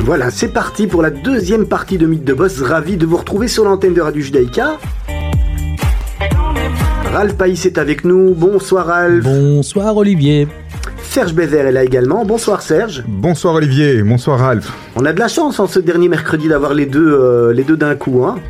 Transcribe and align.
Voilà, 0.00 0.30
c'est 0.30 0.48
parti 0.48 0.86
pour 0.86 1.00
la 1.00 1.10
deuxième 1.10 1.66
partie 1.66 1.96
de 1.96 2.06
Mythe 2.06 2.24
de 2.24 2.34
Boss. 2.34 2.60
Ravi 2.60 2.96
de 2.96 3.06
vous 3.06 3.16
retrouver 3.16 3.48
sur 3.48 3.64
l'antenne 3.64 3.94
de 3.94 4.00
Radio 4.00 4.20
Judaïka. 4.20 4.78
Ralph 7.12 7.34
Païs 7.34 7.64
est 7.64 7.78
avec 7.78 8.04
nous. 8.04 8.34
Bonsoir 8.34 8.86
Ralph. 8.86 9.24
Bonsoir 9.24 9.96
Olivier. 9.96 10.46
Serge 11.02 11.32
Bézère 11.32 11.66
est 11.66 11.72
là 11.72 11.84
également. 11.84 12.24
Bonsoir 12.24 12.60
Serge. 12.60 13.04
Bonsoir 13.06 13.54
Olivier, 13.54 14.02
bonsoir 14.02 14.40
Ralph. 14.40 14.72
On 14.96 15.04
a 15.04 15.12
de 15.12 15.20
la 15.20 15.28
chance 15.28 15.60
en 15.60 15.66
ce 15.66 15.78
dernier 15.78 16.08
mercredi 16.08 16.48
d'avoir 16.48 16.74
les 16.74 16.86
deux, 16.86 17.18
euh, 17.18 17.52
les 17.52 17.62
deux 17.62 17.76
d'un 17.76 17.94
coup. 17.94 18.24
Hein. 18.24 18.40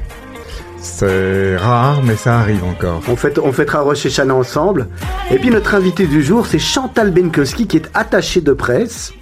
C'est 0.79 1.57
rare, 1.57 2.03
mais 2.03 2.17
ça 2.17 2.39
arrive 2.39 2.65
encore. 2.65 3.01
On, 3.09 3.17
fait, 3.17 3.39
on 3.39 3.53
fêtera 3.53 3.81
Roche 3.81 4.07
et 4.07 4.11
Chana 4.11 4.35
ensemble. 4.35 4.89
Et 5.31 5.39
puis 5.39 5.51
notre 5.51 5.75
invité 5.75 6.07
du 6.07 6.23
jour, 6.23 6.47
c'est 6.47 6.59
Chantal 6.59 7.11
Benkowski 7.11 7.67
qui 7.67 7.77
est 7.77 7.91
attachée 7.95 8.41
de 8.41 8.53
presse, 8.53 9.13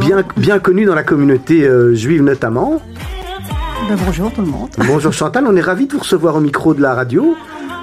bien, 0.00 0.24
bien 0.36 0.58
connue 0.58 0.84
dans 0.84 0.94
la 0.94 1.02
communauté 1.02 1.64
euh, 1.66 1.94
juive 1.94 2.22
notamment. 2.22 2.80
Ben, 3.88 3.96
bonjour 4.04 4.32
tout 4.32 4.40
le 4.42 4.48
monde. 4.48 4.70
Bonjour 4.86 5.12
Chantal, 5.12 5.44
on 5.46 5.54
est 5.56 5.60
ravis 5.60 5.86
de 5.86 5.92
vous 5.92 6.00
recevoir 6.00 6.36
au 6.36 6.40
micro 6.40 6.74
de 6.74 6.82
la 6.82 6.94
radio. 6.94 7.34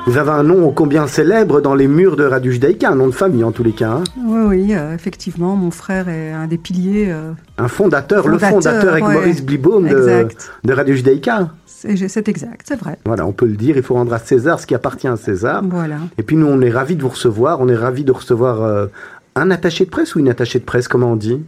Vous 0.05 0.17
avez 0.17 0.31
un 0.31 0.43
nom 0.43 0.69
combien 0.71 1.07
célèbre 1.07 1.61
dans 1.61 1.75
les 1.75 1.87
murs 1.87 2.17
de 2.17 2.25
Radio 2.25 2.51
Judaïka, 2.51 2.89
un 2.89 2.95
nom 2.95 3.07
de 3.07 3.13
famille 3.13 3.45
en 3.45 3.53
tous 3.53 3.63
les 3.63 3.71
cas. 3.71 3.89
hein. 3.91 4.03
Oui, 4.25 4.41
oui, 4.47 4.67
euh, 4.75 4.93
effectivement, 4.93 5.55
mon 5.55 5.71
frère 5.71 6.09
est 6.09 6.31
un 6.31 6.45
des 6.47 6.57
piliers. 6.57 7.05
euh, 7.09 7.31
Un 7.57 7.69
fondateur, 7.69 8.27
le 8.27 8.37
Fondateur, 8.37 8.91
avec 8.91 9.05
ouais. 9.07 9.13
Maurice 9.13 9.41
Blibaum 9.45 9.87
de, 9.87 10.27
de 10.65 10.73
Radio 10.73 10.93
Judaïka. 10.93 11.51
c'est 11.65 11.95
c'est 12.09 12.27
exact, 12.27 12.65
c'est 12.67 12.77
vrai. 12.77 12.97
Voilà, 13.05 13.25
on 13.25 13.31
peut 13.31 13.45
le 13.45 13.55
dire, 13.55 13.77
il 13.77 13.83
faut 13.83 13.93
rendre 13.93 14.11
à 14.13 14.19
César 14.19 14.59
ce 14.59 14.67
qui 14.67 14.75
appartient 14.75 15.07
à 15.07 15.15
César. 15.15 15.63
Voilà. 15.69 15.95
Et 16.17 16.23
puis 16.23 16.35
nous, 16.35 16.47
on 16.47 16.59
est 16.59 16.69
ravis 16.71 16.97
de 16.97 17.01
vous 17.01 17.09
recevoir. 17.09 17.61
On 17.61 17.69
est 17.69 17.75
ravis 17.75 18.03
de 18.03 18.11
recevoir 18.11 18.61
euh, 18.61 18.87
un 19.35 19.51
attaché 19.51 19.85
de 19.85 19.89
presse 19.89 20.15
ou 20.15 20.19
une 20.19 20.27
attachée 20.27 20.59
de 20.59 20.65
presse, 20.65 20.89
comment 20.89 21.13
on 21.13 21.15
dit? 21.15 21.39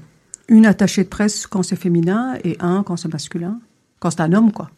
Une 0.47 0.65
attachée 0.65 1.03
de 1.03 1.09
presse 1.09 1.47
quand 1.47 1.63
c'est 1.63 1.75
féminin 1.75 2.35
et 2.43 2.57
un 2.59 2.83
quand 2.83 2.97
c'est 2.97 3.11
masculin. 3.11 3.59
Quand 3.99 4.11
c'est 4.11 4.21
un 4.21 4.33
homme, 4.33 4.51
quoi. 4.51 4.69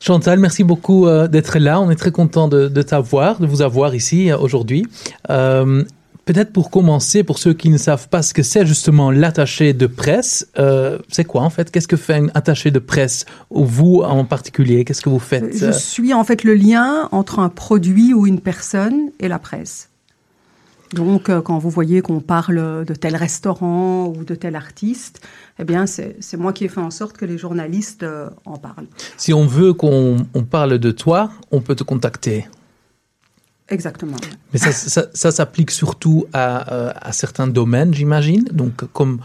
Chantal, 0.00 0.38
merci 0.38 0.62
beaucoup 0.62 1.06
euh, 1.06 1.26
d'être 1.26 1.58
là. 1.58 1.80
On 1.80 1.90
est 1.90 1.96
très 1.96 2.12
content 2.12 2.48
de, 2.48 2.68
de 2.68 2.82
t'avoir, 2.82 3.40
de 3.40 3.46
vous 3.46 3.62
avoir 3.62 3.94
ici 3.94 4.30
euh, 4.30 4.38
aujourd'hui. 4.38 4.86
Euh, 5.30 5.84
Peut-être 6.28 6.52
pour 6.52 6.70
commencer, 6.70 7.24
pour 7.24 7.38
ceux 7.38 7.54
qui 7.54 7.70
ne 7.70 7.78
savent 7.78 8.10
pas 8.10 8.20
ce 8.20 8.34
que 8.34 8.42
c'est 8.42 8.66
justement 8.66 9.10
l'attaché 9.10 9.72
de 9.72 9.86
presse, 9.86 10.46
euh, 10.58 10.98
c'est 11.08 11.24
quoi 11.24 11.40
en 11.40 11.48
fait? 11.48 11.70
Qu'est-ce 11.70 11.88
que 11.88 11.96
fait 11.96 12.16
un 12.16 12.26
attaché 12.34 12.70
de 12.70 12.78
presse 12.78 13.24
Ou 13.48 13.64
vous 13.64 14.02
en 14.04 14.26
particulier, 14.26 14.84
qu'est-ce 14.84 15.00
que 15.00 15.08
vous 15.08 15.20
faites 15.20 15.56
Je 15.56 15.72
suis 15.72 16.12
en 16.12 16.24
fait 16.24 16.44
le 16.44 16.52
lien 16.52 17.08
entre 17.12 17.38
un 17.38 17.48
produit 17.48 18.12
ou 18.12 18.26
une 18.26 18.40
personne 18.40 19.10
et 19.20 19.28
la 19.28 19.38
presse. 19.38 19.87
Donc, 20.92 21.28
euh, 21.28 21.42
quand 21.42 21.58
vous 21.58 21.70
voyez 21.70 22.00
qu'on 22.00 22.20
parle 22.20 22.84
de 22.86 22.94
tel 22.94 23.14
restaurant 23.16 24.06
ou 24.08 24.24
de 24.24 24.34
tel 24.34 24.56
artiste, 24.56 25.20
eh 25.58 25.64
bien, 25.64 25.86
c'est 25.86 26.36
moi 26.36 26.52
qui 26.52 26.64
ai 26.64 26.68
fait 26.68 26.80
en 26.80 26.90
sorte 26.90 27.16
que 27.16 27.24
les 27.26 27.36
journalistes 27.38 28.02
euh, 28.04 28.30
en 28.46 28.56
parlent. 28.56 28.86
Si 29.16 29.34
on 29.34 29.46
veut 29.46 29.74
qu'on 29.74 30.16
on 30.34 30.44
parle 30.44 30.78
de 30.78 30.90
toi, 30.90 31.30
on 31.50 31.60
peut 31.60 31.74
te 31.74 31.84
contacter. 31.84 32.46
Exactement. 33.68 34.16
Mais 34.52 34.58
ça, 34.58 34.72
ça, 34.72 35.06
ça 35.12 35.30
s'applique 35.30 35.70
surtout 35.70 36.24
à, 36.32 36.72
euh, 36.72 36.92
à 36.96 37.12
certains 37.12 37.46
domaines, 37.46 37.92
j'imagine. 37.92 38.44
Donc, 38.44 38.84
comme. 38.94 39.20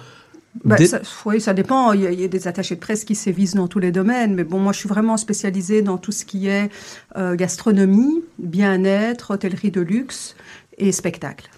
Bah, 0.65 0.75
des- 0.75 0.85
ça, 0.87 0.99
oui, 1.25 1.39
ça 1.39 1.53
dépend. 1.53 1.93
Il 1.93 2.01
y, 2.01 2.07
a, 2.07 2.11
il 2.11 2.19
y 2.19 2.25
a 2.25 2.27
des 2.27 2.47
attachés 2.47 2.75
de 2.75 2.79
presse 2.81 3.05
qui 3.05 3.15
sévissent 3.15 3.55
dans 3.55 3.67
tous 3.69 3.79
les 3.79 3.91
domaines. 3.91 4.35
Mais 4.35 4.43
bon, 4.43 4.59
moi, 4.59 4.73
je 4.73 4.79
suis 4.79 4.89
vraiment 4.89 5.15
spécialisée 5.17 5.81
dans 5.81 5.97
tout 5.97 6.11
ce 6.11 6.25
qui 6.25 6.47
est 6.47 6.69
euh, 7.15 7.35
gastronomie, 7.35 8.21
bien-être, 8.37 9.31
hôtellerie 9.31 9.71
de 9.71 9.81
luxe 9.81 10.35
et 10.77 10.91
spectacle. 10.91 11.49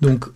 Donc, 0.00 0.26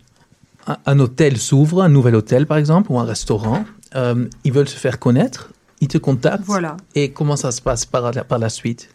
un, 0.66 0.76
un 0.86 0.98
hôtel 1.00 1.36
s'ouvre, 1.38 1.82
un 1.82 1.88
nouvel 1.88 2.14
hôtel 2.14 2.46
par 2.46 2.56
exemple, 2.58 2.90
ou 2.92 2.98
un 2.98 3.04
restaurant. 3.04 3.64
Euh, 3.96 4.26
ils 4.44 4.52
veulent 4.52 4.68
se 4.68 4.76
faire 4.78 4.98
connaître, 4.98 5.50
ils 5.80 5.88
te 5.88 5.98
contactent. 5.98 6.44
Voilà. 6.44 6.76
Et 6.94 7.10
comment 7.10 7.36
ça 7.36 7.50
se 7.50 7.60
passe 7.60 7.84
par 7.86 8.12
la, 8.12 8.24
par 8.24 8.38
la 8.38 8.48
suite? 8.48 8.88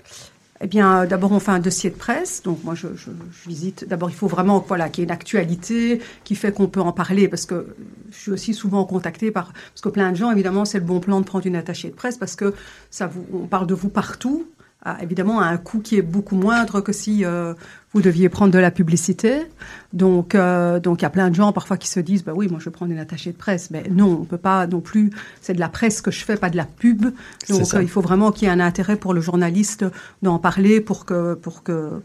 Eh 0.62 0.68
bien, 0.68 1.02
euh, 1.02 1.06
d'abord, 1.06 1.34
on 1.34 1.40
fait 1.42 1.52
un 1.52 1.60
dossier 1.60 1.90
de 1.90 1.96
presse. 1.96 2.42
Donc, 2.42 2.64
moi, 2.64 2.76
je, 2.76 2.88
je- 2.96 3.10
je 3.44 3.50
visite. 3.50 3.86
D'abord, 3.90 4.10
il 4.10 4.16
faut 4.16 4.28
vraiment 4.28 4.64
voilà, 4.66 4.88
qu'il 4.88 5.02
y 5.02 5.04
ait 5.04 5.08
une 5.08 5.12
actualité 5.12 6.00
qui 6.24 6.34
fait 6.36 6.54
qu'on 6.54 6.68
peut 6.68 6.80
en 6.80 6.94
parler. 6.94 7.28
Parce 7.28 7.46
que 7.46 7.76
je 8.10 8.18
suis 8.18 8.32
aussi 8.32 8.54
souvent 8.54 8.86
contactée 8.86 9.32
par. 9.32 9.52
Parce 9.52 9.82
que 9.82 9.90
plein 9.90 10.12
de 10.14 10.16
gens, 10.16 10.32
évidemment, 10.32 10.64
c'est 10.64 10.80
le 10.80 10.86
bon 10.86 11.02
plan 11.02 11.20
de 11.20 11.26
prendre 11.26 11.46
une 11.46 11.58
attachée 11.58 11.90
de 11.90 11.94
presse 11.94 12.18
parce 12.18 12.38
que 12.38 12.54
ça 12.90 13.06
vous, 13.08 13.26
on 13.34 13.48
parle 13.48 13.68
de 13.68 13.74
vous 13.76 13.90
partout. 13.90 14.48
À, 14.86 15.02
évidemment, 15.02 15.42
à 15.42 15.48
un 15.48 15.58
coût 15.58 15.80
qui 15.80 15.98
est 15.98 16.04
beaucoup 16.04 16.36
moindre 16.36 16.80
que 16.80 16.94
si 16.94 17.26
euh, 17.26 17.56
vous 17.92 18.02
deviez 18.02 18.30
prendre 18.30 18.54
de 18.54 18.60
la 18.60 18.70
publicité. 18.70 19.48
Donc, 19.94 20.36
euh, 20.36 20.80
donc, 20.80 21.02
il 21.02 21.04
y 21.04 21.06
a 21.06 21.10
plein 21.10 21.30
de 21.30 21.36
gens 21.36 21.52
parfois 21.52 21.78
qui 21.78 21.88
se 21.88 22.00
disent 22.00 22.24
bah 22.24 22.34
oui, 22.36 22.48
moi, 22.48 22.60
je 22.60 22.66
vais 22.66 22.72
prendre 22.72 22.92
une 22.92 23.00
attachée 23.00 23.32
de 23.32 23.38
presse. 23.38 23.72
Mais 23.72 23.84
non, 23.90 24.20
on 24.22 24.26
peut 24.26 24.38
pas 24.38 24.68
non 24.68 24.82
plus. 24.82 25.10
C'est 25.42 25.56
de 25.56 25.60
la 25.60 25.70
presse 25.70 26.02
que 26.02 26.12
je 26.12 26.24
fais, 26.24 26.38
pas 26.38 26.52
de 26.52 26.58
la 26.58 26.66
pub. 26.66 27.06
Donc, 27.50 27.74
euh, 27.74 27.82
il 27.82 27.90
faut 27.90 28.02
vraiment 28.02 28.32
qu'il 28.32 28.48
y 28.48 28.52
ait 28.52 28.54
un 28.54 28.60
intérêt 28.60 28.96
pour 28.96 29.14
le 29.14 29.22
journaliste 29.22 29.86
d'en 30.22 30.38
parler 30.38 30.80
pour 30.82 31.06
que 31.06 31.34
pour 31.34 31.64
que 31.64 32.02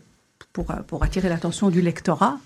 pour, 0.52 0.66
pour 0.86 1.04
attirer 1.04 1.28
l'attention 1.28 1.68
du 1.68 1.82
lectorat. 1.82 2.38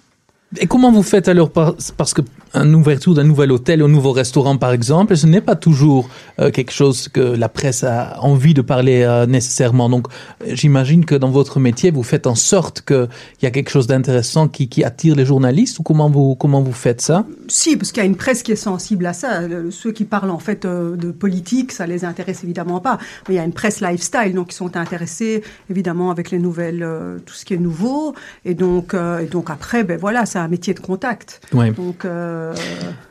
Et 0.60 0.66
comment 0.66 0.92
vous 0.92 1.02
faites 1.02 1.28
alors 1.28 1.50
par- 1.50 1.74
Parce 1.96 2.14
que 2.14 2.22
une 2.54 2.74
ouverture 2.74 3.14
d'un 3.14 3.24
nouvel 3.24 3.50
hôtel 3.50 3.82
un 3.82 3.88
nouveau 3.88 4.12
restaurant, 4.12 4.56
par 4.56 4.72
exemple, 4.72 5.16
ce 5.16 5.26
n'est 5.26 5.40
pas 5.40 5.56
toujours 5.56 6.08
euh, 6.38 6.50
quelque 6.50 6.72
chose 6.72 7.08
que 7.08 7.20
la 7.20 7.48
presse 7.48 7.82
a 7.82 8.16
envie 8.20 8.54
de 8.54 8.62
parler 8.62 9.02
euh, 9.02 9.26
nécessairement. 9.26 9.88
Donc, 9.88 10.06
euh, 10.42 10.52
j'imagine 10.52 11.04
que 11.04 11.14
dans 11.16 11.30
votre 11.30 11.58
métier, 11.58 11.90
vous 11.90 12.02
faites 12.02 12.26
en 12.26 12.34
sorte 12.34 12.82
qu'il 12.82 13.08
y 13.42 13.46
a 13.46 13.50
quelque 13.50 13.70
chose 13.70 13.86
d'intéressant 13.86 14.48
qui, 14.48 14.84
attire 14.84 15.16
les 15.16 15.24
journalistes 15.24 15.78
ou 15.78 15.82
comment 15.82 16.10
vous, 16.10 16.34
comment 16.34 16.60
vous 16.60 16.72
faites 16.72 17.00
ça? 17.00 17.24
Si, 17.48 17.76
parce 17.76 17.90
qu'il 17.90 18.02
y 18.02 18.06
a 18.06 18.08
une 18.08 18.16
presse 18.16 18.42
qui 18.42 18.52
est 18.52 18.56
sensible 18.56 19.06
à 19.06 19.12
ça. 19.12 19.40
Ceux 19.70 19.92
qui 19.92 20.04
parlent 20.04 20.30
en 20.30 20.38
fait 20.38 20.66
de 20.66 21.10
politique, 21.10 21.72
ça 21.72 21.86
les 21.86 22.04
intéresse 22.04 22.44
évidemment 22.44 22.80
pas. 22.80 22.98
Mais 23.28 23.34
il 23.34 23.36
y 23.38 23.40
a 23.40 23.44
une 23.44 23.52
presse 23.52 23.80
lifestyle, 23.80 24.34
donc 24.34 24.52
ils 24.52 24.56
sont 24.56 24.76
intéressés 24.76 25.42
évidemment 25.70 26.10
avec 26.10 26.30
les 26.30 26.38
nouvelles, 26.38 26.86
tout 27.24 27.34
ce 27.34 27.44
qui 27.44 27.54
est 27.54 27.58
nouveau. 27.58 28.14
Et 28.44 28.54
donc, 28.54 28.94
et 28.94 29.26
donc 29.26 29.48
après, 29.48 29.84
ben 29.84 29.98
voilà, 29.98 30.26
c'est 30.26 30.38
un 30.44 30.48
métier 30.48 30.74
de 30.74 30.80
contact. 30.80 31.40
Ouais. 31.52 31.70
Donc, 31.72 32.04
euh, 32.04 32.54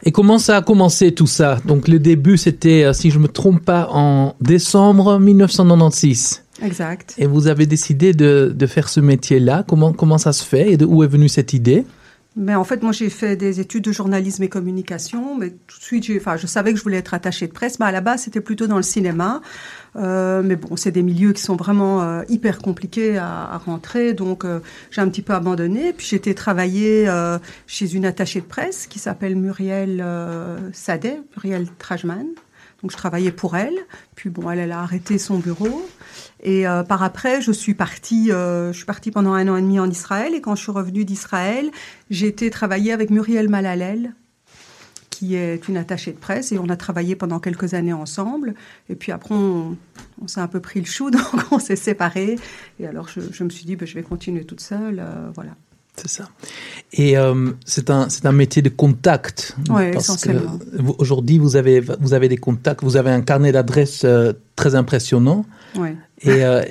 Et 0.03 0.11
comment 0.11 0.39
ça 0.39 0.57
a 0.57 0.61
commencé 0.61 1.13
tout 1.13 1.27
ça? 1.27 1.59
Donc, 1.65 1.87
le 1.87 1.99
début, 1.99 2.37
c'était, 2.37 2.83
euh, 2.83 2.93
si 2.93 3.11
je 3.11 3.19
me 3.19 3.27
trompe 3.27 3.63
pas, 3.63 3.87
en 3.91 4.35
décembre 4.41 5.19
1996. 5.19 6.43
exact. 6.63 7.15
Et 7.17 7.25
vous 7.27 7.47
avez 7.47 7.65
décidé 7.65 8.13
de, 8.13 8.53
de 8.55 8.65
faire 8.67 8.89
ce 8.89 8.99
métier-là. 8.99 9.63
Comment, 9.67 9.93
comment 9.93 10.17
ça 10.17 10.33
se 10.33 10.43
fait 10.43 10.71
et 10.71 10.77
de 10.77 10.85
où 10.85 11.03
est 11.03 11.07
venue 11.07 11.29
cette 11.29 11.53
idée? 11.53 11.85
Mais 12.35 12.55
en 12.55 12.63
fait, 12.63 12.81
moi, 12.81 12.91
j'ai 12.91 13.09
fait 13.11 13.35
des 13.35 13.59
études 13.59 13.83
de 13.83 13.91
journalisme 13.91 14.41
et 14.41 14.49
communication, 14.49 15.37
mais 15.37 15.51
tout 15.51 15.77
de 15.77 15.83
suite, 15.83 16.11
enfin, 16.17 16.35
je 16.35 16.47
savais 16.47 16.71
que 16.73 16.79
je 16.79 16.83
voulais 16.83 16.97
être 16.97 17.13
attachée 17.13 17.45
de 17.45 17.51
presse. 17.51 17.79
Mais 17.79 17.85
à 17.85 17.91
la 17.91 18.01
base, 18.01 18.23
c'était 18.23 18.41
plutôt 18.41 18.65
dans 18.65 18.77
le 18.77 18.83
cinéma. 18.83 19.41
Euh, 19.95 20.41
mais 20.43 20.55
bon, 20.55 20.75
c'est 20.75 20.91
des 20.91 21.03
milieux 21.03 21.33
qui 21.33 21.41
sont 21.41 21.55
vraiment 21.55 22.01
euh, 22.01 22.23
hyper 22.27 22.59
compliqués 22.59 23.17
à, 23.17 23.51
à 23.51 23.57
rentrer, 23.57 24.13
donc 24.13 24.43
euh, 24.43 24.59
j'ai 24.91 25.01
un 25.01 25.09
petit 25.09 25.21
peu 25.21 25.33
abandonné. 25.33 25.93
Puis 25.93 26.07
j'ai 26.07 26.15
été 26.15 26.33
travailler 26.33 27.07
euh, 27.07 27.37
chez 27.67 27.93
une 27.93 28.05
attachée 28.05 28.41
de 28.41 28.45
presse 28.45 28.87
qui 28.87 28.99
s'appelle 28.99 29.35
Muriel 29.35 30.01
euh, 30.01 30.57
Sadet, 30.73 31.21
Muriel 31.35 31.67
Trajman. 31.77 32.25
Donc 32.81 32.91
je 32.91 32.97
travaillais 32.97 33.31
pour 33.31 33.55
elle. 33.55 33.75
Puis 34.15 34.29
bon, 34.29 34.51
elle, 34.51 34.59
elle 34.59 34.73
a 34.73 34.81
arrêté 34.81 35.17
son 35.17 35.37
bureau. 35.37 35.87
Et 36.41 36.67
euh, 36.67 36.83
par 36.83 37.01
après, 37.01 37.41
je 37.41 37.53
suis 37.53 37.75
partie, 37.75 38.29
euh, 38.31 38.73
je 38.73 38.77
suis 38.77 38.85
partie 38.85 39.09
pendant 39.09 39.33
un 39.33 39.47
an 39.47 39.55
et 39.55 39.61
demi 39.61 39.79
en 39.79 39.89
Israël. 39.89 40.33
Et 40.35 40.41
quand 40.41 40.55
je 40.55 40.63
suis 40.63 40.71
revenue 40.71 41.05
d'Israël, 41.05 41.71
j'ai 42.09 42.27
été 42.27 42.49
travailler 42.49 42.91
avec 42.91 43.09
Muriel 43.09 43.47
Malalel, 43.47 44.13
qui 45.13 45.35
est 45.35 45.67
une 45.67 45.77
attachée 45.77 46.11
de 46.11 46.17
presse, 46.17 46.51
et 46.51 46.57
on 46.57 46.69
a 46.69 46.75
travaillé 46.75 47.15
pendant 47.15 47.39
quelques 47.39 47.75
années 47.75 47.93
ensemble. 47.93 48.55
Et 48.89 48.95
puis 48.95 49.11
après, 49.11 49.35
on, 49.35 49.77
on 50.19 50.27
s'est 50.27 50.39
un 50.39 50.47
peu 50.47 50.59
pris 50.59 50.79
le 50.79 50.87
chou, 50.87 51.11
donc 51.11 51.21
on 51.51 51.59
s'est 51.59 51.75
séparés. 51.75 52.37
Et 52.79 52.87
alors, 52.87 53.07
je, 53.07 53.21
je 53.31 53.43
me 53.43 53.49
suis 53.49 53.65
dit, 53.65 53.75
ben, 53.75 53.87
je 53.87 53.93
vais 53.93 54.01
continuer 54.01 54.43
toute 54.43 54.61
seule, 54.61 54.99
euh, 54.99 55.29
voilà. 55.35 55.51
C'est 55.95 56.09
ça. 56.09 56.29
Et 56.93 57.15
euh, 57.15 57.51
c'est 57.65 57.91
un, 57.91 58.07
un 58.23 58.31
métier 58.31 58.63
de 58.63 58.69
contact. 58.69 59.55
Que 59.67 59.95
essentiellement. 59.95 60.57
aujourd'hui, 60.97 61.37
vous 61.37 61.55
avez, 61.55 61.79
vous 61.79 62.15
avez 62.15 62.27
des 62.27 62.37
contacts, 62.37 62.83
vous 62.83 62.97
avez 62.97 63.11
un 63.11 63.21
carnet 63.21 63.51
d'adresses 63.51 64.03
euh, 64.03 64.33
très 64.55 64.73
impressionnant. 64.73 65.45
Ouais. 65.75 65.95
Et, 66.23 66.43
euh, 66.43 66.61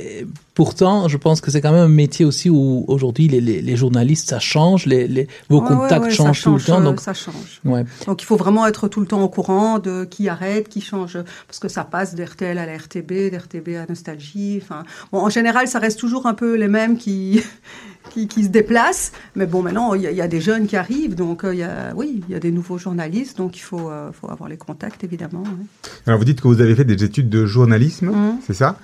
pourtant, 0.55 1.09
je 1.09 1.17
pense 1.17 1.41
que 1.41 1.51
c'est 1.51 1.61
quand 1.61 1.73
même 1.73 1.81
un 1.85 1.89
métier 1.89 2.25
aussi 2.25 2.51
où 2.51 2.85
aujourd'hui 2.89 3.29
les, 3.29 3.41
les, 3.41 3.63
les 3.63 3.77
journalistes, 3.77 4.29
ça 4.29 4.39
change, 4.39 4.87
les, 4.87 5.07
les, 5.09 5.29
vos 5.49 5.61
Ouais, 5.61 5.69
contacts 5.69 5.93
ouais, 6.03 6.09
ouais, 6.09 6.11
ça 6.11 6.17
changent 6.25 6.43
tout 6.43 6.53
le 6.53 6.59
change, 6.59 6.67
temps. 6.67 6.81
euh, 6.81 6.85
Donc, 6.85 7.01
ça 7.01 7.15
change. 7.15 7.61
ouais. 7.65 7.85
Donc 8.07 8.23
il 8.23 8.27
faut 8.27 8.37
vraiment 8.37 8.67
être 8.67 8.89
tout 8.89 9.01
le 9.01 9.07
temps 9.07 9.23
au 9.23 9.29
courant 9.29 9.79
de 9.79 10.05
qui 10.05 10.29
arrête, 10.29 10.69
qui 10.69 10.81
change, 10.81 11.19
parce 11.47 11.59
que 11.59 11.69
ça 11.69 11.85
passe 11.85 12.15
d'RTL 12.15 12.59
à 12.59 12.67
la 12.67 12.77
RTB, 12.77 13.31
d'RTB 13.31 13.77
à 13.77 13.87
Nostalgie. 13.89 14.59
Enfin, 14.63 14.85
bon, 15.13 15.21
en 15.21 15.31
général, 15.31 15.69
ça 15.69 15.79
reste 15.79 15.99
toujours 15.99 16.27
un 16.27 16.35
peu 16.35 16.55
les 16.57 16.69
mêmes 16.69 16.97
qui, 16.99 17.43
qui, 18.11 18.29
qui 18.29 18.45
se 18.45 18.49
déplacent. 18.49 19.13
Mais 19.37 19.47
bon, 19.47 19.63
maintenant, 19.63 19.95
il 19.95 20.03
y, 20.03 20.07
a- 20.07 20.11
il 20.11 20.17
y 20.17 20.23
a 20.23 20.29
des 20.29 20.41
jeunes 20.41 20.67
qui 20.67 20.77
arrivent, 20.77 21.15
donc 21.15 21.45
euh, 21.45 21.55
il 21.55 21.61
y 21.61 21.63
a, 21.63 21.93
oui, 21.97 22.23
il 22.29 22.33
y 22.33 22.37
a 22.37 22.41
des 22.41 22.53
nouveaux 22.53 22.79
journalistes, 22.79 23.39
donc 23.39 23.57
il 23.57 23.61
faut, 23.63 23.91
euh, 23.91 24.11
faut 24.13 24.31
avoir 24.31 24.49
les 24.51 24.57
contacts, 24.59 25.03
évidemment. 25.05 25.43
ouais. 25.43 25.67
Alors 26.07 26.19
vous 26.19 26.25
dites 26.27 26.41
que 26.41 26.49
vous 26.49 26.61
avez 26.61 26.75
fait 26.75 26.85
des 26.85 27.05
études 27.05 27.29
de 27.31 27.47
journalisme, 27.47 28.11
Mhm. 28.11 28.37
c'est 28.47 28.55
ça? 28.55 28.79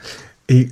Et 0.49 0.69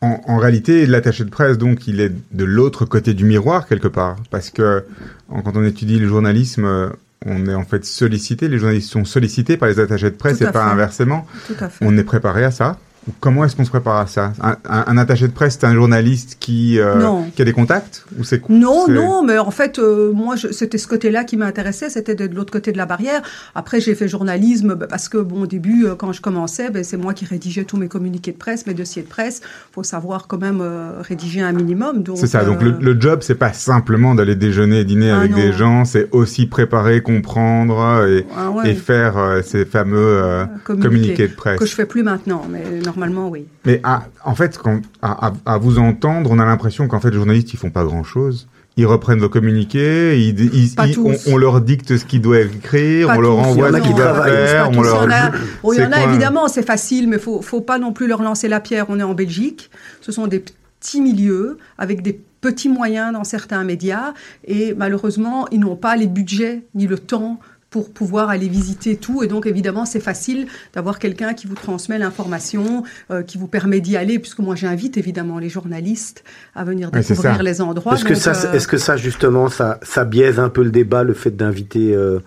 en, 0.00 0.20
en 0.26 0.36
réalité, 0.38 0.86
l'attaché 0.86 1.24
de 1.24 1.30
presse, 1.30 1.58
donc, 1.58 1.86
il 1.88 2.00
est 2.00 2.12
de 2.32 2.44
l'autre 2.44 2.84
côté 2.84 3.14
du 3.14 3.24
miroir 3.24 3.66
quelque 3.66 3.88
part, 3.88 4.16
parce 4.30 4.50
que 4.50 4.84
en- 5.28 5.42
quand 5.42 5.56
on 5.56 5.64
étudie 5.64 5.98
le 5.98 6.08
journalisme, 6.08 6.64
euh, 6.64 6.88
on 7.26 7.46
est 7.46 7.54
en 7.54 7.64
fait 7.64 7.84
sollicité, 7.84 8.48
les 8.48 8.58
journalistes 8.58 8.90
sont 8.90 9.04
sollicités 9.04 9.56
par 9.56 9.68
les 9.68 9.80
attachés 9.80 10.10
de 10.10 10.16
presse 10.16 10.40
et 10.40 10.44
pas 10.46 10.52
fait. 10.52 10.58
inversement. 10.72 11.26
Tout 11.48 11.54
à 11.60 11.68
fait. 11.68 11.84
On 11.84 11.96
est 11.98 12.04
préparé 12.04 12.44
à 12.44 12.50
ça 12.52 12.78
Comment 13.20 13.44
est-ce 13.44 13.56
qu'on 13.56 13.64
se 13.64 13.70
prépare 13.70 13.96
à 13.96 14.06
ça 14.06 14.32
un, 14.42 14.56
un- 14.68 14.84
un 14.86 14.98
attaché 14.98 15.26
de 15.28 15.32
presse, 15.32 15.56
c'est 15.60 15.66
un 15.66 15.74
journaliste 15.74 16.36
qui, 16.40 16.78
euh, 16.78 17.20
qui 17.34 17.42
a 17.42 17.44
des 17.44 17.52
contacts 17.52 18.04
ou 18.18 18.24
c'est 18.24 18.46
Non, 18.48 18.86
non, 18.88 19.22
mais 19.24 19.38
en 19.38 19.50
fait, 19.50 19.78
euh, 19.78 20.12
moi, 20.12 20.34
c'était 20.52 20.78
ce 20.78 20.86
côté-là 20.86 21.24
qui 21.24 21.36
m'intéressait, 21.36 21.88
c'était 21.90 22.14
de, 22.14 22.26
de 22.26 22.34
l'autre 22.34 22.52
côté 22.52 22.72
de 22.72 22.76
la 22.76 22.86
barrière. 22.86 23.22
Après, 23.54 23.80
j'ai 23.80 23.94
fait 23.94 24.08
journalisme 24.08 24.74
bah, 24.74 24.86
parce 24.88 25.08
que, 25.08 25.18
bon, 25.18 25.42
au 25.42 25.46
début, 25.46 25.86
euh, 25.86 25.94
quand 25.94 26.12
je 26.12 26.20
commençais, 26.20 26.70
ben, 26.70 26.84
c'est 26.84 26.96
moi 26.96 27.14
qui 27.14 27.24
rédigeais 27.24 27.64
tous 27.64 27.76
mes 27.76 27.88
communiqués 27.88 28.32
de 28.32 28.36
presse, 28.36 28.66
mes 28.66 28.74
dossiers 28.74 29.02
de 29.02 29.08
presse. 29.08 29.40
faut 29.72 29.82
savoir 29.82 30.26
quand 30.26 30.38
même 30.40 30.62
rédiger 31.00 31.40
un 31.40 31.52
minimum. 31.52 32.02
C'est 32.16 32.26
ça. 32.26 32.44
Donc 32.44 32.62
le, 32.62 32.72
le 32.80 33.00
job, 33.00 33.20
c'est 33.22 33.34
pas 33.34 33.52
simplement 33.52 34.14
d'aller 34.14 34.36
déjeuner 34.36 34.80
et 34.80 34.84
dîner 34.84 35.10
Ah 35.10 35.18
avec 35.18 35.30
non. 35.32 35.36
des 35.38 35.52
gens, 35.52 35.84
c'est 35.84 36.08
aussi 36.12 36.46
préparer, 36.46 37.00
comprendre 37.02 38.04
et, 38.08 38.26
ah 38.36 38.50
ouais, 38.50 38.70
et 38.70 38.74
faire 38.74 39.40
ces 39.44 39.64
fameux 39.64 40.44
communiqués 40.64 41.28
de 41.28 41.34
presse. 41.34 41.58
que 41.58 41.66
je 41.66 41.74
fais 41.74 41.86
plus 41.86 42.02
maintenant, 42.02 42.42
mais 42.50 42.62
normalement, 42.84 42.97
oui. 43.30 43.46
Mais 43.64 43.80
à- 43.84 44.04
en 44.24 44.34
fait, 44.34 44.58
quand, 44.58 44.80
à, 45.02 45.58
vous 45.58 45.78
entendre, 45.78 46.30
on 46.30 46.38
a 46.38 46.44
l'impression 46.44 46.88
qu'en 46.88 47.00
fait, 47.00 47.10
les 47.10 47.16
journalistes, 47.16 47.52
ils 47.52 47.58
font 47.58 47.70
pas 47.70 47.84
grand-chose. 47.84 48.48
Ils 48.76 48.86
reprennent 48.86 49.18
vos 49.18 49.28
communiqués, 49.28 50.20
ils, 50.20 50.38
ils- 50.54 50.74
Pas 50.74 50.86
ils- 50.86 50.98
on, 51.26 51.36
leur 51.36 51.60
dicte 51.60 51.96
ce 51.96 52.04
qu'ils 52.04 52.20
doivent 52.20 52.54
écrire, 52.54 53.08
Pas 53.08 53.16
on 53.16 53.20
leur 53.20 53.38
envoie 53.38 53.72
ce 53.72 53.76
qu'ils 53.78 53.82
qui 53.88 53.94
doivent 53.94 54.24
faire, 54.24 54.70
on 54.70 54.82
leur... 54.82 55.02
il 55.04 55.08
y 55.08 55.10
en 55.10 55.10
a, 55.10 55.80
y 55.82 55.86
en 55.86 55.92
a 55.92 56.04
évidemment, 56.04 56.46
c'est 56.46 56.62
facile, 56.64 57.08
mais 57.08 57.18
faut, 57.18 57.42
faut 57.42 57.60
pas 57.60 57.78
non 57.80 57.92
plus 57.92 58.06
leur 58.06 58.22
lancer 58.22 58.46
la 58.46 58.60
pierre. 58.60 58.86
On 58.88 59.00
est 59.00 59.02
en 59.02 59.14
Belgique, 59.14 59.70
ce 60.00 60.12
sont 60.12 60.28
des 60.28 60.38
petits 60.80 61.00
milieux 61.00 61.58
avec 61.76 62.02
des 62.02 62.20
petits 62.40 62.68
moyens 62.68 63.12
dans 63.12 63.24
certains 63.24 63.64
médias, 63.64 64.14
et 64.46 64.74
malheureusement, 64.74 65.48
ils 65.50 65.58
n'ont 65.58 65.74
pas 65.74 65.96
les 65.96 66.06
budgets 66.06 66.62
ni 66.76 66.86
le 66.86 66.98
temps 66.98 67.40
pour 67.70 67.90
pouvoir 67.90 68.30
aller 68.30 68.48
visiter 68.48 68.96
tout. 68.96 69.22
Et 69.22 69.26
donc, 69.26 69.46
évidemment, 69.46 69.84
c'est 69.84 70.00
facile 70.00 70.46
d'avoir 70.72 70.98
quelqu'un 70.98 71.34
qui 71.34 71.46
vous 71.46 71.54
transmet 71.54 71.98
l'information, 71.98 72.82
euh, 73.10 73.22
qui 73.22 73.36
vous 73.36 73.46
permet 73.46 73.80
d'y 73.80 73.96
aller, 73.96 74.18
puisque 74.18 74.38
moi, 74.38 74.54
j'invite 74.54 74.96
évidemment 74.96 75.38
les 75.38 75.50
journalistes 75.50 76.24
à 76.54 76.64
venir 76.64 76.90
découvrir 76.90 77.42
les 77.42 77.60
endroits. 77.60 77.94
Est-ce 77.94 78.04
que, 78.04 78.14
ça, 78.14 78.32
euh, 78.32 78.54
est-ce 78.54 78.68
que 78.68 78.78
ça, 78.78 78.96
justement, 78.96 79.48
ça, 79.48 79.78
ça 79.82 80.04
biaise 80.04 80.38
un 80.38 80.48
peu 80.48 80.62
le 80.62 80.70
débat, 80.70 81.02
le 81.02 81.12
fait 81.12 81.36
d'inviter 81.36 81.94
euh, 81.94 82.20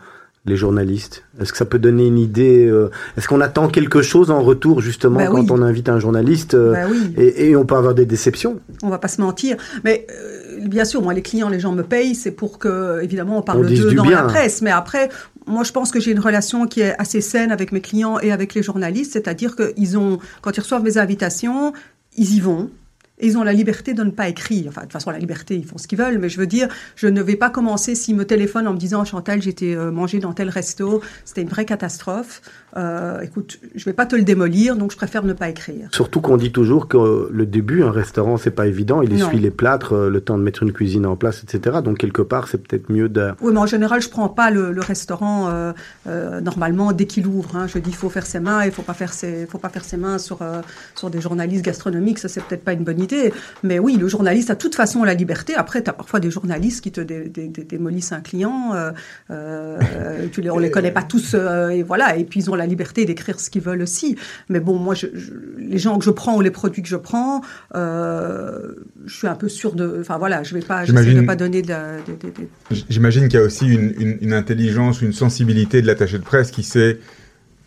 les 0.45 0.57
journalistes? 0.57 1.23
Est-ce 1.39 1.51
que 1.51 1.57
ça 1.57 1.65
peut 1.65 1.79
donner 1.79 2.05
une 2.05 2.19
idée 2.19 2.71
Est-ce 3.17 3.27
qu'on 3.27 3.41
attend 3.41 3.67
quelque 3.67 4.03
chose 4.03 4.29
en 4.29 4.41
retour, 4.41 4.79
justement, 4.79 5.17
Bah 5.17 5.27
quand 5.27 5.39
oui. 5.39 5.47
on 5.49 5.63
invite 5.63 5.89
un 5.89 5.99
journaliste 5.99 6.55
bah 6.55 6.85
oui. 6.89 7.13
et, 7.17 7.49
et 7.49 7.55
on 7.55 7.65
peut 7.65 7.75
avoir 7.75 7.95
des 7.95 8.05
déceptions? 8.05 8.59
On 8.83 8.89
va 8.89 8.99
pas 8.99 9.07
se 9.07 9.21
mentir. 9.21 9.57
Mais 9.83 10.05
bien 10.68 10.86
sûr, 10.86 11.02
moi, 11.02 11.13
les 11.13 11.22
clients, 11.22 11.50
les 11.50 11.60
gens 11.60 11.72
me 11.72 11.84
payent, 11.84 12.16
c'est 12.16 12.31
pour 12.31 12.60
que, 12.60 13.02
évidemment, 13.02 13.38
on 13.38 13.42
parle 13.42 13.68
d'eux 13.68 13.94
dans 13.94 14.04
bien. 14.04 14.24
la 14.24 14.24
presse. 14.24 14.62
Mais 14.62 14.72
après, 14.72 15.10
moi, 15.48 15.63
je 15.63 15.72
pense 15.72 15.92
que 15.92 16.00
j'ai 16.00 16.12
une 16.12 16.19
relation 16.19 16.68
qui 16.68 16.81
est 16.81 16.96
assez 17.00 17.22
saine 17.22 17.52
avec 17.52 17.72
mes 17.72 17.81
clients 17.81 18.19
et 18.19 18.31
avec 18.31 18.54
les 18.54 18.63
journalistes. 18.63 19.13
C'est-à-dire 19.13 19.56
qu'ils 19.56 19.98
ont, 19.98 20.19
quand 20.42 20.56
ils 20.56 20.62
reçoivent 20.62 20.84
mes 20.84 20.98
invitations, 20.98 21.74
ils 22.18 22.36
y 22.36 22.40
vont. 22.40 22.69
Et 23.21 23.27
ils 23.27 23.38
ont 23.38 23.44
la 23.44 23.53
liberté 23.53 23.94
de 23.94 24.03
ne 24.03 24.12
pas 24.12 24.27
écrire. 24.27 24.65
Enfin, 24.68 24.81
de 24.81 24.85
toute 24.88 24.94
façon, 24.94 25.12
la 25.12 25.19
liberté, 25.19 25.56
ils 25.56 25.65
font 25.65 25.77
ce 25.77 25.88
qu'ils 25.88 25.97
veulent. 25.97 26.18
Mais 26.18 26.27
je 26.27 26.38
veux 26.39 26.47
dire, 26.47 26.68
je 26.95 27.07
ne 27.07 27.21
vais 27.21 27.35
pas 27.38 27.50
commencer 27.50 27.95
s'ils 27.95 28.15
me 28.15 28.25
téléphonent 28.25 28.68
en 28.68 28.73
me 28.73 28.77
disant 28.77 29.06
Chantal, 29.06 29.41
j'étais 29.41 29.75
euh, 29.75 29.91
mangé 29.91 30.19
dans 30.19 30.33
tel 30.33 30.50
resto, 30.50 31.01
c'était 31.23 31.41
une 31.41 31.50
vraie 31.50 31.65
catastrophe. 31.65 32.41
Euh, 32.77 33.19
écoute, 33.21 33.59
je 33.75 33.85
vais 33.85 33.94
pas 33.94 34.06
te 34.06 34.15
le 34.15 34.23
démolir, 34.23 34.75
donc 34.75 34.91
je 34.91 34.97
préfère 34.97 35.23
ne 35.23 35.33
pas 35.33 35.50
écrire. 35.50 35.89
Surtout 35.91 36.21
qu'on 36.21 36.38
dit 36.38 36.51
toujours 36.51 36.88
que 36.88 37.29
le 37.31 37.45
début, 37.45 37.83
un 37.83 37.91
restaurant, 37.91 38.38
c'est 38.38 38.51
pas 38.51 38.68
évident. 38.68 39.01
Il 39.01 39.13
essuie 39.13 39.39
les 39.39 39.51
plâtres, 39.51 39.94
euh, 39.94 40.09
le 40.09 40.21
temps 40.21 40.38
de 40.38 40.44
mettre 40.44 40.63
une 40.63 40.71
cuisine 40.71 41.06
en 41.06 41.15
place, 41.15 41.44
etc. 41.44 41.79
Donc, 41.83 41.97
quelque 41.97 42.21
part, 42.21 42.47
c'est 42.47 42.57
peut-être 42.57 42.91
mieux 42.91 43.09
de... 43.09 43.31
Oui, 43.41 43.51
mais 43.53 43.59
en 43.59 43.65
général, 43.65 44.01
je 44.01 44.09
prends 44.09 44.29
pas 44.29 44.51
le, 44.51 44.71
le 44.71 44.81
restaurant 44.81 45.50
euh, 45.50 45.74
euh, 46.07 46.41
normalement 46.41 46.91
dès 46.94 47.06
qu'il 47.06 47.27
ouvre. 47.27 47.56
Hein. 47.56 47.67
Je 47.67 47.77
dis, 47.79 47.89
il 47.89 47.95
faut 47.95 48.09
faire 48.09 48.25
ses 48.25 48.39
mains, 48.39 48.65
il 48.65 48.71
faut 48.71 48.81
pas 48.81 48.94
faire 48.94 49.13
ses, 49.13 49.45
faut 49.47 49.57
pas 49.57 49.69
faire 49.69 49.83
ses 49.83 49.97
mains 49.97 50.17
sur 50.17 50.39
sur 50.95 51.09
des 51.09 51.21
journalistes 51.21 51.63
gastronomiques. 51.63 52.19
Ça, 52.19 52.27
c'est 52.27 52.44
peut-être 52.44 52.63
pas 52.63 52.74
une 52.74 52.83
bonne 52.83 53.01
idée. 53.01 53.11
Mais 53.63 53.80
oui, 53.80 53.98
le 53.98 54.08
journaliste 54.08 54.50
a 54.50 54.56
de 54.56 54.60
toute 54.60 54.75
façon 54.75 55.04
la 55.04 55.13
liberté. 55.13 55.54
Après, 55.56 55.84
tu 55.84 55.90
as 55.90 55.94
parfois 55.94 56.19
des 56.19 56.31
journalistes 56.31 56.81
qui 56.84 56.92
te 56.92 57.02
dé- 57.02 57.30
dé- 57.30 57.48
dé- 57.48 57.63
démolissent 57.63 58.12
un 58.12 58.22
client. 58.22 58.74
Euh, 58.74 58.92
euh, 59.30 59.80
tu 60.31 60.42
les, 60.42 60.50
on 60.50 60.60
les 60.60 60.72
connaît 60.72 60.92
pas 60.92 61.04
tous, 61.04 61.34
euh, 61.36 61.69
et 61.69 61.84
voilà. 61.84 62.18
Et 62.18 62.24
puis 62.24 62.40
ils 62.42 62.50
ont 62.50 62.56
la 62.56 62.66
liberté 62.66 63.06
d'écrire 63.06 63.40
ce 63.40 63.50
qu'ils 63.50 63.62
veulent 63.62 63.81
aussi. 63.81 64.16
Mais 64.50 64.60
bon, 64.60 64.78
moi, 64.78 64.96
je, 64.96 65.08
je- 65.13 65.31
les 65.60 65.78
gens 65.78 65.98
que 65.98 66.06
je 66.06 66.12
prends 66.12 66.36
ou 66.38 66.42
les 66.42 66.52
produits 66.52 66.81
que 66.81 66.90
je 66.90 66.96
prends, 66.98 67.42
euh, 67.75 68.74
je 69.06 69.16
suis 69.16 69.28
un 69.28 69.36
peu 69.36 69.50
sûre 69.50 69.74
de. 69.74 69.98
Enfin 70.02 70.18
voilà, 70.18 70.44
je 70.44 70.54
vais 70.54 70.62
pas, 70.62 70.81
de 70.81 70.88
J'imagine- 70.88 71.25
pas 71.25 71.36
donner 71.36 71.62
de, 71.62 71.74
J'imagine 72.90 73.28
qu'il 73.28 73.40
y 73.40 73.42
a 73.42 73.46
aussi 73.46 73.68
une, 73.68 73.94
une, 74.00 74.18
une 74.22 74.34
intelligence, 74.34 75.02
une 75.02 75.13
sensibilité 75.13 75.81
de 75.81 75.88
l'attaché 75.88 76.18
de 76.18 76.24
presse 76.24 76.52
qui 76.52 76.63
sait 76.63 77.00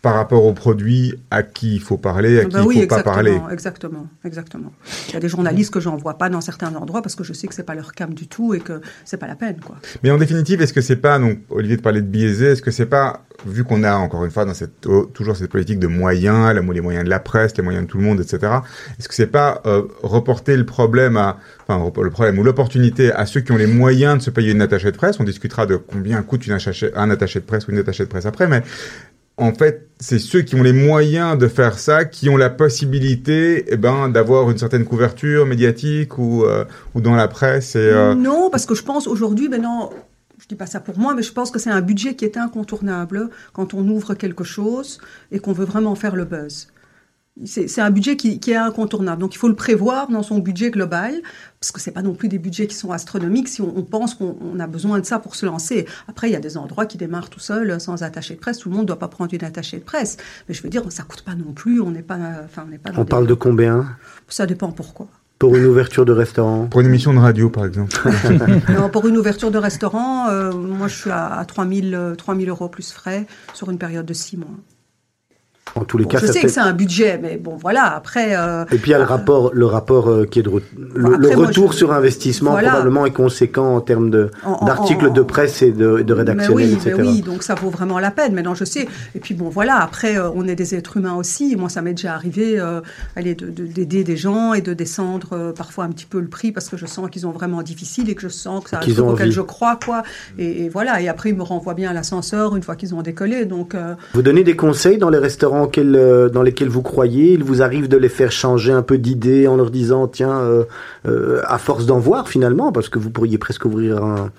par 0.05 0.13
rapport 0.13 0.45
au 0.45 0.53
produit 0.53 1.15
à 1.31 1.41
qui 1.41 1.73
il 1.73 1.81
faut 1.81 1.97
parler, 1.97 2.41
à 2.41 2.45
qui 2.45 2.51
Bah 2.51 2.59
il 2.61 2.67
oui, 2.67 2.81
faut 2.81 2.87
pas 2.87 3.01
parler. 3.01 3.41
Exactement, 3.51 4.05
exactement. 4.23 4.71
Il 5.07 5.15
y 5.15 5.17
a 5.17 5.19
des 5.19 5.29
journalistes 5.29 5.73
que 5.73 5.79
j'envoie 5.79 6.19
pas 6.19 6.29
dans 6.29 6.41
certains 6.41 6.75
endroits 6.75 7.01
parce 7.01 7.15
que 7.15 7.23
je 7.23 7.33
sais 7.33 7.47
que 7.47 7.55
c'est 7.55 7.63
pas 7.63 7.73
leur 7.73 7.91
cam 7.93 8.13
du 8.13 8.27
tout 8.27 8.53
et 8.53 8.59
que 8.59 8.81
c'est 9.03 9.17
pas 9.17 9.25
la 9.25 9.35
peine, 9.35 9.57
quoi. 9.65 9.77
Mais 10.03 10.11
en 10.11 10.19
définitive, 10.19 10.61
est-ce 10.61 10.73
que 10.73 10.81
c'est 10.81 10.97
pas, 10.97 11.17
donc 11.17 11.39
Olivier 11.49 11.77
de 11.77 11.81
parler 11.81 12.03
de 12.03 12.05
biaisé, 12.05 12.51
est-ce 12.51 12.61
que 12.61 12.69
c'est 12.69 12.85
pas, 12.85 13.25
vu 13.47 13.63
qu'on 13.63 13.81
a 13.81 13.95
encore 13.95 14.23
une 14.23 14.29
fois 14.29 14.45
dans 14.45 14.53
cette 14.53 14.87
toujours 15.15 15.35
cette 15.35 15.49
politique 15.49 15.79
de 15.79 15.87
moyens, 15.87 16.53
les 16.53 16.81
moyens 16.81 17.03
de 17.03 17.09
la 17.09 17.19
presse, 17.19 17.57
les 17.57 17.63
moyens 17.63 17.87
de 17.87 17.89
tout 17.89 17.97
le 17.97 18.03
monde, 18.03 18.19
etc. 18.19 18.59
Est-ce 18.99 19.09
que 19.09 19.15
c'est 19.15 19.25
pas 19.25 19.63
euh, 19.65 19.81
reporter 20.03 20.55
le 20.55 20.67
problème 20.67 21.17
à, 21.17 21.39
enfin 21.67 21.91
le 22.03 22.11
problème 22.11 22.37
ou 22.37 22.43
l'opportunité 22.43 23.11
à 23.11 23.25
ceux 23.25 23.41
qui 23.41 23.51
ont 23.51 23.57
les 23.57 23.65
moyens 23.65 24.19
de 24.19 24.21
se 24.21 24.29
payer 24.29 24.51
une 24.51 24.61
attachée 24.61 24.91
de 24.91 24.97
presse? 24.97 25.19
On 25.19 25.23
discutera 25.23 25.65
de 25.65 25.77
combien 25.77 26.21
coûte 26.21 26.45
une 26.45 26.53
attaché, 26.53 26.91
un 26.95 27.09
attaché 27.09 27.39
de 27.39 27.45
presse 27.45 27.67
ou 27.67 27.71
une 27.71 27.79
attachée 27.79 28.03
de 28.03 28.09
presse 28.09 28.27
après, 28.27 28.47
mais 28.47 28.61
en 29.37 29.53
fait, 29.53 29.89
c'est 29.99 30.19
ceux 30.19 30.41
qui 30.41 30.55
ont 30.55 30.63
les 30.63 30.73
moyens 30.73 31.37
de 31.37 31.47
faire 31.47 31.77
ça, 31.77 32.05
qui 32.05 32.29
ont 32.29 32.37
la 32.37 32.49
possibilité, 32.49 33.65
eh 33.67 33.77
ben, 33.77 34.09
d'avoir 34.09 34.49
une 34.49 34.57
certaine 34.57 34.85
couverture 34.85 35.45
médiatique 35.45 36.17
ou 36.17 36.43
euh, 36.43 36.63
ou 36.93 37.01
dans 37.01 37.15
la 37.15 37.27
presse. 37.27 37.75
Et, 37.75 37.79
euh, 37.79 38.15
Non, 38.15 38.49
parce 38.49 38.65
que 38.65 38.75
je 38.75 38.83
pense 38.83 39.07
aujourd'hui, 39.07 39.49
maintenant, 39.49 39.91
je 40.39 40.47
dis 40.47 40.55
pas 40.55 40.65
ça 40.65 40.79
pour 40.79 40.97
moi, 40.97 41.13
mais 41.15 41.21
je 41.21 41.33
pense 41.33 41.51
que 41.51 41.59
c'est 41.59 41.69
un 41.69 41.81
budget 41.81 42.15
qui 42.15 42.23
est 42.23 42.37
incontournable 42.37 43.29
quand 43.53 43.73
on 43.73 43.87
ouvre 43.89 44.13
quelque 44.13 44.43
chose 44.43 44.99
et 45.31 45.39
qu'on 45.39 45.53
veut 45.53 45.65
vraiment 45.65 45.95
faire 45.95 46.15
le 46.15 46.25
buzz. 46.25 46.67
C'est 47.43 47.81
un 47.81 47.89
budget 47.91 48.15
qui, 48.15 48.39
qui 48.39 48.51
est 48.51 48.55
incontournable. 48.55 49.21
Donc 49.21 49.35
il 49.35 49.37
faut 49.37 49.49
le 49.49 49.55
prévoir 49.55 50.07
dans 50.09 50.23
son 50.23 50.39
budget 50.39 50.71
global, 50.71 51.15
parce 51.59 51.73
que 51.73 51.81
c'est 51.81 51.91
pas 51.91 52.01
non 52.01 52.13
plus 52.13 52.29
des 52.29 52.39
budgets 52.39 52.65
qui 52.65 52.75
sont 52.75 52.91
astronomiques 52.91 53.49
si 53.49 53.61
on, 53.61 53.77
on 53.77 53.83
pense 53.83 54.13
qu'on 54.15 54.37
on 54.41 54.57
a 54.61 54.67
besoin 54.67 54.99
de 54.99 55.05
ça 55.05 55.19
pour 55.19 55.35
se 55.35 55.45
lancer. 55.45 55.85
Après, 56.07 56.29
il 56.29 56.31
y 56.33 56.37
a 56.37 56.39
des 56.39 56.55
endroits 56.55 56.85
qui 56.85 56.97
démarrent 56.97 57.29
tout 57.29 57.41
seuls, 57.41 57.81
sans 57.81 58.03
attaché 58.03 58.35
de 58.35 58.39
presse. 58.39 58.59
Tout 58.59 58.69
le 58.69 58.75
monde 58.75 58.83
ne 58.83 58.87
doit 58.87 58.99
pas 58.99 59.09
prendre 59.09 59.33
une 59.33 59.43
attachée 59.43 59.79
de 59.79 59.83
presse. 59.83 60.15
Mais 60.47 60.55
je 60.55 60.63
veux 60.63 60.69
dire, 60.69 60.83
ça 60.89 61.03
coûte 61.03 61.23
pas 61.23 61.35
non 61.35 61.51
plus. 61.51 61.81
On 61.81 61.91
n'est 61.91 62.03
pas, 62.03 62.17
enfin, 62.45 62.63
on 62.65 62.69
n'est 62.71 62.77
pas. 62.77 62.91
dans 62.91 63.01
On 63.01 63.03
des- 63.03 63.09
parle 63.09 63.27
de 63.27 63.33
combien? 63.33 63.85
Ça 64.29 64.45
dépend 64.45 64.71
pourquoi. 64.71 65.07
pour 65.37 65.57
une 65.57 65.65
ouverture 65.65 66.05
de 66.05 66.13
restaurant? 66.13 66.67
Pour 66.67 66.79
une 66.79 66.87
émission 66.87 67.13
de 67.13 67.19
radio, 67.19 67.49
par 67.49 67.65
exemple. 67.65 67.91
Non, 68.69 68.89
pour 68.89 69.07
une 69.07 69.17
ouverture 69.17 69.51
de 69.51 69.57
restaurant, 69.57 70.29
euh, 70.29 70.53
moi 70.53 70.87
je 70.87 70.95
suis 70.95 71.09
à, 71.11 71.33
à 71.37 71.43
3000, 71.43 71.93
euh, 71.95 72.15
3000 72.15 72.47
euros 72.47 72.69
plus 72.69 72.93
frais 72.93 73.27
sur 73.53 73.69
une 73.71 73.77
période 73.77 74.05
de 74.05 74.13
6 74.13 74.37
mois. 74.37 74.47
En 75.77 75.83
tous 75.83 75.97
les 75.97 76.05
Bon, 76.05 76.11
cas, 76.11 76.19
je 76.19 76.27
ça 76.27 76.31
sais 76.33 76.39
fait- 76.39 76.47
que 76.47 76.53
c'est 76.53 76.61
un 76.61 76.71
budget, 76.71 77.19
mais 77.21 77.35
bon 77.35 77.57
voilà, 77.57 77.93
après... 77.95 78.33
euh, 78.37 78.63
Et 78.71 78.77
puis 78.77 78.91
il 78.91 78.93
y 78.93 78.93
a 78.93 78.97
le 78.97 79.03
rapport, 79.03 79.51
le 79.53 79.65
rapport 79.65 80.07
euh, 80.09 80.25
qui 80.25 80.39
est 80.39 80.41
de 80.43 80.49
re- 80.49 80.61
le, 80.95 81.15
Après, 81.15 81.29
le 81.31 81.35
moi, 81.35 81.47
retour 81.47 81.73
je- 81.73 81.77
sur 81.79 81.91
investissement 81.91 82.51
Voilà. 82.51 82.69
probablement 82.69 83.05
est 83.05 83.11
conséquent 83.11 83.75
en 83.75 83.81
termes 83.81 84.09
de 84.09 84.31
d'articles 84.65 85.07
en- 85.07 85.13
de 85.13 85.21
presse 85.21 85.61
et 85.61 85.71
de, 85.71 86.01
de 86.01 86.13
rédactionnel, 86.13 86.67
mais 86.67 86.73
oui, 86.73 86.79
etc. 86.79 86.95
mais 86.97 87.03
oui, 87.03 87.21
donc 87.21 87.43
ça 87.43 87.55
vaut 87.55 87.69
vraiment 87.69 87.99
la 87.99 88.09
peine. 88.11 88.33
Maintenant, 88.33 88.55
je 88.55 88.63
sais. 88.63 88.87
Et 89.15 89.19
puis 89.19 89.33
bon, 89.33 89.49
voilà. 89.49 89.75
Après, 89.81 90.17
euh, 90.17 90.29
on 90.33 90.47
est 90.47 90.55
des 90.55 90.75
êtres 90.75 90.95
humains 90.95 91.15
aussi. 91.15 91.57
Moi, 91.57 91.67
ça 91.67 91.81
m'est 91.81 91.93
déjà 91.93 92.13
arrivé, 92.13 92.57
euh, 92.57 92.79
allez, 93.17 93.35
de- 93.35 93.49
de- 93.49 93.65
d'aider 93.67 94.05
des 94.05 94.15
gens 94.15 94.53
et 94.53 94.61
de 94.61 94.73
descendre 94.73 95.29
euh, 95.33 95.51
parfois 95.51 95.83
un 95.83 95.89
petit 95.89 96.05
peu 96.05 96.21
le 96.21 96.27
prix 96.29 96.53
parce 96.53 96.69
que 96.69 96.77
je 96.77 96.85
sens 96.85 97.09
qu'ils 97.09 97.27
ont 97.27 97.31
vraiment 97.31 97.61
difficile 97.63 98.09
et 98.09 98.15
que 98.15 98.21
je 98.21 98.29
sens 98.29 98.63
que 98.63 98.77
un 98.77 98.79
Qu'ils 98.79 98.93
truc 98.93 99.05
ont 99.05 99.09
auquel 99.11 99.31
je 99.33 99.41
crois, 99.41 99.77
quoi. 99.83 100.03
Et, 100.39 100.63
et 100.63 100.69
voilà. 100.69 101.01
Et 101.01 101.09
après, 101.09 101.31
ils 101.31 101.35
me 101.35 101.43
renvoient 101.43 101.73
bien 101.73 101.89
à 101.89 101.93
l'ascenseur 101.93 102.55
une 102.55 102.63
fois 102.63 102.77
qu'ils 102.77 102.95
ont 102.95 103.01
décollé. 103.01 103.43
Donc, 103.43 103.75
euh, 103.75 103.93
Vous 104.13 104.21
donnez 104.21 104.45
des 104.45 104.55
conseils 104.55 104.97
dans 104.97 105.09
les 105.09 105.17
restaurants 105.19 105.64
euh, 105.77 106.29
dans 106.29 106.41
lesquels 106.41 106.69
vous 106.69 106.81
croyez. 106.81 107.33
Il 107.33 107.43
vous 107.43 107.61
arrive 107.61 107.87
de 107.87 107.97
les 107.97 108.09
faire 108.09 108.31
changer 108.31 108.71
un 108.71 108.81
peu 108.81 108.97
d'idée 108.97 109.47
en 109.47 109.55
leur 109.55 109.71
disant 109.71 110.07
tiens, 110.07 110.39
euh, 110.39 110.63
euh, 111.07 111.41
à 111.45 111.57
force 111.57 111.85
d'en 111.85 111.99
voir 111.99 112.27
finalement, 112.27 112.71
parce 112.71 112.89
que 112.89 112.99
vous 112.99 113.09
pourriez 113.09 113.37
presque 113.37 113.65
ouvrir 113.65 114.03
un, 114.03 114.31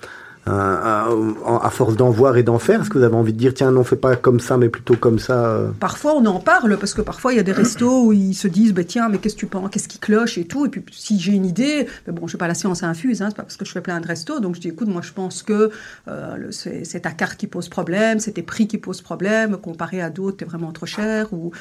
à 0.47 1.69
force 1.71 1.95
d'en 1.95 2.09
voir 2.09 2.37
et 2.37 2.43
d'en 2.43 2.59
faire. 2.59 2.81
Est-ce 2.81 2.89
que 2.89 2.97
vous 2.97 3.03
avez 3.03 3.15
envie 3.15 3.33
de 3.33 3.37
dire 3.37 3.53
tiens, 3.53 3.71
non, 3.71 3.83
fais 3.83 3.95
pas 3.95 4.15
comme 4.15 4.39
ça, 4.39 4.57
mais 4.57 4.69
plutôt 4.69 4.95
comme 4.95 5.19
ça 5.19 5.45
euh 5.45 5.71
Parfois, 5.79 6.13
on 6.15 6.25
en 6.25 6.39
parle 6.39 6.77
parce 6.77 6.93
que 6.93 7.01
parfois, 7.01 7.33
il 7.33 7.37
y 7.37 7.39
a 7.39 7.43
des 7.43 7.51
restos 7.51 8.05
où 8.05 8.13
ils 8.13 8.33
se 8.33 8.47
disent, 8.47 8.73
bah, 8.73 8.83
tiens, 8.83 9.09
mais 9.09 9.17
qu'est-ce 9.17 9.35
que 9.35 9.39
tu 9.39 9.47
penses, 9.47 9.69
qu'est-ce 9.71 9.87
qui 9.87 9.99
cloche 9.99 10.37
et 10.37 10.45
tout. 10.45 10.65
Et 10.65 10.69
puis, 10.69 10.83
si 10.91 11.19
j'ai 11.19 11.33
une 11.33 11.45
idée, 11.45 11.87
mais 12.05 12.13
bon, 12.13 12.27
je 12.27 12.35
n'ai 12.35 12.37
pas 12.37 12.47
la 12.47 12.53
science 12.53 12.83
infuse, 12.83 13.21
hein, 13.21 13.27
c'est 13.29 13.35
pas 13.35 13.43
parce 13.43 13.57
que 13.57 13.65
je 13.65 13.71
fais 13.71 13.81
plein 13.81 13.99
de 13.99 14.07
restos. 14.07 14.39
Donc, 14.39 14.55
je 14.55 14.61
dis, 14.61 14.69
écoute, 14.69 14.87
moi, 14.87 15.01
je 15.01 15.13
pense 15.13 15.43
que 15.43 15.71
euh, 16.07 16.51
c'est 16.51 17.01
ta 17.01 17.11
carte 17.11 17.37
qui 17.37 17.47
pose 17.47 17.69
problème, 17.69 18.19
c'est 18.19 18.33
tes 18.33 18.43
prix 18.43 18.67
qui 18.67 18.77
posent 18.77 19.01
problème, 19.01 19.57
comparé 19.57 20.01
à 20.01 20.09
d'autres, 20.09 20.37
t'es 20.37 20.45
vraiment 20.45 20.71
trop 20.71 20.85
cher. 20.85 21.27
Ou 21.33 21.51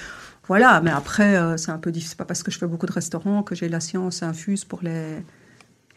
voilà. 0.47 0.81
Mais 0.81 0.91
après, 0.91 1.37
euh, 1.37 1.57
c'est 1.57 1.71
un 1.71 1.79
peu 1.79 1.91
difficile. 1.91 2.11
C'est 2.11 2.19
pas 2.19 2.25
parce 2.25 2.43
que 2.43 2.51
je 2.51 2.59
fais 2.59 2.67
beaucoup 2.67 2.87
de 2.87 2.93
restaurants 2.93 3.43
que 3.43 3.55
j'ai 3.55 3.69
la 3.69 3.81
science 3.81 4.23
infuse 4.23 4.65
pour 4.65 4.81
les 4.83 5.23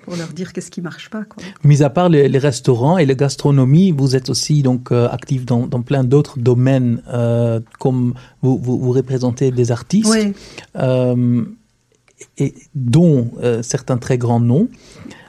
pour 0.04 0.16
leur 0.16 0.30
dire 0.30 0.54
qu'est-ce 0.54 0.72
qui 0.72 0.82
marche 0.82 1.10
pas. 1.10 1.24
Quoi. 1.24 1.44
Mis 1.64 1.84
à 1.84 1.90
part 1.90 2.10
les, 2.10 2.28
les, 2.30 2.40
restaurants 2.40 2.98
et 2.98 3.06
la 3.06 3.16
gastronomie, 3.16 3.92
vous 3.92 4.16
êtes 4.16 4.30
aussi 4.30 4.64
donc 4.64 4.92
euh, 4.92 5.08
actif 5.10 5.46
dans, 5.46 5.68
dans, 5.68 5.82
plein 5.82 6.04
d'autres 6.04 6.40
domaines, 6.40 7.02
euh, 7.10 7.60
comme 7.80 8.14
vous, 8.42 8.58
vous, 8.58 8.80
vous, 8.80 8.92
représentez 8.92 9.52
des 9.52 9.72
artistes, 9.72 10.10
oui. 10.10 10.34
euh, 10.78 11.44
et 12.38 12.54
dont 12.76 13.32
euh, 13.42 13.62
certains 13.62 13.98
très 13.98 14.18
grands 14.18 14.40
noms. 14.40 14.68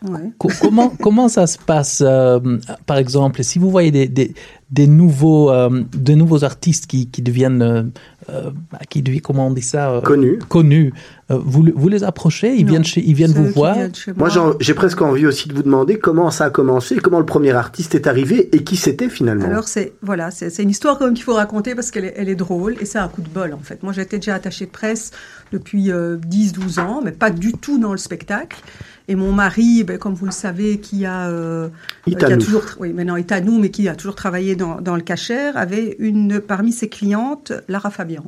Ouais. 0.03 0.33
comment 0.39 0.89
comment 1.03 1.29
ça 1.29 1.47
se 1.47 1.59
passe 1.59 2.03
euh, 2.05 2.41
Par 2.87 2.97
exemple, 2.97 3.45
si 3.45 3.59
vous 3.59 3.71
voyez 3.71 3.91
des, 3.91 4.09
des, 4.09 4.35
des 4.71 4.87
nouveaux 4.87 5.50
euh, 5.50 5.83
de 5.93 6.15
nouveaux 6.15 6.43
artistes 6.43 6.87
qui, 6.87 7.09
qui 7.09 7.21
deviennent 7.21 7.93
euh, 8.31 8.50
qui 8.89 9.03
comment 9.21 9.49
on 9.49 9.50
dit 9.50 9.62
ça 9.62 10.00
connus 10.05 10.39
connus, 10.49 10.95
vous 11.39 11.65
vous 11.75 11.89
les 11.89 12.05
approchez 12.05 12.55
Ils 12.57 12.65
Non, 12.65 12.73
viennent 12.73 12.85
chez, 12.85 13.03
ils 13.05 13.15
viennent 13.15 13.33
vous 13.33 13.47
voir 13.47 13.75
viennent 13.75 13.95
chez 13.95 14.13
Moi, 14.13 14.29
j'ai 14.61 14.75
presque 14.75 15.01
envie 15.03 15.27
aussi 15.27 15.49
de 15.49 15.55
vous 15.55 15.63
demander 15.63 15.99
comment 15.99 16.31
ça 16.31 16.47
a 16.47 16.51
commencé, 16.51 16.97
comment 16.97 17.19
le 17.21 17.27
premier 17.27 17.53
artiste 17.53 17.95
est 17.95 18.07
arrivé 18.07 18.49
et 18.55 18.65
qui 18.65 18.77
c'était 18.77 19.09
finalement. 19.09 19.47
Alors 19.47 19.69
c'est 19.69 19.93
voilà, 20.03 20.31
c'est 20.31 20.63
une 20.63 20.71
histoire 20.71 20.99
quand 20.99 21.05
même 21.05 21.15
qu'il 21.15 21.25
faut 21.25 21.35
raconter 21.35 21.75
parce 21.75 21.91
qu'elle 21.91 22.05
est, 22.05 22.15
elle 22.17 22.29
est 22.29 22.35
drôle 22.35 22.77
et 22.81 22.85
c'est 22.85 22.99
un 22.99 23.09
coup 23.09 23.23
de 23.23 23.29
bol 23.29 23.53
en 23.55 23.63
fait. 23.63 23.83
Moi 23.83 23.93
j'étais 23.93 24.19
déjà 24.19 24.35
attachée 24.35 24.67
de 24.67 24.71
presse 24.71 25.13
depuis 25.53 25.91
euh, 25.91 26.17
10-12 26.17 26.81
ans, 26.81 27.01
mais 27.05 27.13
pas 27.13 27.31
du 27.31 27.53
tout 27.53 27.79
dans 27.79 27.93
le 27.93 27.99
spectacle. 27.99 28.61
Et 29.09 29.17
mon 29.17 29.33
mari, 29.33 29.83
ben, 29.83 29.99
comme 29.99 30.15
vous 30.15 30.27
le 30.27 30.31
savez, 30.31 30.79
qui 30.79 31.05
a, 31.05 31.29
euh, 31.29 31.69
qui 32.07 32.15
a 32.15 32.37
toujours, 32.37 32.63
oui, 32.79 32.93
maintenant 32.93 33.17
est 33.17 33.33
à 33.33 33.41
nous, 33.41 33.59
mais 33.59 33.71
qui 33.71 33.89
a 33.89 33.97
toujours 33.97 34.15
travaillé 34.15 34.55
dans, 34.55 34.81
dans 34.81 34.95
le 34.95 35.03
cachère, 35.03 35.57
avait 35.57 35.97
une 35.99 36.41
parmi 36.41 36.71
ses 36.71 36.89
clientes, 36.89 37.53
Lara 37.67 37.91
Fabian. 37.91 38.25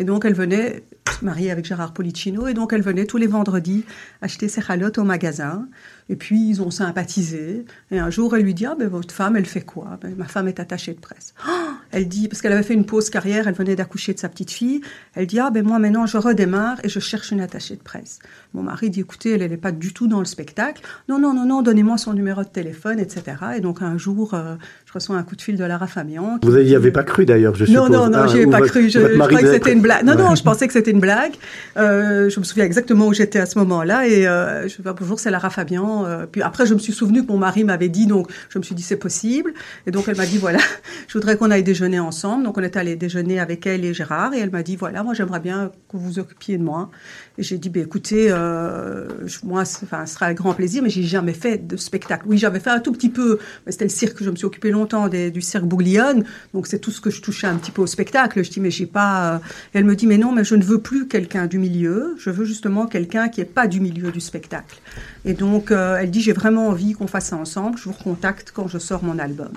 Et 0.00 0.04
donc 0.04 0.24
elle 0.24 0.32
venait, 0.32 0.82
mariée 1.20 1.50
avec 1.50 1.66
Gérard 1.66 1.92
Policino, 1.92 2.48
et 2.48 2.54
donc 2.54 2.72
elle 2.72 2.80
venait 2.80 3.04
tous 3.04 3.18
les 3.18 3.26
vendredis 3.26 3.84
acheter 4.22 4.48
ses 4.48 4.62
chalotes 4.62 4.96
au 4.96 5.04
magasin. 5.04 5.68
Et 6.08 6.16
puis 6.16 6.48
ils 6.48 6.62
ont 6.62 6.70
sympathisé. 6.70 7.66
Et 7.90 7.98
un 7.98 8.08
jour, 8.08 8.34
elle 8.34 8.42
lui 8.42 8.54
dit 8.54 8.64
Ah, 8.64 8.74
ben 8.78 8.88
votre 8.88 9.14
femme, 9.14 9.36
elle 9.36 9.44
fait 9.44 9.60
quoi? 9.60 9.98
Ben, 10.00 10.14
Ma 10.16 10.24
femme 10.24 10.48
est 10.48 10.58
attachée 10.58 10.94
de 10.94 11.00
presse. 11.00 11.34
Elle 11.92 12.06
dit, 12.06 12.28
parce 12.28 12.40
qu'elle 12.40 12.52
avait 12.52 12.62
fait 12.62 12.74
une 12.74 12.86
pause 12.86 13.10
carrière, 13.10 13.48
elle 13.48 13.54
venait 13.54 13.74
d'accoucher 13.74 14.14
de 14.14 14.20
sa 14.20 14.28
petite 14.28 14.52
fille. 14.52 14.80
Elle 15.14 15.26
dit 15.26 15.40
Ah, 15.40 15.50
ben 15.50 15.66
moi 15.66 15.80
maintenant, 15.80 16.06
je 16.06 16.18
redémarre 16.18 16.78
et 16.84 16.88
je 16.88 17.00
cherche 17.00 17.32
une 17.32 17.40
attachée 17.40 17.74
de 17.74 17.82
presse. 17.82 18.20
Mon 18.54 18.62
mari 18.62 18.90
dit 18.90 19.00
Écoutez, 19.00 19.32
elle 19.32 19.40
n'est 19.40 19.56
pas 19.56 19.72
du 19.72 19.92
tout 19.92 20.06
dans 20.06 20.20
le 20.20 20.24
spectacle. 20.24 20.82
Non, 21.08 21.18
non, 21.18 21.34
non, 21.34 21.46
non, 21.46 21.62
donnez-moi 21.62 21.98
son 21.98 22.12
numéro 22.12 22.44
de 22.44 22.48
téléphone, 22.48 23.00
etc. 23.00 23.36
Et 23.56 23.60
donc 23.60 23.82
un 23.82 23.98
jour, 23.98 24.34
euh, 24.34 24.54
je 24.90 24.94
reçois 24.94 25.14
un 25.14 25.22
coup 25.22 25.36
de 25.36 25.40
fil 25.40 25.56
de 25.56 25.62
Lara 25.62 25.86
Fabian. 25.86 26.40
Vous 26.42 26.58
n'y 26.58 26.74
avez 26.74 26.90
pas 26.90 27.04
cru 27.04 27.24
d'ailleurs, 27.24 27.54
je 27.54 27.64
suppose. 27.64 27.88
Non, 27.88 27.88
non, 27.88 28.10
non, 28.10 28.24
ah, 28.24 28.26
j'y 28.26 28.38
ai 28.38 28.46
pas 28.48 28.58
votre, 28.58 28.72
cru. 28.72 28.90
Je, 28.90 28.98
je 28.98 29.18
croyais 29.18 29.42
que 29.42 29.52
c'était 29.52 29.72
une 29.72 29.82
blague. 29.82 30.04
Non, 30.04 30.16
ouais. 30.16 30.18
non, 30.18 30.34
je 30.34 30.42
pensais 30.42 30.66
que 30.66 30.72
c'était 30.72 30.90
une 30.90 30.98
blague. 30.98 31.34
Euh, 31.76 32.28
je 32.28 32.40
me 32.40 32.44
souviens 32.44 32.64
exactement 32.64 33.06
où 33.06 33.14
j'étais 33.14 33.38
à 33.38 33.46
ce 33.46 33.56
moment-là. 33.60 34.08
Et 34.08 34.26
euh, 34.26 34.66
je 34.66 34.82
bonjour, 34.82 35.20
c'est 35.20 35.30
Lara 35.30 35.48
Fabian. 35.48 36.06
Euh, 36.06 36.26
puis 36.26 36.42
après, 36.42 36.66
je 36.66 36.74
me 36.74 36.80
suis 36.80 36.92
souvenu 36.92 37.24
que 37.24 37.30
mon 37.30 37.38
mari 37.38 37.62
m'avait 37.62 37.88
dit, 37.88 38.08
donc 38.08 38.32
je 38.48 38.58
me 38.58 38.64
suis 38.64 38.74
dit 38.74 38.82
c'est 38.82 38.96
possible. 38.96 39.54
Et 39.86 39.92
donc 39.92 40.08
elle 40.08 40.16
m'a 40.16 40.26
dit 40.26 40.38
voilà, 40.38 40.58
je 41.06 41.16
voudrais 41.16 41.36
qu'on 41.36 41.52
aille 41.52 41.62
déjeuner 41.62 42.00
ensemble. 42.00 42.42
Donc 42.42 42.58
on 42.58 42.62
est 42.62 42.76
allé 42.76 42.96
déjeuner 42.96 43.38
avec 43.38 43.68
elle 43.68 43.84
et 43.84 43.94
Gérard. 43.94 44.34
Et 44.34 44.40
elle 44.40 44.50
m'a 44.50 44.64
dit 44.64 44.74
voilà, 44.74 45.04
moi 45.04 45.14
j'aimerais 45.14 45.38
bien 45.38 45.70
que 45.88 45.98
vous 45.98 46.04
vous 46.14 46.18
occupiez 46.18 46.58
de 46.58 46.64
moi. 46.64 46.90
Et 47.38 47.44
j'ai 47.44 47.58
dit 47.58 47.68
bah, 47.68 47.78
écoutez, 47.78 48.30
je, 48.30 49.46
moi, 49.46 49.60
enfin, 49.60 50.04
ce 50.04 50.14
sera 50.14 50.26
un 50.26 50.34
grand 50.34 50.52
plaisir, 50.52 50.82
mais 50.82 50.90
j'ai 50.90 51.04
jamais 51.04 51.32
fait 51.32 51.64
de 51.64 51.76
spectacle. 51.76 52.24
Oui, 52.26 52.38
j'avais 52.38 52.58
fait 52.58 52.70
un 52.70 52.80
tout 52.80 52.90
petit 52.90 53.08
peu. 53.08 53.38
C'était 53.68 53.84
le 53.84 53.90
cirque. 53.90 54.20
Je 54.20 54.30
me 54.30 54.34
suis 54.34 54.46
occupée 54.46 54.72
longtemps 54.72 54.79
des, 55.08 55.30
du 55.30 55.40
cirque 55.40 55.64
Bouglione. 55.64 56.24
Donc 56.54 56.66
c'est 56.66 56.78
tout 56.78 56.90
ce 56.90 57.00
que 57.00 57.10
je 57.10 57.20
touchais 57.20 57.46
un 57.46 57.56
petit 57.56 57.70
peu 57.70 57.82
au 57.82 57.86
spectacle. 57.86 58.42
Je 58.42 58.50
dis 58.50 58.60
mais 58.60 58.70
j'ai 58.70 58.86
pas. 58.86 59.40
Et 59.74 59.78
elle 59.78 59.84
me 59.84 59.96
dit 59.96 60.06
mais 60.06 60.18
non, 60.18 60.32
mais 60.32 60.44
je 60.44 60.54
ne 60.54 60.62
veux 60.62 60.80
plus 60.80 61.08
quelqu'un 61.08 61.46
du 61.46 61.58
milieu. 61.58 62.14
Je 62.18 62.30
veux 62.30 62.44
justement 62.44 62.86
quelqu'un 62.86 63.28
qui 63.28 63.40
est 63.40 63.44
pas 63.44 63.66
du 63.66 63.80
milieu 63.80 64.10
du 64.10 64.20
spectacle. 64.20 64.80
Et 65.24 65.34
donc 65.34 65.70
euh, 65.70 65.98
elle 66.00 66.10
dit 66.10 66.20
j'ai 66.20 66.32
vraiment 66.32 66.68
envie 66.68 66.92
qu'on 66.92 67.06
fasse 67.06 67.26
ça 67.26 67.36
ensemble. 67.36 67.78
Je 67.78 67.84
vous 67.84 67.92
recontacte 67.92 68.52
quand 68.54 68.68
je 68.68 68.78
sors 68.78 69.02
mon 69.04 69.18
album. 69.18 69.52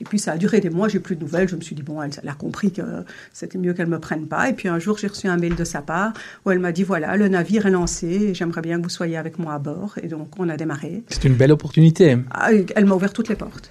Et 0.00 0.04
puis 0.04 0.18
ça 0.18 0.32
a 0.32 0.36
duré 0.36 0.60
des 0.60 0.68
mois, 0.68 0.88
j'ai 0.88 1.00
plus 1.00 1.16
de 1.16 1.22
nouvelles. 1.22 1.48
Je 1.48 1.56
me 1.56 1.62
suis 1.62 1.74
dit 1.74 1.82
bon, 1.82 2.02
elle, 2.02 2.10
elle 2.22 2.28
a 2.28 2.34
compris 2.34 2.70
que 2.70 2.82
c'était 3.32 3.58
mieux 3.58 3.72
qu'elle 3.72 3.86
me 3.86 3.98
prenne 3.98 4.26
pas. 4.26 4.48
Et 4.48 4.52
puis 4.52 4.68
un 4.68 4.78
jour 4.78 4.98
j'ai 4.98 5.06
reçu 5.06 5.28
un 5.28 5.36
mail 5.36 5.54
de 5.54 5.64
sa 5.64 5.80
part 5.80 6.12
où 6.44 6.50
elle 6.50 6.58
m'a 6.58 6.72
dit 6.72 6.82
voilà 6.82 7.16
le 7.16 7.28
navire 7.28 7.66
est 7.66 7.70
lancé 7.70 8.34
j'aimerais 8.34 8.62
bien 8.62 8.78
que 8.78 8.82
vous 8.82 8.90
soyez 8.90 9.16
avec 9.16 9.38
moi 9.38 9.54
à 9.54 9.58
bord. 9.58 9.94
Et 10.02 10.08
donc 10.08 10.28
on 10.38 10.48
a 10.48 10.56
démarré. 10.56 11.02
C'est 11.08 11.24
une 11.24 11.34
belle 11.34 11.52
opportunité. 11.52 12.18
Ah, 12.30 12.50
elle 12.52 12.84
m'a 12.84 12.94
ouvert 12.94 13.12
toutes 13.12 13.28
les 13.28 13.36
portes. 13.36 13.70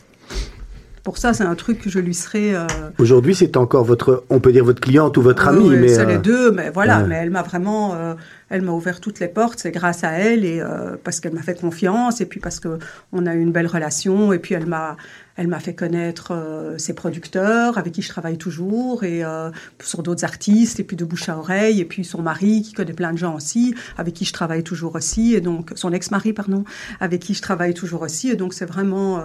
Pour 1.06 1.20
ça, 1.20 1.34
c'est 1.36 1.44
un 1.44 1.54
truc 1.54 1.80
que 1.82 1.90
je 1.92 2.00
lui 2.00 2.16
serais. 2.16 2.56
Euh... 2.56 2.66
Aujourd'hui, 2.98 3.36
c'est 3.36 3.58
encore 3.58 3.84
votre, 3.84 4.24
on 4.32 4.40
peut 4.40 4.52
dire 4.52 4.66
votre 4.66 4.82
cliente 4.82 5.16
ou 5.18 5.22
votre 5.22 5.48
amie, 5.48 5.70
oui, 5.70 5.78
mais 5.80 5.88
c'est 5.88 6.02
euh... 6.02 6.06
les 6.06 6.18
deux. 6.18 6.52
Mais 6.52 6.72
voilà, 6.72 7.02
ouais. 7.02 7.08
mais 7.08 7.16
elle 7.18 7.30
m'a 7.30 7.44
vraiment, 7.44 7.94
euh, 7.94 8.16
elle 8.50 8.64
m'a 8.64 8.72
ouvert 8.72 9.00
toutes 9.00 9.20
les 9.20 9.28
portes. 9.28 9.60
C'est 9.60 9.70
grâce 9.70 10.04
à 10.04 10.14
elle 10.14 10.44
et 10.44 10.62
euh, 10.62 10.96
parce 11.04 11.20
qu'elle 11.20 11.34
m'a 11.34 11.44
fait 11.44 11.62
confiance 11.62 12.22
et 12.22 12.26
puis 12.26 12.40
parce 12.40 12.60
que 12.60 12.80
on 13.14 13.28
a 13.28 13.36
eu 13.36 13.40
une 13.40 13.52
belle 13.52 13.68
relation 13.68 14.34
et 14.34 14.40
puis 14.40 14.56
elle 14.56 14.66
m'a, 14.66 14.98
elle 15.38 15.48
m'a 15.48 15.60
fait 15.60 15.74
connaître 15.74 16.32
euh, 16.32 16.78
ses 16.78 16.94
producteurs 16.94 17.78
avec 17.78 17.94
qui 17.94 18.02
je 18.02 18.10
travaille 18.10 18.38
toujours 18.38 19.04
et 19.04 19.24
euh, 19.24 19.50
sur 19.84 20.02
d'autres 20.02 20.24
artistes 20.24 20.80
et 20.80 20.84
puis 20.84 20.96
de 20.96 21.04
bouche 21.04 21.28
à 21.30 21.38
oreille 21.38 21.82
et 21.82 21.86
puis 21.86 22.06
son 22.06 22.22
mari 22.22 22.62
qui 22.62 22.74
connaît 22.74 22.94
plein 22.94 23.12
de 23.12 23.18
gens 23.18 23.36
aussi 23.36 23.76
avec 23.98 24.14
qui 24.14 24.26
je 24.26 24.34
travaille 24.34 24.64
toujours 24.64 24.96
aussi 24.96 25.34
et 25.34 25.42
donc 25.42 25.72
son 25.76 25.92
ex-mari 25.92 26.32
pardon 26.32 26.64
avec 27.02 27.22
qui 27.22 27.34
je 27.34 27.42
travaille 27.42 27.74
toujours 27.74 28.02
aussi 28.02 28.30
et 28.30 28.36
donc 28.36 28.54
c'est 28.54 28.66
vraiment 28.66 29.18
euh, 29.18 29.22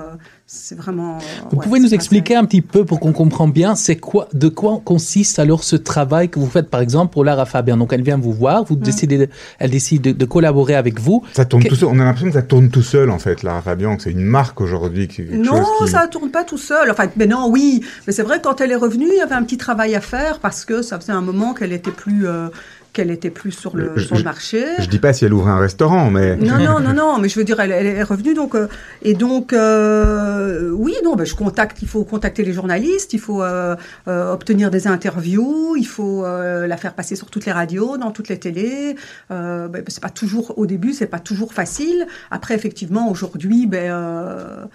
c'est 0.46 0.76
vraiment 0.76 1.18
vous 1.50 1.58
ouais, 1.58 1.64
pouvez 1.64 1.80
nous 1.80 1.94
expliquer 1.94 2.34
un 2.34 2.44
petit 2.44 2.62
peu 2.62 2.84
pour 2.84 2.98
qu'on 2.98 3.12
comprenne 3.12 3.52
bien 3.52 3.76
c'est 3.76 3.96
quoi 3.96 4.28
de 4.32 4.48
quoi 4.48 4.80
consiste 4.84 5.38
alors 5.38 5.62
ce 5.62 5.76
travail 5.76 6.28
que 6.28 6.40
vous 6.40 6.48
faites 6.48 6.70
par 6.70 6.80
exemple 6.80 7.12
pour 7.12 7.24
Lara 7.24 7.46
Fabian? 7.46 7.76
Donc 7.76 7.92
elle 7.92 8.02
vient 8.02 8.18
vous 8.18 8.32
voir 8.32 8.64
vous 8.64 8.74
mmh. 8.74 8.80
décidez 8.80 9.18
de, 9.18 9.28
elle 9.60 9.70
décide 9.70 10.02
de, 10.02 10.12
de, 10.12 10.24
collaborer 10.24 10.74
avec 10.74 11.00
vous. 11.00 11.24
Ça 11.32 11.44
tourne 11.44 11.62
que... 11.62 11.68
tout 11.68 11.76
seul 11.76 11.88
on 11.88 12.00
a 12.00 12.04
l'impression 12.04 12.28
que 12.28 12.34
ça 12.34 12.42
tourne 12.42 12.68
tout 12.68 12.82
seul 12.82 13.10
en 13.10 13.18
fait 13.18 13.44
Lara 13.44 13.62
Fabian 13.62 13.96
que 13.96 14.02
c'est 14.02 14.10
une 14.10 14.24
marque 14.24 14.60
aujourd'hui 14.60 15.08
non 15.32 15.64
qui... 15.84 15.88
ça 15.88 15.99
tourne 16.06 16.30
pas 16.30 16.44
tout 16.44 16.58
seul. 16.58 16.90
Enfin, 16.90 17.06
mais 17.16 17.26
non, 17.26 17.48
oui. 17.48 17.84
Mais 18.06 18.12
c'est 18.12 18.22
vrai 18.22 18.40
quand 18.42 18.60
elle 18.60 18.72
est 18.72 18.76
revenue, 18.76 19.08
il 19.08 19.18
y 19.18 19.20
avait 19.20 19.34
un 19.34 19.42
petit 19.42 19.58
travail 19.58 19.94
à 19.94 20.00
faire 20.00 20.38
parce 20.38 20.64
que 20.64 20.82
ça 20.82 20.98
faisait 20.98 21.12
un 21.12 21.20
moment 21.22 21.54
qu'elle 21.54 21.72
était 21.72 21.90
plus. 21.92 22.26
Euh, 22.26 22.48
qu'elle 22.92 23.10
était 23.10 23.30
plus 23.30 23.52
sur 23.52 23.76
le, 23.76 23.92
je, 23.96 24.04
sur 24.04 24.16
le 24.16 24.22
marché. 24.22 24.64
Je, 24.78 24.84
je 24.84 24.88
dis 24.88 24.98
pas 24.98 25.12
si 25.12 25.24
elle 25.24 25.32
ouvre 25.32 25.48
un 25.48 25.58
restaurant, 25.58 26.10
mais 26.10 26.36
non, 26.36 26.58
non, 26.58 26.80
non, 26.80 26.92
non. 26.92 27.18
Mais 27.18 27.28
je 27.28 27.38
veux 27.38 27.44
dire, 27.44 27.60
elle, 27.60 27.72
elle 27.72 27.86
est 27.86 28.02
revenue 28.02 28.34
donc 28.34 28.54
euh, 28.54 28.68
et 29.02 29.14
donc 29.14 29.52
euh, 29.52 30.70
oui, 30.70 30.94
non, 31.04 31.14
ben 31.14 31.24
je 31.24 31.34
contacte. 31.34 31.82
Il 31.82 31.88
faut 31.88 32.04
contacter 32.04 32.44
les 32.44 32.52
journalistes, 32.52 33.12
il 33.12 33.20
faut 33.20 33.42
euh, 33.42 33.76
obtenir 34.06 34.70
des 34.70 34.86
interviews, 34.86 35.76
il 35.76 35.86
faut 35.86 36.24
la 36.24 36.76
faire 36.76 36.94
passer 36.94 37.16
sur 37.16 37.30
toutes 37.30 37.46
les 37.46 37.52
radios, 37.52 37.96
dans 37.96 38.10
toutes 38.10 38.28
les 38.28 38.38
télés. 38.38 38.96
Ben, 39.28 39.82
c'est 39.88 40.02
pas 40.02 40.10
toujours 40.10 40.58
au 40.58 40.66
début, 40.66 40.92
c'est 40.92 41.06
pas 41.06 41.18
toujours 41.18 41.52
facile. 41.52 42.06
Après, 42.30 42.54
effectivement, 42.54 43.10
aujourd'hui, 43.10 43.66
ben 43.66 44.68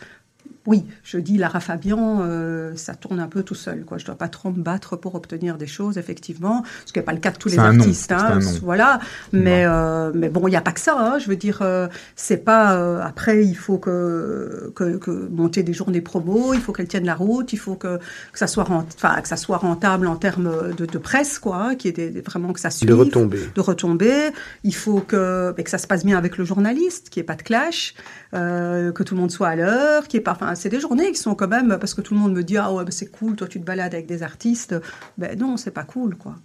oui, 0.65 0.86
je 1.03 1.17
dis 1.17 1.38
Lara 1.38 1.60
Fabian, 1.60 2.19
euh, 2.22 2.75
ça 2.75 2.95
tourne 2.95 3.19
un 3.19 3.27
peu 3.27 3.43
tout 3.43 3.55
seul. 3.55 3.86
Quoi. 3.86 3.98
Je 3.98 4.03
ne 4.03 4.07
dois 4.07 4.15
pas 4.15 4.27
trop 4.27 4.50
me 4.50 4.62
battre 4.62 4.95
pour 4.95 5.15
obtenir 5.15 5.57
des 5.57 5.67
choses, 5.67 5.98
effectivement, 5.98 6.63
ce 6.86 6.93
qui 6.93 7.00
n'est 7.00 7.05
pas 7.05 7.13
le 7.13 7.19
cas 7.19 7.31
de 7.31 7.38
tous 7.38 7.50
les 7.50 7.60
artistes. 7.60 8.12
Hein, 8.12 8.39
voilà. 8.62 9.00
Mais, 9.31 9.65
euh, 9.65 10.12
mais 10.13 10.29
bon, 10.29 10.48
il 10.48 10.51
n'y 10.51 10.57
a 10.57 10.62
pas 10.62 10.72
que 10.72 10.79
ça. 10.79 10.95
Hein, 10.98 11.19
je 11.19 11.27
veux 11.27 11.36
dire, 11.36 11.60
euh, 11.62 11.88
c'est 12.15 12.38
pas. 12.38 12.75
euh, 12.75 13.01
après, 13.01 13.45
il 13.45 13.55
faut 13.55 13.77
que, 13.77 14.72
que, 14.75 14.98
que, 14.98 15.29
monter 15.31 15.63
des 15.63 15.74
journées 15.74 16.01
promo, 16.01 16.53
il 16.53 16.62
faut 16.62 16.74
qu'elles 16.74 16.88
tiennent 16.88 17.05
la 17.05 17.15
route, 17.15 17.53
il 17.53 17.60
faut 17.60 17.75
que, 17.75 17.98
que, 17.98 18.39
ça, 18.39 18.48
soit 18.48 18.63
rent, 18.63 18.84
que 19.22 19.27
ça 19.27 19.38
soit 19.38 19.57
rentable 19.57 20.07
en 20.07 20.15
termes 20.15 20.74
de, 20.77 20.86
de 20.86 20.98
presse, 20.98 21.39
quoi, 21.39 21.57
hein, 21.57 21.75
qui 21.75 21.89
est 21.89 21.91
des, 21.91 22.22
vraiment 22.22 22.53
que 22.53 22.60
ça 22.60 22.69
suive. 22.69 22.89
De 22.89 22.93
retomber. 22.93 23.39
De 23.53 23.62
retomber. 23.62 24.31
Il 24.63 24.75
faut 24.75 25.00
que, 25.00 25.53
que 25.53 25.69
ça 25.69 25.77
se 25.77 25.88
passe 25.88 26.05
bien 26.05 26.17
avec 26.17 26.38
le 26.38 26.45
journaliste, 26.45 27.10
qu'il 27.10 27.22
n'y 27.22 27.25
ait 27.25 27.27
pas 27.27 27.36
de 27.36 27.43
clash, 27.43 27.93
euh, 28.34 28.91
que 28.91 29.03
tout 29.03 29.15
le 29.15 29.22
monde 29.22 29.31
soit 29.31 29.50
à 29.50 29.55
l'heure, 29.55 30.07
qu'il 30.07 30.17
n'y 30.17 30.22
ait 30.22 30.24
pas. 30.24 30.31
Enfin, 30.31 30.54
c'est 30.55 30.69
des 30.69 30.79
journées 30.79 31.12
qui 31.12 31.19
sont 31.19 31.35
quand 31.35 31.47
même 31.47 31.77
parce 31.79 31.93
que 31.93 32.01
tout 32.01 32.13
le 32.13 32.19
monde 32.19 32.33
me 32.33 32.43
dit 32.43 32.57
ah 32.57 32.74
ouais 32.74 32.83
c'est 32.89 33.12
cool 33.12 33.35
toi 33.35 33.47
tu 33.47 33.59
te 33.59 33.65
balades 33.65 33.93
avec 33.93 34.07
des 34.07 34.24
artistes 34.24 34.75
ben 35.17 35.38
non 35.38 35.57
c'est 35.57 35.71
pas 35.71 35.83
cool 35.83 36.15
quoi 36.15 36.35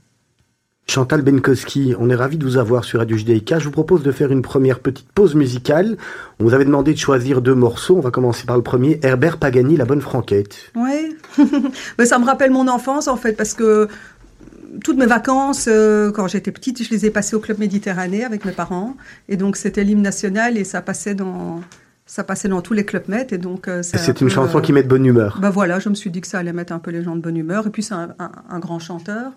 Chantal 0.91 1.23
Benkowski, 1.23 1.95
on 2.01 2.11
est 2.11 2.17
ravi 2.17 2.37
de 2.37 2.45
vous 2.45 2.57
avoir 2.57 2.83
sur 2.83 2.99
Radio 2.99 3.17
JDK. 3.17 3.61
Je 3.61 3.65
vous 3.67 3.71
propose 3.71 4.03
de 4.03 4.11
faire 4.11 4.33
une 4.33 4.43
première 4.43 4.81
petite 4.81 5.07
pause 5.13 5.37
musicale. 5.37 5.97
On 6.41 6.45
vous 6.45 6.53
avait 6.53 6.65
demandé 6.65 6.93
de 6.93 6.99
choisir 6.99 7.43
deux 7.43 7.55
morceaux. 7.55 7.97
On 7.97 8.01
va 8.01 8.11
commencer 8.11 8.45
par 8.45 8.57
le 8.57 8.65
premier, 8.65 8.99
Herbert 9.05 9.39
Pagani, 9.39 9.77
La 9.77 9.85
Bonne 9.85 10.01
Franquette. 10.01 10.73
Oui, 10.75 11.17
mais 11.99 12.07
ça 12.07 12.19
me 12.19 12.25
rappelle 12.25 12.51
mon 12.51 12.67
enfance 12.67 13.07
en 13.07 13.17
fait 13.17 13.35
parce 13.35 13.55
que 13.55 13.87
toutes 14.83 14.97
mes 14.97 15.07
vacances, 15.07 15.69
euh, 15.71 16.11
quand 16.11 16.27
j'étais 16.27 16.51
petite, 16.51 16.83
je 16.83 16.91
les 16.91 17.07
ai 17.07 17.11
passées 17.11 17.37
au 17.37 17.41
Club 17.41 17.59
Méditerranée 17.59 18.25
avec 18.25 18.45
mes 18.45 18.53
parents. 18.53 18.97
Et 19.29 19.37
donc 19.37 19.57
c'était 19.57 19.85
l'hymne 19.85 20.03
national 20.03 20.59
et 20.59 20.65
ça 20.65 20.83
passait 20.83 21.15
dans, 21.15 21.61
ça 22.11 22.25
passait 22.25 22.49
dans 22.49 22.61
tous 22.61 22.73
les 22.73 22.85
clubs 22.85 23.07
Med 23.07 23.33
et 23.33 23.39
donc 23.39 23.69
euh, 23.69 23.83
c'est 23.85 24.21
une 24.21 24.27
peu, 24.27 24.35
chanson 24.35 24.59
euh, 24.59 24.61
qui 24.61 24.73
met 24.73 24.83
de 24.83 24.89
bonne 24.89 25.07
humeur. 25.07 25.39
Ben 25.41 25.51
voilà, 25.51 25.79
je 25.79 25.89
me 25.89 25.95
suis 25.95 26.11
dit 26.11 26.21
que 26.21 26.27
ça 26.27 26.41
allait 26.41 26.53
mettre 26.53 26.73
un 26.73 26.81
peu 26.81 26.91
les 26.91 27.05
gens 27.05 27.15
de 27.15 27.21
bonne 27.21 27.37
humeur 27.37 27.69
et 27.69 27.71
puis 27.71 27.85
c'est 27.85 27.95
un, 27.95 28.17
un, 28.19 28.33
un, 28.51 28.59
grand 28.59 28.81
chanteur. 28.81 29.31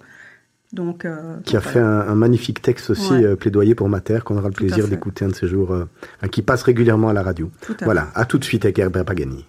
Donc, 0.72 1.06
euh, 1.06 1.36
qui 1.46 1.56
a 1.56 1.62
fait 1.62 1.78
un, 1.80 2.00
un, 2.00 2.16
magnifique 2.16 2.64
texte 2.64 2.90
aussi, 2.90 3.14
Ouais. 3.14 3.26
euh, 3.26 3.36
plaidoyer 3.36 3.76
pour 3.76 3.90
ma 3.90 4.00
terre, 4.02 4.24
qu'on 4.24 4.38
aura 4.38 4.48
le 4.48 4.56
Tout 4.56 4.66
plaisir 4.66 4.88
d'écouter 4.88 5.24
un 5.24 5.28
de 5.28 5.36
ces 5.36 5.48
jours, 5.48 5.72
euh, 5.72 5.88
qui 6.32 6.42
passe 6.42 6.64
régulièrement 6.64 7.10
à 7.10 7.14
la 7.14 7.22
radio. 7.22 7.52
Tout 7.62 7.76
à 7.80 7.86
Voilà, 7.86 8.08
à 8.16 8.26
tout 8.26 8.40
de 8.40 8.44
suite 8.44 8.66
avec 8.66 8.80
Herbert 8.80 9.06
Pagani. 9.06 9.46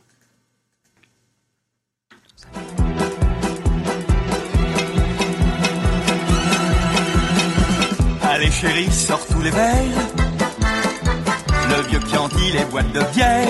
Allez 8.23 8.51
chérie, 8.51 8.91
sors 8.91 9.27
tous 9.27 9.41
les 9.41 9.51
mails. 9.51 10.14
Le 11.77 11.83
vieux 11.89 12.01
Chianti, 12.09 12.53
les 12.53 12.65
boîtes 12.67 12.93
de 12.93 13.01
bière. 13.13 13.49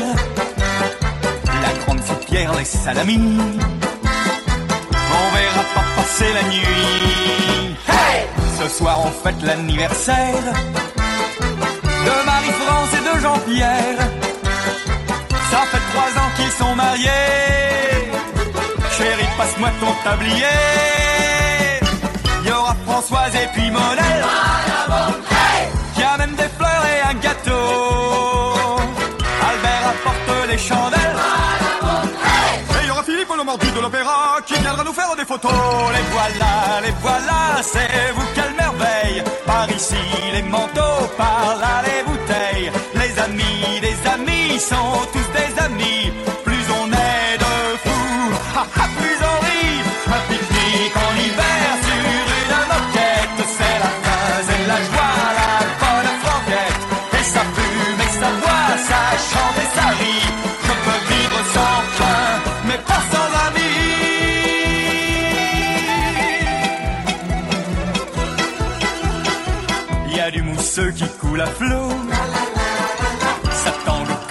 La 1.63 1.73
grande 1.85 2.03
soupière, 2.03 2.55
les 2.55 2.65
salamis. 2.65 3.39
On 5.19 5.35
verra 5.37 5.65
pas 5.75 5.85
passer 5.97 6.33
la 6.33 6.43
nuit. 6.45 7.77
Hey 7.87 8.27
Ce 8.59 8.69
soir, 8.79 8.99
on 9.05 9.11
fête 9.11 9.43
l'anniversaire 9.43 10.43
de 12.07 12.25
Marie-France 12.25 12.93
et 12.99 13.03
de 13.15 13.21
Jean-Pierre. 13.21 13.99
Ça 15.51 15.61
fait 15.71 15.85
trois 15.93 16.11
ans 16.23 16.31
qu'ils 16.37 16.53
sont 16.53 16.75
mariés. 16.75 18.09
Chérie, 18.97 19.29
passe-moi 19.37 19.71
ton 19.81 19.93
tablier. 20.03 20.47
Il 22.43 22.49
y 22.49 22.53
aura 22.53 22.75
Françoise 22.87 23.35
et 23.35 23.49
puis 23.55 23.71
Monel. 23.71 24.25
Qui 25.95 26.03
a 26.03 26.17
même 26.17 26.35
des 26.37 26.49
fleurs 26.57 26.87
et 26.87 27.11
un 27.11 27.15
gâteau. 27.21 28.14
Et 30.55 30.59
il 32.83 32.87
y 32.87 32.91
aura 32.91 33.03
Philippe 33.03 33.29
le 33.37 33.43
mordu 33.43 33.69
de 33.73 33.81
l'opéra 33.81 34.39
qui 34.47 34.55
viendra 34.55 34.85
nous 34.85 34.93
faire 34.93 35.17
des 35.17 35.25
photos. 35.25 35.51
Les 35.51 36.03
voilà, 36.13 36.81
les 36.85 36.95
voilà, 37.03 37.61
c'est 37.61 38.13
vous 38.15 38.27
quelle 38.37 38.55
merveille. 38.55 39.25
Par 39.45 39.69
ici, 39.71 39.97
les 40.33 40.43
manteaux, 40.43 41.09
par 41.17 41.57
là, 41.61 41.83
les 41.85 42.05
bouteilles. 42.05 42.71
Les 42.95 43.19
amis, 43.19 43.81
les 43.83 43.97
amis 44.09 44.61
sont 44.61 45.09
tous 45.13 45.29
des 45.33 45.61
amis. 45.61 46.13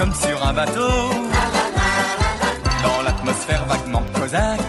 Comme 0.03 0.13
sur 0.15 0.45
un 0.45 0.53
bateau. 0.53 0.95
Dans 2.83 3.01
l'atmosphère 3.05 3.63
vaguement 3.65 4.03
cosaque. 4.19 4.59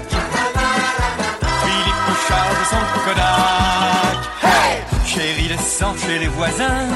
Philippe 1.61 2.11
charge 2.29 2.63
son 2.73 2.85
Kodak. 3.05 4.19
Hey 4.45 4.75
Chérie, 5.11 5.49
descend 5.49 5.97
chez 5.99 6.19
les 6.21 6.29
voisins. 6.29 6.87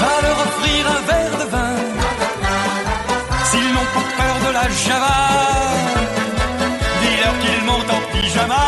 Va 0.00 0.14
leur 0.24 0.38
offrir 0.46 0.80
un 0.96 1.00
verre 1.10 1.36
de 1.42 1.46
vin. 1.54 1.76
S'ils 3.48 3.72
n'ont 3.74 3.90
pas 3.96 4.06
peur 4.18 4.36
de 4.46 4.50
la 4.58 4.66
java, 4.84 5.20
dis-leur 7.00 7.34
qu'ils 7.42 7.64
montent 7.64 7.92
en 7.96 8.02
pyjama. 8.12 8.67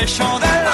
Les 0.00 0.06
chandelles. 0.06 0.70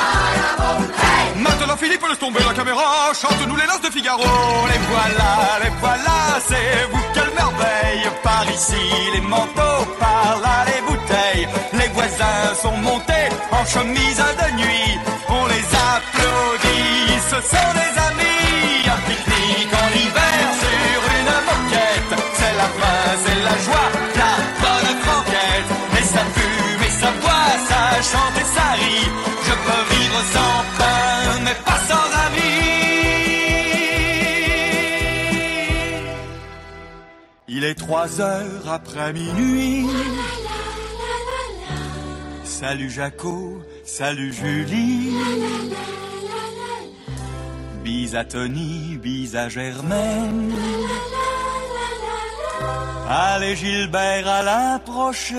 Maintenant 1.37 1.77
Philippe 1.77 2.05
laisse 2.09 2.19
tomber 2.19 2.41
la 2.47 2.55
caméra, 2.55 3.13
chante-nous 3.21 3.57
les 3.57 3.67
noces 3.67 3.83
de 3.83 3.91
Figaro. 3.91 4.23
Les 4.71 4.81
voilà, 4.91 5.33
les 5.63 5.73
voilà, 5.81 6.19
c'est 6.49 6.89
vous 6.93 7.05
quelle 7.15 7.33
merveille. 7.35 8.07
Par 8.23 8.45
ici 8.57 8.85
les 9.15 9.21
manteaux, 9.21 9.83
par 9.99 10.39
là 10.45 10.57
les 10.71 10.81
bouteilles. 10.89 11.49
Les 11.73 11.89
voisins 11.89 12.55
sont 12.63 12.77
montés 12.89 13.29
en 13.51 13.65
chemise 13.65 14.23
de 14.43 14.49
nuit. 14.61 14.99
On 15.29 15.47
les 15.47 15.67
applaudit, 15.93 17.19
ce 17.31 17.39
sont 17.53 17.71
des 17.81 17.93
amis. 18.09 18.89
Un 18.95 19.01
pique-nique 19.09 19.75
en 19.85 19.89
hiver 20.03 20.43
sur 20.63 20.99
une 21.19 21.33
moquette. 21.49 22.13
C'est 22.39 22.55
la 22.63 22.69
fin, 22.79 23.01
c'est 23.25 23.41
la 23.49 23.57
joie, 23.67 23.89
ça 28.17 28.23
chante 28.23 28.37
et 28.39 28.45
ça 28.55 28.69
rit. 28.73 29.09
Je 29.47 29.55
peux 29.65 29.85
vivre 29.95 30.21
sans 30.35 30.59
pain, 30.79 31.41
mais 31.45 31.57
pas 31.65 31.81
sans 31.91 32.09
amis. 32.27 32.67
Il 37.49 37.65
est 37.65 37.75
trois 37.75 38.21
heures 38.21 38.69
après 38.71 39.13
minuit. 39.13 39.87
Salut 42.45 42.91
Jaco, 42.91 43.63
salut 43.85 44.33
Julie. 44.33 45.15
Bis 47.85 48.15
à 48.15 48.25
Tony, 48.25 48.99
bis 49.01 49.37
à 49.37 49.49
Germaine. 49.49 50.53
Allez 53.09 53.55
Gilbert, 53.55 54.27
à 54.27 54.43
la 54.43 54.81
prochaine. 54.85 55.37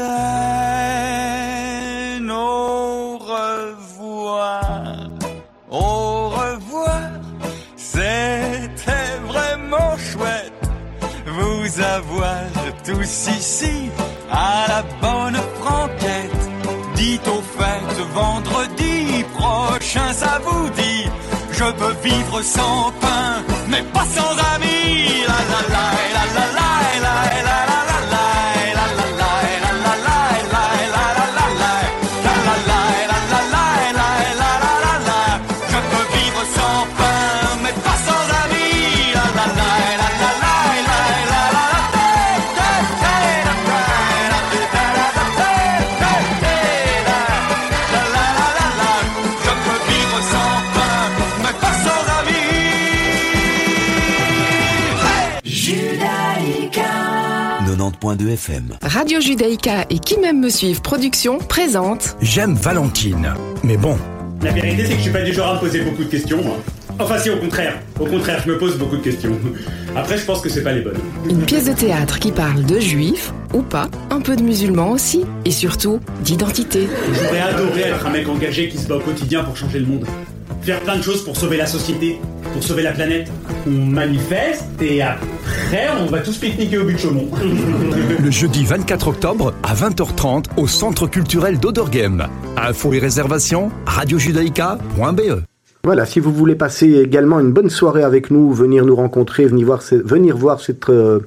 Au 2.30 3.18
revoir. 3.18 5.10
Au 5.70 6.30
revoir. 6.30 7.12
C'était 7.76 9.18
vraiment 9.28 9.98
chouette 9.98 10.54
vous 11.26 11.82
avoir 11.82 12.44
tous 12.86 13.28
ici 13.38 13.90
à 14.32 14.66
la 14.68 14.84
bonne 15.02 15.40
franquette. 15.60 16.50
Dites 16.96 17.28
aux 17.28 17.42
fêtes 17.42 18.00
vendredi 18.14 19.24
prochain, 19.36 20.14
ça 20.14 20.40
vous 20.44 20.70
dit. 20.70 21.06
Je 21.52 21.66
peux 21.80 21.96
vivre 22.04 22.42
sans 22.42 22.92
pain, 23.02 23.44
mais 23.70 23.84
pas 23.94 24.06
sans 24.06 24.34
amis. 24.56 25.24
La 25.28 25.40
la 25.76 25.97
90.2 58.28 58.34
FM. 58.34 58.64
Radio 58.82 59.22
Judaïka 59.22 59.86
et 59.90 60.00
Qui 60.00 60.20
m'aime 60.20 60.40
me 60.42 60.50
suivre 60.50 60.82
production 60.82 61.38
présente 61.40 62.18
J'aime 62.22 62.56
Valentine. 62.56 63.34
Mais 63.64 63.78
bon, 63.78 63.98
La 64.42 64.52
vérité, 64.52 64.84
c'est 64.86 64.92
que 64.92 64.98
je 64.98 65.02
suis 65.04 65.12
pas 65.12 65.22
du 65.22 65.34
genre 65.34 65.50
à 65.52 65.54
me 65.56 65.60
poser 65.60 65.82
beaucoup 65.82 66.04
de 66.04 66.10
questions. 66.10 66.44
moi. 66.44 66.58
Enfin, 67.00 67.20
si, 67.20 67.30
au 67.30 67.38
contraire. 67.38 67.80
Au 68.00 68.06
contraire, 68.06 68.42
je 68.46 68.52
me 68.52 68.58
pose 68.58 68.78
beaucoup 68.78 68.98
de 68.98 69.02
questions. 69.04 69.32
Après, 69.96 70.18
je 70.18 70.26
pense 70.26 70.42
que 70.42 70.50
c'est 70.50 70.64
pas 70.64 70.74
les 70.74 70.82
bonnes. 70.82 70.98
une 71.30 71.44
pièce 71.44 71.66
de 71.66 71.74
théâtre 71.74 72.20
qui 72.20 72.32
parle 72.32 72.66
de 72.66 72.80
juifs 72.80 73.32
ou 73.54 73.62
pas, 73.62 73.88
un 74.10 74.20
peu 74.20 74.36
de 74.36 74.42
musulmans 74.44 74.92
aussi, 74.92 75.22
et 75.46 75.52
surtout 75.52 76.00
d'identité. 76.22 76.88
J'aurais 77.14 77.40
adoré 77.42 77.82
être 77.82 78.06
un 78.06 78.10
mec 78.10 78.28
engagé 78.28 78.68
qui 78.70 78.78
se 78.78 78.88
bat 78.88 78.96
au 78.96 79.00
quotidien 79.00 79.44
pour 79.44 79.56
changer 79.56 79.80
le 79.80 79.86
monde. 79.86 80.06
Faire 80.64 80.80
plein 80.82 80.98
de 80.98 81.02
choses 81.04 81.24
pour 81.24 81.38
sauver 81.38 81.56
la 81.58 81.68
société, 81.68 82.20
pour 82.52 82.64
sauver 82.64 82.84
la 82.84 82.92
planète. 82.92 83.32
On 83.68 83.72
manifeste 83.72 84.66
et 84.82 85.02
après, 85.02 85.26
on 86.02 86.06
va 86.06 86.20
tous 86.22 86.38
pique-niquer 86.38 86.78
au 86.78 86.86
but 86.86 86.94
de 86.94 86.98
Chaumont. 87.00 87.28
le 88.24 88.32
jeudi 88.32 88.64
24 88.66 89.08
octobre 89.10 89.54
à 89.64 89.74
20h30 89.76 90.46
au 90.58 90.68
Centre 90.68 91.08
culturel 91.08 91.60
d'Oderghem. 91.60 92.26
Infos 92.56 92.94
et 92.94 93.00
réservations, 93.00 93.72
radiojudaïka.be. 93.86 95.44
Voilà, 95.84 96.06
si 96.06 96.20
vous 96.20 96.34
voulez 96.34 96.56
passer 96.56 96.94
également 96.96 97.40
une 97.40 97.52
bonne 97.52 97.70
soirée 97.70 98.04
avec 98.04 98.32
nous, 98.32 98.52
venir 98.54 98.86
nous 98.86 98.96
rencontrer, 98.96 99.46
venir 99.46 99.66
voir, 99.68 99.82
ce- 99.82 99.96
venir 99.96 100.36
voir 100.38 100.60
cette, 100.60 100.90
euh, 100.90 101.20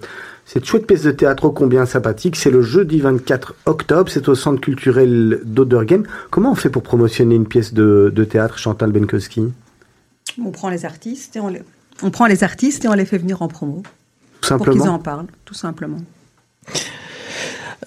cette 0.45 0.65
chouette 0.65 0.87
pièce 0.87 1.03
de 1.03 1.11
théâtre 1.13 1.45
ô 1.47 1.51
combien 1.51 1.87
sympathique, 1.87 2.37
c'est 2.37 2.51
le 2.51 2.61
jeudi 2.63 3.01
24 3.01 3.55
octobre, 3.67 4.11
c'est 4.11 4.29
au 4.29 4.35
Centre 4.35 4.61
culturel 4.61 5.41
d'Oderghem. 5.45 6.05
Comment 6.31 6.53
on 6.53 6.57
fait 6.57 6.71
pour 6.71 6.83
promotionner 6.83 7.35
une 7.37 7.47
pièce 7.47 7.73
de, 7.75 8.13
de 8.15 8.25
théâtre, 8.25 8.59
Chantal 8.59 8.93
Benkowski? 8.93 9.45
On 10.45 10.51
prend 10.51 10.69
les 10.71 10.85
artistes 10.85 11.37
et 11.37 11.41
on 11.41 11.49
les, 11.49 11.63
on 12.03 12.11
prend 12.11 12.27
les 12.27 12.45
artistes 12.45 12.85
et 12.85 12.89
on 12.89 12.95
les 12.95 13.05
fait 13.07 13.19
venir 13.19 13.41
en 13.43 13.49
promo 13.49 13.83
Tout 14.41 14.57
pour 14.57 14.71
qu'ils 14.71 14.83
en 14.83 14.99
parlent, 14.99 15.27
tout 15.45 15.55
simplement. 15.55 15.99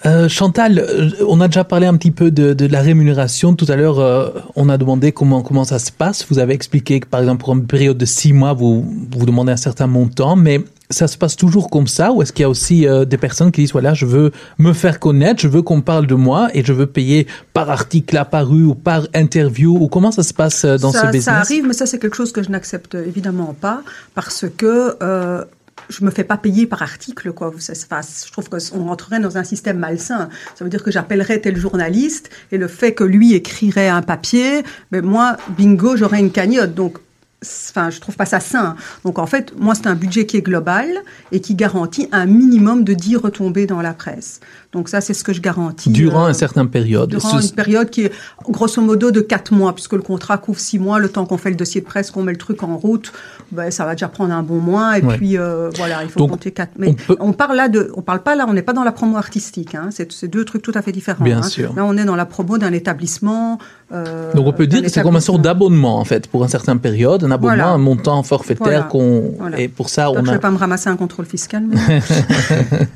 Euh, 0.06 0.28
Chantal, 0.28 0.80
euh, 0.80 1.12
on 1.28 1.40
a 1.40 1.48
déjà 1.48 1.64
parlé 1.64 1.88
un 1.88 1.96
petit 1.96 2.12
peu 2.12 2.30
de, 2.30 2.54
de 2.54 2.66
la 2.66 2.82
rémunération. 2.82 3.56
Tout 3.56 3.68
à 3.70 3.76
l'heure, 3.76 4.00
euh, 4.00 4.30
on 4.56 4.68
a 4.68 4.78
demandé 4.78 5.12
comment 5.14 5.42
comment 5.42 5.64
ça 5.64 5.80
se 5.80 5.92
passe. 5.92 6.26
Vous 6.30 6.40
avez 6.40 6.54
expliqué 6.54 7.00
que, 7.00 7.08
par 7.08 7.22
exemple, 7.22 7.44
pour 7.44 7.54
une 7.54 7.66
période 7.66 7.98
de 7.98 8.06
six 8.06 8.34
mois, 8.34 8.54
vous 8.54 8.86
vous 9.12 9.26
demandez 9.26 9.54
un 9.54 9.58
certain 9.58 9.88
montant, 9.88 10.36
mais 10.36 10.62
ça 10.90 11.08
se 11.08 11.18
passe 11.18 11.36
toujours 11.36 11.70
comme 11.70 11.88
ça 11.88 12.12
ou 12.12 12.22
est-ce 12.22 12.32
qu'il 12.34 12.44
y 12.44 12.46
a 12.46 12.50
aussi 12.50 12.88
euh, 12.88 13.06
des 13.06 13.18
personnes 13.18 13.52
qui 13.52 13.62
disent 13.62 13.72
voilà 13.72 13.96
je 13.96 14.06
veux 14.06 14.32
me 14.60 14.74
faire 14.74 15.00
connaître 15.00 15.42
je 15.42 15.48
veux 15.48 15.64
qu'on 15.64 15.82
parle 15.82 16.06
de 16.06 16.14
moi 16.14 16.50
et 16.54 16.64
je 16.64 16.72
veux 16.72 16.86
payer 16.86 17.26
par 17.54 17.72
article 17.72 18.16
apparu 18.16 18.64
ou 18.64 18.76
par 18.76 19.08
interview 19.16 19.76
ou 19.76 19.88
comment 19.88 20.12
ça 20.12 20.22
se 20.22 20.34
passe 20.34 20.66
dans 20.66 20.92
ça, 20.92 21.02
ce 21.02 21.06
business? 21.08 21.24
Ça 21.24 21.38
arrive, 21.38 21.66
mais 21.66 21.74
ça 21.74 21.88
c'est 21.88 21.98
quelque 21.98 22.16
chose 22.16 22.32
que 22.32 22.44
je 22.44 22.50
n'accepte 22.50 22.96
évidemment 22.96 23.56
pas 23.60 23.82
parce 24.14 24.46
que 24.56 24.96
euh, 25.02 25.44
je 25.90 26.06
me 26.06 26.12
fais 26.12 26.24
pas 26.24 26.38
payer 26.38 26.66
par 26.66 26.82
article, 26.82 27.32
quoi. 27.34 27.48
Enfin, 27.50 28.02
je 28.26 28.32
trouve 28.32 28.50
qu'on 28.50 28.86
rentrerait 28.86 29.20
dans 29.20 29.38
un 29.38 29.44
système 29.44 29.78
malsain. 29.78 30.30
Ça 30.56 30.64
veut 30.64 30.70
dire 30.70 30.84
que 30.84 30.92
j'appellerais 30.92 31.40
tel 31.40 31.58
journaliste 31.58 32.30
et 32.52 32.58
le 32.58 32.68
fait 32.68 32.94
que 32.94 33.04
lui 33.04 33.34
écrirait 33.34 33.90
un 33.90 34.02
papier, 34.02 34.64
mais 34.92 35.02
moi, 35.02 35.38
bingo, 35.58 35.96
j'aurais 35.98 36.20
une 36.20 36.32
cagnotte. 36.32 36.74
Donc, 36.74 36.98
enfin, 37.44 37.90
je 37.90 38.00
trouve 38.00 38.16
pas 38.16 38.26
ça 38.26 38.40
sain. 38.40 38.76
Donc, 39.04 39.20
en 39.20 39.26
fait, 39.26 39.54
moi, 39.58 39.76
c'est 39.76 39.88
un 39.88 39.96
budget 39.96 40.26
qui 40.26 40.38
est 40.38 40.42
global 40.42 40.88
et 41.32 41.42
qui 41.42 41.56
garantit 41.56 42.08
un 42.12 42.26
minimum 42.26 42.84
de 42.84 42.94
10 42.94 43.18
retombées 43.18 43.66
dans 43.66 43.82
la 43.82 43.94
presse. 43.94 44.40
Donc, 44.72 44.90
ça, 44.90 45.02
c'est 45.02 45.14
ce 45.14 45.24
que 45.24 45.34
je 45.34 45.42
garantis. 45.42 45.90
durant 45.90 46.26
euh, 46.26 46.30
une 46.30 46.34
certaine 46.34 46.70
période 46.70 47.10
Durant 47.10 47.40
une 47.40 47.52
période 47.52 47.90
qui 47.90 48.06
est 48.06 48.12
grosso 48.44 48.82
modo 48.82 49.12
de 49.12 49.22
4 49.22 49.54
mois, 49.54 49.74
puisque 49.74 49.94
le 49.94 50.02
contrat 50.02 50.38
couvre 50.38 50.60
6 50.60 50.80
mois, 50.80 51.00
le 51.00 51.10
temps 51.10 51.26
qu'on 51.26 51.38
fait 51.38 51.50
le 51.50 51.56
dossier 51.56 51.82
de 51.82 51.86
presse, 51.86 52.12
qu'on 52.12 52.24
met 52.24 52.32
le 52.32 52.38
truc 52.38 52.64
en 52.64 52.78
route, 52.78 53.12
ben, 53.54 53.72
ça 53.72 53.86
va 53.86 53.94
déjà 53.94 54.08
prendre 54.08 54.34
un 54.34 54.44
bon 54.44 54.60
mois, 54.60 54.98
et 55.00 55.02
Ouais. 55.04 55.18
puis 55.18 55.38
euh, 55.38 55.70
voilà, 55.78 56.04
il 56.04 56.10
faut 56.10 56.20
Donc, 56.20 56.32
compter 56.32 56.52
4. 56.52 56.72
Mais 56.78 56.88
on 57.10 57.16
on, 57.20 57.32
peut- 57.32 57.38
parle 57.38 57.56
là 57.56 57.70
de, 57.70 57.92
on 57.96 58.02
parle 58.02 58.22
pas 58.22 58.36
là, 58.36 58.46
on 58.48 58.54
n'est 58.54 58.62
pas 58.62 58.74
dans 58.74 58.84
la 58.84 58.92
promo 58.92 59.18
artistique, 59.18 59.76
hein, 59.76 59.90
c'est 59.92 60.26
deux 60.26 60.44
trucs 60.46 60.62
tout 60.62 60.72
à 60.76 60.82
fait 60.82 60.92
différents. 60.92 61.24
Bien 61.24 61.40
hein. 61.40 61.44
sûr. 61.44 61.74
Là, 61.76 61.86
on 61.86 61.96
est 61.98 62.06
dans 62.06 62.16
la 62.16 62.26
promo 62.26 62.58
d'un 62.58 62.74
établissement. 62.74 63.58
euh, 63.92 64.34
Donc 64.34 64.48
on 64.48 64.54
peut 64.54 64.66
dire 64.68 64.82
que 64.82 64.90
c'est 64.90 65.02
comme 65.02 65.14
une 65.16 65.20
sorte 65.22 65.40
établissement. 65.40 65.66
d'abonnement 65.68 66.00
en 66.00 66.06
fait 66.06 66.28
pour 66.28 66.44
une 66.44 66.50
certaine 66.50 66.80
période, 66.80 67.24
un 67.24 67.32
abonnement, 67.32 67.56
Voilà. 67.56 67.70
un 67.70 67.78
montant 67.78 68.22
forfaitaire 68.24 68.66
Voilà. 68.66 68.82
qu'on 68.84 69.34
Voilà. 69.38 69.60
et 69.60 69.68
pour 69.68 69.90
ça 69.90 70.06
Donc, 70.06 70.18
on 70.20 70.26
je 70.26 70.30
a 70.32 70.34
vais 70.34 70.40
pas 70.40 70.52
me 70.52 70.58
ramasser 70.58 70.90
un 70.90 70.96
contrôle 70.96 71.26
fiscal. 71.26 71.64
mais- 71.68 72.02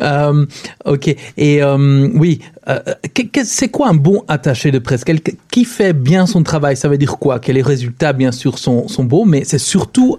Euh, 0.00 0.46
ok. 0.84 1.14
Et 1.36 1.62
oui, 2.14 2.40
euh, 2.68 2.78
que- 3.14 3.44
c'est 3.44 3.68
quoi 3.68 3.88
un 3.88 3.94
bon 3.94 4.22
attaché 4.28 4.70
de 4.70 4.78
presse? 4.78 5.04
Qui 5.50 5.64
fait 5.64 5.92
bien 5.92 6.26
son 6.26 6.42
travail? 6.42 6.76
Ça 6.76 6.88
veut 6.88 6.98
dire 6.98 7.18
quoi? 7.18 7.38
Que 7.38 7.52
les 7.52 7.62
résultats, 7.62 8.12
bien 8.12 8.32
sûr, 8.32 8.58
sont, 8.58 8.88
sont 8.88 9.04
mais 9.24 9.44
c'est 9.44 9.58
surtout, 9.58 10.18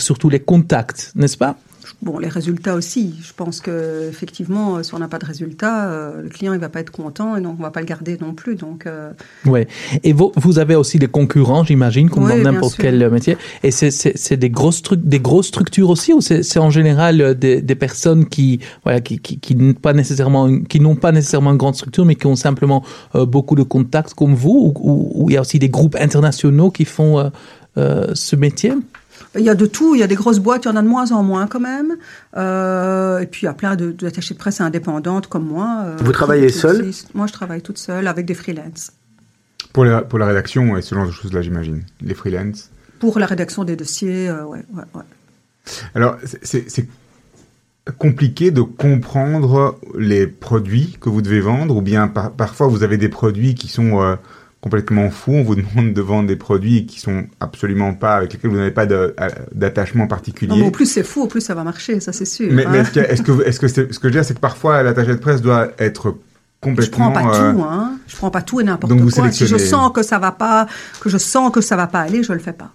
surtout 0.00 0.28
les 0.30 0.40
contacts, 0.40 1.12
n'est-ce 1.14 1.36
pas? 1.36 1.56
Bon, 2.02 2.18
les 2.18 2.28
résultats 2.28 2.74
aussi. 2.74 3.14
Je 3.22 3.32
pense 3.34 3.60
que 3.60 4.08
effectivement, 4.08 4.76
euh, 4.76 4.82
si 4.82 4.94
on 4.94 4.98
n'a 4.98 5.08
pas 5.08 5.18
de 5.18 5.26
résultats, 5.26 5.90
euh, 5.90 6.22
le 6.22 6.28
client 6.28 6.52
il 6.52 6.58
va 6.60 6.68
pas 6.68 6.80
être 6.80 6.90
content 6.90 7.36
et 7.36 7.40
donc 7.40 7.56
on 7.58 7.62
va 7.62 7.70
pas 7.70 7.80
le 7.80 7.86
garder 7.86 8.16
non 8.20 8.32
plus. 8.34 8.54
Donc 8.56 8.86
euh, 8.86 9.10
Ouais. 9.46 9.66
Et 10.02 10.12
vous, 10.12 10.32
vous 10.36 10.58
avez 10.58 10.74
aussi 10.74 10.98
des 10.98 11.06
concurrents, 11.08 11.64
j'imagine, 11.64 12.08
comme 12.10 12.24
Oui, 12.24 12.30
dans 12.30 12.50
n'importe 12.52 12.76
quel 12.76 13.10
métier. 13.10 13.36
Et 13.62 13.70
c'est, 13.70 14.36
des 14.36 14.50
grosses 14.50 14.82
trucs, 14.82 15.02
des 15.04 15.20
grosses 15.20 15.48
structures 15.48 15.90
aussi, 15.90 16.12
ou 16.12 16.20
c'est, 16.20 16.58
en 16.58 16.70
général 16.70 17.34
des, 17.34 17.60
des 17.60 17.74
personnes 17.74 18.26
qui, 18.26 18.60
voilà, 18.82 19.00
qui, 19.00 19.18
qui, 19.18 19.38
qui 19.38 19.54
n'ont 19.54 19.74
pas 19.74 19.92
nécessairement, 19.92 20.46
une- 20.48 20.66
qui 20.66 20.80
n'ont 20.80 20.96
pas 20.96 21.12
nécessairement 21.12 21.50
une 21.52 21.58
grande 21.58 21.74
structure, 21.76 22.04
mais 22.04 22.14
qui 22.14 22.26
ont 22.26 22.36
simplement 22.36 22.84
euh, 23.14 23.26
beaucoup 23.26 23.54
de 23.54 23.62
contacts 23.62 24.14
comme 24.14 24.34
vous, 24.34 24.72
ou, 24.84 25.26
il 25.28 25.34
y 25.34 25.36
a 25.36 25.40
aussi 25.40 25.58
des 25.58 25.68
groupes 25.68 25.96
internationaux 26.00 26.70
qui 26.70 26.84
font 26.84 27.30
ce 27.76 28.36
métier? 28.36 28.72
Il 29.36 29.42
y 29.44 29.48
a 29.50 29.54
de 29.54 29.66
tout, 29.66 29.94
il 29.94 30.00
y 30.00 30.02
a 30.02 30.06
des 30.06 30.14
grosses 30.14 30.38
boîtes, 30.38 30.64
il 30.64 30.68
y 30.68 30.70
en 30.70 30.76
a 30.76 30.82
de 30.82 30.86
moins 30.88 31.10
en 31.12 31.22
moins 31.22 31.46
quand 31.46 31.60
même. 31.60 31.96
Euh, 32.36 33.18
et 33.18 33.26
puis 33.26 33.42
il 33.42 33.44
y 33.46 33.48
a 33.48 33.54
plein 33.54 33.74
de- 33.76 33.90
d'attachés 33.92 34.34
de 34.34 34.38
presse 34.38 34.60
indépendantes 34.60 35.26
comme 35.26 35.46
moi. 35.46 35.82
euh, 35.84 35.96
Vous 36.00 36.12
travaillez 36.12 36.50
seule. 36.50 36.90
Moi, 37.14 37.26
je 37.26 37.32
travaille 37.32 37.62
toute 37.62 37.78
seule 37.78 38.06
avec 38.06 38.26
des 38.26 38.34
freelances. 38.34 38.92
Pour 39.72 39.84
la, 39.84 40.02
pour 40.02 40.18
la 40.20 40.26
rédaction 40.26 40.76
et 40.76 40.82
ce 40.82 40.94
genre 40.94 41.06
de 41.06 41.10
choses-là, 41.10 41.42
j'imagine. 41.42 41.82
Les 42.00 42.14
freelance. 42.14 42.70
Pour 43.00 43.18
la 43.18 43.26
rédaction 43.26 43.64
des 43.64 43.74
dossiers, 43.76 44.28
euh, 44.28 44.44
ouais, 44.44 44.64
ouais, 44.72 44.84
ouais. 44.94 45.02
Alors, 45.94 46.16
c'est- 46.42 46.68
compliqué 47.98 48.50
de 48.50 48.62
comprendre 48.62 49.78
les 49.98 50.26
produits 50.26 50.96
que 51.00 51.10
vous 51.10 51.20
devez 51.20 51.40
vendre, 51.40 51.76
ou 51.76 51.82
bien 51.82 52.08
par- 52.08 52.30
parfois 52.30 52.66
vous 52.66 52.82
avez 52.82 52.96
des 52.96 53.10
produits 53.10 53.54
qui 53.54 53.68
sont 53.68 54.00
euh, 54.02 54.16
complètement 54.64 55.10
fous, 55.10 55.32
on 55.32 55.42
vous 55.42 55.56
demande 55.56 55.92
de 55.92 56.00
vendre 56.00 56.26
des 56.26 56.36
produits 56.36 56.86
qui 56.86 56.98
sont 56.98 57.24
absolument 57.38 57.92
pas, 57.92 58.14
avec 58.16 58.32
lesquels 58.32 58.50
vous 58.50 58.56
n'avez 58.56 58.70
pas 58.70 58.84
à- 59.18 59.28
d'attachement 59.54 60.04
Non, 60.04 60.08
particulier. 60.08 60.56
mais 60.56 60.66
au 60.66 60.70
plus 60.70 60.86
c'est 60.86 61.02
fou, 61.02 61.20
au 61.24 61.26
plus 61.26 61.42
ça 61.42 61.54
va 61.54 61.64
marcher, 61.64 62.00
ça 62.00 62.14
c'est 62.14 62.24
sûr. 62.24 62.48
Mais, 62.50 62.64
mais 62.70 62.78
hein. 62.78 62.82
est-ce, 62.82 62.98
a- 62.98 63.10
est-ce 63.10 63.22
que, 63.22 63.42
est-ce 63.46 63.60
que 63.60 63.68
c'est- 63.68 63.92
ce 63.92 63.98
que 63.98 64.08
je 64.08 64.14
veux 64.14 64.20
dire, 64.20 64.24
c'est 64.24 64.32
que 64.32 64.40
parfois 64.40 64.82
l'attaché 64.82 65.10
de 65.10 65.18
presse 65.20 65.42
doit 65.42 65.68
être 65.78 66.14
Je 66.14 66.68
complètement. 66.70 67.10
prends 67.10 67.30
pas 67.30 67.36
euh, 67.38 67.52
tout, 67.52 67.62
hein. 67.62 67.92
Je 68.06 68.16
prends 68.16 68.30
pas 68.30 68.40
tout 68.40 68.58
et 68.60 68.64
n'importe 68.64 68.90
donc 68.90 69.02
vous 69.02 69.10
quoi. 69.10 69.30
Si 69.30 69.46
je 69.46 69.58
sens 69.58 69.92
que 69.92 70.02
ça 70.02 70.18
va 70.18 70.32
pas, 70.32 70.66
que 71.00 71.10
je 71.10 71.18
sens 71.18 71.52
que 71.52 71.60
ça 71.60 71.76
va 71.76 71.86
pas 71.86 72.00
aller, 72.00 72.22
je 72.22 72.32
le 72.32 72.38
fais 72.38 72.54
pas. 72.54 72.70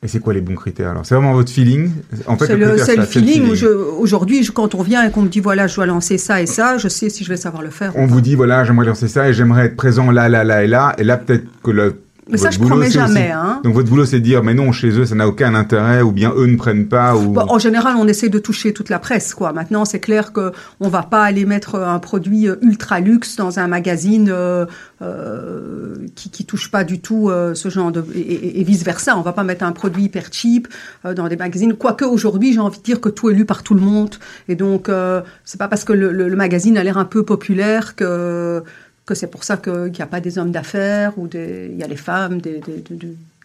Et 0.00 0.06
c'est 0.06 0.20
quoi 0.20 0.32
les 0.32 0.40
bons 0.40 0.54
critères 0.54 0.90
alors? 0.90 1.04
C'est 1.04 1.16
vraiment 1.16 1.32
votre 1.32 1.50
feeling? 1.50 1.90
En 2.28 2.36
fait, 2.36 2.46
c'est 2.46 2.56
le, 2.56 2.76
critère, 2.76 2.96
le 2.98 3.02
feeling. 3.04 3.50
où 3.50 3.54
je- 3.56 3.66
Aujourd'hui, 3.66 4.46
quand 4.54 4.76
on 4.76 4.82
vient 4.82 5.04
et 5.04 5.10
qu'on 5.10 5.22
me 5.22 5.28
dit 5.28 5.40
voilà, 5.40 5.66
je 5.66 5.74
dois 5.74 5.86
lancer 5.86 6.18
ça 6.18 6.40
et 6.40 6.46
ça, 6.46 6.78
je 6.78 6.86
sais 6.86 7.08
si 7.10 7.24
je 7.24 7.28
vais 7.28 7.36
savoir 7.36 7.62
le 7.64 7.70
faire. 7.70 7.92
On 7.96 8.06
vous 8.06 8.20
dit 8.20 8.36
voilà, 8.36 8.62
j'aimerais 8.64 8.86
lancer 8.86 9.08
ça 9.08 9.28
et 9.28 9.32
j'aimerais 9.32 9.66
être 9.66 9.76
présent 9.76 10.12
là, 10.12 10.28
là, 10.28 10.44
là 10.44 10.62
et 10.62 10.68
là. 10.68 10.94
Et 10.98 11.04
là, 11.04 11.16
peut-être 11.16 11.46
que 11.64 11.72
le. 11.72 11.96
Mais 12.30 12.36
ça, 12.38 12.50
je 12.50 12.58
boulot, 12.58 12.70
promets 12.70 12.86
aussi- 12.86 12.94
jamais, 12.94 13.30
hein. 13.30 13.60
Donc 13.64 13.74
votre 13.74 13.88
boulot, 13.88 14.04
c'est 14.04 14.18
de 14.20 14.24
dire 14.24 14.42
mais 14.42 14.54
non, 14.54 14.70
chez 14.72 14.90
eux, 14.90 15.06
ça 15.06 15.14
n'a 15.14 15.26
aucun 15.26 15.54
intérêt, 15.54 16.02
ou 16.02 16.12
bien 16.12 16.32
eux 16.36 16.46
ne 16.46 16.56
prennent 16.56 16.86
pas, 16.88 17.16
ou. 17.16 17.32
Bon, 17.32 17.46
en 17.48 17.58
général, 17.58 17.94
on 17.98 18.06
essaie 18.06 18.28
de 18.28 18.38
toucher 18.38 18.72
toute 18.72 18.90
la 18.90 18.98
presse, 18.98 19.34
quoi. 19.34 19.52
Maintenant, 19.52 19.84
c'est 19.84 20.00
clair 20.00 20.32
que 20.32 20.52
on 20.80 20.88
va 20.88 21.02
pas 21.02 21.22
aller 21.22 21.44
mettre 21.46 21.76
un 21.76 21.98
produit 21.98 22.48
euh, 22.48 22.56
ultra 22.62 23.00
luxe 23.00 23.36
dans 23.36 23.58
un 23.58 23.66
magazine 23.68 24.28
euh, 24.30 24.66
euh, 25.02 25.94
qui, 26.14 26.30
qui 26.30 26.44
touche 26.44 26.70
pas 26.70 26.84
du 26.84 27.00
tout 27.00 27.28
euh, 27.28 27.54
ce 27.54 27.68
genre 27.68 27.92
de 27.92 28.04
et, 28.14 28.62
vice 28.64 28.84
versa. 28.84 29.16
On 29.16 29.22
va 29.22 29.32
pas 29.32 29.44
mettre 29.44 29.64
un 29.64 29.72
produit 29.72 30.04
hyper 30.04 30.26
cheap 30.30 30.68
euh, 31.04 31.14
dans 31.14 31.28
des 31.28 31.36
magazines. 31.36 31.74
Quoique 31.74 32.04
aujourd'hui, 32.04 32.52
j'ai 32.52 32.60
envie 32.60 32.78
de 32.78 32.82
dire 32.84 33.00
que 33.00 33.08
tout 33.08 33.30
est 33.30 33.34
lu 33.34 33.44
par 33.44 33.62
tout 33.62 33.74
le 33.74 33.80
monde, 33.80 34.16
et 34.48 34.54
donc 34.54 34.88
euh, 34.88 35.22
c'est 35.44 35.58
pas 35.58 35.68
parce 35.68 35.84
que 35.84 35.92
le, 35.92 36.12
le- 36.12 36.28
le 36.28 36.36
magazine 36.36 36.76
a 36.78 36.84
l'air 36.84 36.98
un 36.98 37.04
peu 37.04 37.22
populaire 37.22 37.96
que 37.96 38.62
que 39.08 39.14
c'est 39.14 39.26
pour 39.34 39.42
ça 39.42 39.56
qu'il 39.56 39.92
n'y 39.92 40.02
a 40.02 40.06
pas 40.06 40.20
des 40.20 40.38
hommes 40.38 40.52
d'affaires 40.52 41.12
ou 41.18 41.26
des 41.26 41.70
il 41.72 41.78
y 41.78 41.82
a 41.82 41.86
les 41.86 41.96
femmes, 41.96 42.40
des, 42.40 42.60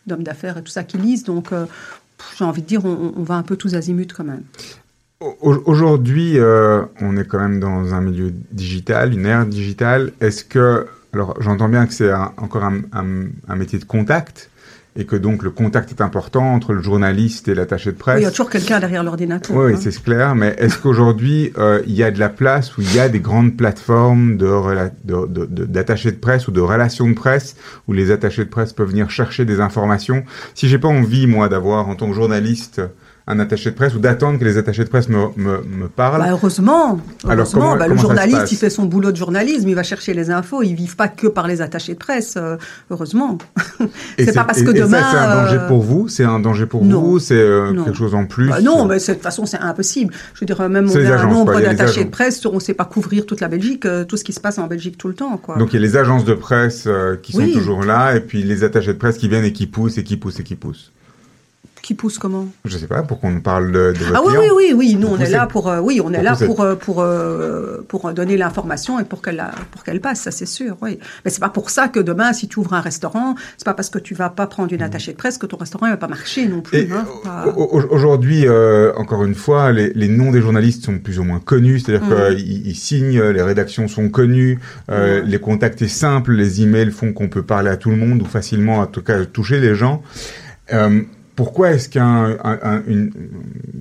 d'hommes 0.06 0.24
d'affaires 0.24 0.58
et 0.58 0.62
tout 0.62 0.72
ça 0.72 0.84
qui 0.84 0.98
lisent. 0.98 1.24
Donc 1.24 1.52
euh, 1.52 1.66
j'ai 2.38 2.44
envie 2.44 2.62
de 2.62 2.68
dire, 2.68 2.84
on, 2.86 3.24
va 3.24 3.36
un 3.36 3.44
peu 3.44 3.56
tous 3.56 3.74
azimuts 3.74 4.14
quand 4.18 4.26
même. 4.34 4.44
Au- 5.22 5.64
Aujourd'hui, 5.66 6.38
euh, 6.38 6.84
on 7.00 7.16
est 7.18 7.26
quand 7.26 7.40
même 7.40 7.60
dans 7.60 7.94
un 7.94 8.02
milieu 8.02 8.34
digital, 8.52 9.14
une 9.14 9.26
ère 9.26 9.46
digitale. 9.46 10.12
Est-ce 10.20 10.44
que, 10.44 10.86
alors 11.14 11.36
j'entends 11.42 11.70
bien 11.70 11.88
que 11.88 11.94
c'est 11.94 12.14
encore 12.14 12.66
un 12.66 13.56
métier 13.56 13.80
de 13.80 13.86
contact 13.86 14.50
et 14.96 15.06
que 15.06 15.16
donc 15.16 15.42
le 15.42 15.50
contact 15.50 15.90
est 15.92 16.02
important 16.02 16.54
entre 16.54 16.72
le 16.74 16.82
journaliste 16.82 17.48
et 17.48 17.56
l'attaché 17.56 17.90
de 17.92 17.96
Oui, 17.96 18.00
presse. 18.00 18.20
il 18.20 18.24
y 18.24 18.28
a 18.28 18.30
toujours 18.32 18.50
quelqu'un 18.50 18.80
derrière 18.80 19.04
l'ordinateur. 19.04 19.56
Oui, 19.58 19.74
hein. 19.74 19.80
c'est 19.82 20.04
clair, 20.04 20.36
mais 20.36 20.56
est-ce 20.60 20.78
qu'aujourd'hui, 20.78 21.52
euh, 21.58 21.82
il 21.88 21.94
y 21.94 22.04
a 22.04 22.12
de 22.12 22.20
la 22.20 22.30
place 22.30 22.78
où 22.78 22.82
il 22.82 22.94
y 22.96 23.00
a 23.00 23.10
des 23.10 23.20
grandes 23.20 23.58
plateformes 23.58 24.38
rela- 24.38 24.92
de- 25.04 25.26
de- 25.28 25.46
de- 25.46 25.66
d'attachés 25.66 26.12
de, 26.12 26.18
presse 26.18 26.48
ou 26.48 26.52
de 26.52 26.62
relations 26.62 27.08
de 27.10 27.16
presse 27.16 27.56
où 27.88 27.94
les 27.94 28.12
attachés 28.12 28.46
de 28.46 28.50
presse 28.50 28.72
peuvent 28.74 28.90
venir 28.90 29.10
chercher 29.10 29.46
des 29.46 29.60
informations? 29.60 30.24
Si 30.54 30.68
j'ai 30.68 30.78
pas 30.78 30.90
envie, 30.90 31.26
moi, 31.26 31.50
d'avoir 31.50 31.90
en 31.90 31.96
tant 31.96 32.08
que 32.08 32.14
journaliste 32.16 32.82
un 33.26 33.40
attaché 33.40 33.72
de 33.72 33.76
presse 33.76 33.96
ou 33.96 34.00
d'attendre 34.00 34.38
que 34.38 34.44
les 34.44 34.58
attachés 34.58 34.84
de 34.84 34.90
presse 34.90 35.08
me, 35.08 35.28
me, 35.38 35.62
me 35.64 35.88
parlent, 35.88 36.20
Bah, 36.22 36.28
heureusement, 36.32 37.00
Alors, 37.24 37.38
heureusement 37.38 37.62
comment- 37.62 37.72
bah, 37.78 37.84
comment 37.86 37.96
le 37.96 38.02
journaliste, 38.02 38.52
il 38.52 38.58
fait 38.58 38.70
son 38.70 38.84
boulot 38.86 39.12
de 39.14 39.18
journalisme, 39.18 39.70
il 39.70 39.76
va 39.76 39.84
chercher 39.84 40.14
les 40.14 40.30
infos, 40.30 40.62
ils 40.62 40.76
vivent 40.76 40.98
pas 40.98 41.08
que 41.08 41.28
par 41.28 41.48
les 41.48 41.62
attachés 41.62 41.94
de 41.94 42.00
presse, 42.00 42.36
euh, 42.36 42.58
heureusement. 42.92 43.38
c'est 44.20 44.34
pas 44.34 44.44
parce 44.44 44.62
que 44.62 44.72
et 44.72 44.74
demain. 44.74 45.00
c'est 45.12 45.18
un 45.18 45.36
danger 45.44 45.58
euh, 45.58 45.68
pour 45.68 45.82
vous? 45.82 46.08
C'est 46.10 46.24
un 46.26 46.40
danger 46.40 46.66
pour 46.66 46.84
non. 46.84 47.02
vous? 47.02 47.20
C'est 47.20 47.36
euh, 47.36 47.74
quelque 47.84 47.98
chose 47.98 48.14
en 48.14 48.26
plus? 48.26 48.50
Bah 48.50 48.60
non, 48.62 48.86
mais 48.86 48.98
de 49.00 49.06
toute 49.06 49.22
façon, 49.22 49.46
c'est 49.46 49.60
impossible. 49.60 50.14
Je 50.34 50.40
veux 50.42 50.46
dire, 50.46 50.60
même 50.70 50.90
on 50.90 50.96
a 50.96 51.16
un 51.22 51.28
nombre 51.28 51.60
il 51.60 51.66
d'attachés 51.66 52.04
de 52.04 52.10
presse, 52.10 52.46
on 52.46 52.56
ne 52.56 52.60
sait 52.60 52.74
pas 52.74 52.86
couvrir 52.86 53.26
toute 53.26 53.40
la 53.40 53.48
Belgique, 53.48 53.86
euh, 53.86 54.04
tout 54.04 54.18
ce 54.18 54.24
qui 54.26 54.34
se 54.34 54.40
passe 54.42 54.58
en 54.58 54.68
Belgique 54.68 54.98
tout 54.98 55.08
le 55.08 55.14
temps. 55.14 55.38
Quoi. 55.38 55.56
Donc 55.58 55.72
il 55.72 55.76
y 55.76 55.80
a 55.80 55.82
les 55.82 55.96
agences 55.96 56.26
de 56.26 56.34
presse 56.34 56.88
qui 57.22 57.38
Oui. 57.38 57.48
sont 57.54 57.58
toujours 57.60 57.84
là, 57.84 58.16
et 58.16 58.20
puis 58.20 58.44
les 58.44 58.64
attachés 58.66 58.94
de 58.94 58.98
presse 58.98 59.18
qui 59.18 59.30
viennent 59.30 59.46
et 59.46 59.54
qui 59.54 59.68
poussent 59.68 59.98
et 59.98 60.04
qui 60.04 60.18
poussent 60.18 60.40
et 60.40 60.44
qui 60.44 60.56
poussent. 60.56 60.92
Qui 61.84 61.96
pousse 61.96 62.18
comment 62.18 62.48
Je 62.64 62.78
sais 62.78 62.88
pas, 62.88 63.02
pour 63.04 63.20
qu'on 63.20 63.42
parle 63.42 63.74
de, 63.74 63.92
de 63.92 63.98
votre 64.06 64.14
Ah 64.16 64.22
oui, 64.26 64.32
client. 64.38 64.54
oui, 64.56 64.64
oui, 64.70 64.74
oui. 64.74 64.96
Nous, 64.98 65.10
Vous 65.10 65.16
on 65.16 65.20
est 65.20 65.30
là 65.30 65.48
pour, 65.48 65.68
euh, 65.70 65.82
oui, 65.82 66.00
on 66.02 66.14
est 66.14 66.18
vous 66.20 66.24
là 66.24 66.32
poussez- 66.32 66.46
pour, 66.46 66.62
euh, 66.62 66.76
pour, 66.76 67.02
euh, 67.02 67.86
pour 67.90 68.14
donner 68.14 68.38
l'information 68.38 69.02
et 69.02 69.04
pour 69.04 69.22
qu'elle, 69.22 69.44
pour 69.72 69.84
qu'elle 69.84 70.00
passe, 70.00 70.22
ça 70.22 70.32
c'est 70.32 70.46
sûr, 70.46 70.78
oui. 70.82 70.98
Mais 71.26 71.30
c'est 71.32 71.42
pas 71.42 71.50
pour 71.50 71.70
ça 71.70 71.90
que 71.90 72.00
demain, 72.00 72.32
si 72.32 72.48
tu 72.48 72.60
ouvres 72.60 72.74
un 72.74 72.80
restaurant, 72.80 73.36
c'est 73.58 73.66
pas 73.66 73.74
parce 73.74 73.90
que 73.90 74.00
tu 74.00 74.14
vas 74.16 74.30
pas 74.30 74.48
prendre 74.48 74.72
une 74.72 74.82
attachée 74.82 75.12
de 75.12 75.18
presse 75.18 75.38
que 75.38 75.46
ton 75.46 75.58
restaurant 75.58 75.88
il 75.88 75.90
va 75.90 75.98
pas 75.98 76.08
marcher 76.08 76.48
non 76.48 76.62
plus. 76.62 76.88
Hein. 76.90 77.06
Pas- 77.26 77.48
Aujourd'hui, 77.54 78.48
euh, 78.48 78.94
encore 78.96 79.26
une 79.26 79.36
fois, 79.36 79.74
les, 79.74 79.92
les 79.94 80.08
noms 80.08 80.32
des 80.32 80.42
journalistes 80.42 80.86
sont 80.86 81.00
plus 81.00 81.20
ou 81.20 81.26
moins 81.26 81.42
connus, 81.42 81.82
c'est-à-dire 81.82 82.08
Mhm. 82.08 82.36
qu'ils 82.38 82.66
ils 82.68 82.76
signent, 82.76 83.22
les 83.22 83.42
rédactions 83.42 83.90
sont 83.90 84.08
connues, 84.08 84.58
les 84.90 85.40
contacts 85.40 85.82
est 85.82 85.90
simple, 85.90 86.32
les 86.32 86.62
emails 86.62 86.92
font 86.92 87.12
qu'on 87.12 87.28
peut 87.28 87.44
parler 87.44 87.70
à 87.72 87.76
tout 87.76 87.90
le 87.90 87.98
monde 87.98 88.22
ou 88.22 88.26
facilement, 88.26 88.78
en 88.80 88.86
tout 88.88 89.02
cas, 89.02 89.26
toucher 89.26 89.60
les 89.60 89.76
gens. 89.76 90.02
Euh, 90.72 91.02
pourquoi 91.36 91.72
est-ce 91.72 91.90
qu'un 91.90 92.38
un- 92.44 92.60
un- 92.64 92.82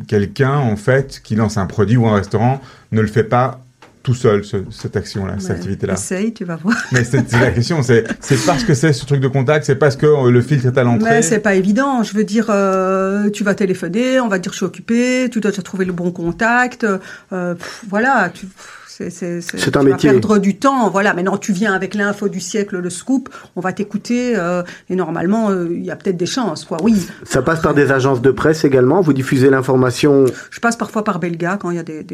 quelqu'un, 0.09 0.57
en 0.57 0.77
fait, 0.77 1.21
qui 1.23 1.35
lance 1.37 1.57
un 1.57 1.67
produit 1.67 1.97
ou 1.97 2.07
un 2.07 2.15
restaurant, 2.17 2.61
ne 2.93 3.01
le 3.01 3.07
fait 3.07 3.25
pas 3.25 3.61
tout 4.03 4.15
seul 4.15 4.45
ce- 4.45 4.57
cette 4.71 4.97
action-là, 4.97 5.35
cette 5.39 5.53
activité-là? 5.53 5.93
Essaye, 5.95 6.33
tu 6.35 6.45
vas 6.45 6.57
voir. 6.57 6.77
Mais 6.91 7.05
c'est 7.05 7.31
la 7.35 7.53
question, 7.53 7.83
c'est 7.85 8.05
c'est 8.21 8.45
parce 8.47 8.65
que 8.65 8.75
c'est 8.75 8.93
ce 8.93 9.07
truc 9.07 9.21
de 9.21 9.29
contact, 9.29 9.65
c'est 9.65 9.77
parce 9.77 9.95
que 9.95 10.07
euh, 10.07 10.31
le 10.31 10.41
filtre 10.41 10.67
est 10.67 10.77
à 10.77 10.83
l'entrée. 10.83 11.09
Mais 11.11 11.23
c'est 11.23 11.39
pas 11.39 11.55
évident. 11.55 12.03
Je 12.03 12.13
veux 12.15 12.25
dire, 12.25 12.47
euh, 12.51 13.31
tu 13.31 13.45
vas 13.45 13.55
téléphoner, 13.55 14.19
on 14.19 14.27
va 14.29 14.39
te 14.39 14.43
dire 14.45 14.53
je 14.53 14.57
suis 14.57 14.67
occupé, 14.67 15.29
tu 15.31 15.39
dois 15.41 15.53
déjà 15.53 15.63
trouver 15.63 15.85
le 15.85 15.93
bon 15.93 16.11
contact. 16.11 16.85
euh, 16.85 17.55
pff, 17.55 17.85
voilà, 17.89 18.29
tu, 18.35 18.47
pff, 18.47 18.82
c'est 19.11 19.11
c'est 19.11 19.41
C'est 19.41 19.71
tu 19.71 19.79
un 19.79 19.83
vas 19.83 19.91
métier. 19.91 20.11
perdre 20.11 20.39
du 20.39 20.57
temps. 20.57 20.89
Voilà. 20.91 21.15
Maintenant, 21.15 21.37
tu 21.39 21.53
viens 21.53 21.73
avec 21.73 21.95
l'info 21.95 22.29
du 22.29 22.41
siècle, 22.41 22.79
le 22.79 22.91
scoop, 22.91 23.29
on 23.57 23.61
va 23.61 23.73
t'écouter 23.73 24.35
euh, 24.37 24.63
et 24.91 24.97
normalement, 24.97 25.51
euh, 25.51 25.69
il 25.71 25.85
y 25.85 25.91
a 25.91 25.97
peut-être 25.97 26.17
des 26.17 26.27
chances. 26.27 26.65
Quoi. 26.65 26.79
Oui, 26.83 27.07
Ça 27.25 27.43
passe 27.43 27.61
par 27.61 27.75
des 27.75 27.91
agences 27.91 28.21
de 28.23 28.31
presse 28.31 28.65
également? 28.65 29.01
Vous 29.01 29.13
diffusez 29.13 29.51
l'information? 29.51 30.25
je 30.51 30.61
passe 30.61 30.77
parfois 30.77 31.05
par 31.05 31.19
Belga 31.19 31.57
quand 31.61 31.71
il 31.71 31.77
y 31.77 31.81
a 31.81 31.83
des. 31.83 32.05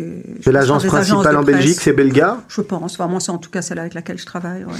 C'est 0.43 0.53
l'agence 0.53 0.85
principale 0.85 1.37
en 1.37 1.43
Belgique, 1.43 1.79
c'est 1.81 1.93
Belga? 1.93 2.39
Je 2.49 2.61
pense. 2.61 2.95
Enfin, 2.95 3.07
moi, 3.09 3.21
c'est 3.21 3.31
en 3.33 3.39
tout 3.39 3.51
cas 3.51 3.63
celle 3.63 3.79
avec 3.79 3.95
laquelle 3.95 4.19
je 4.19 4.27
travaille. 4.27 4.65
ouais. 4.65 4.73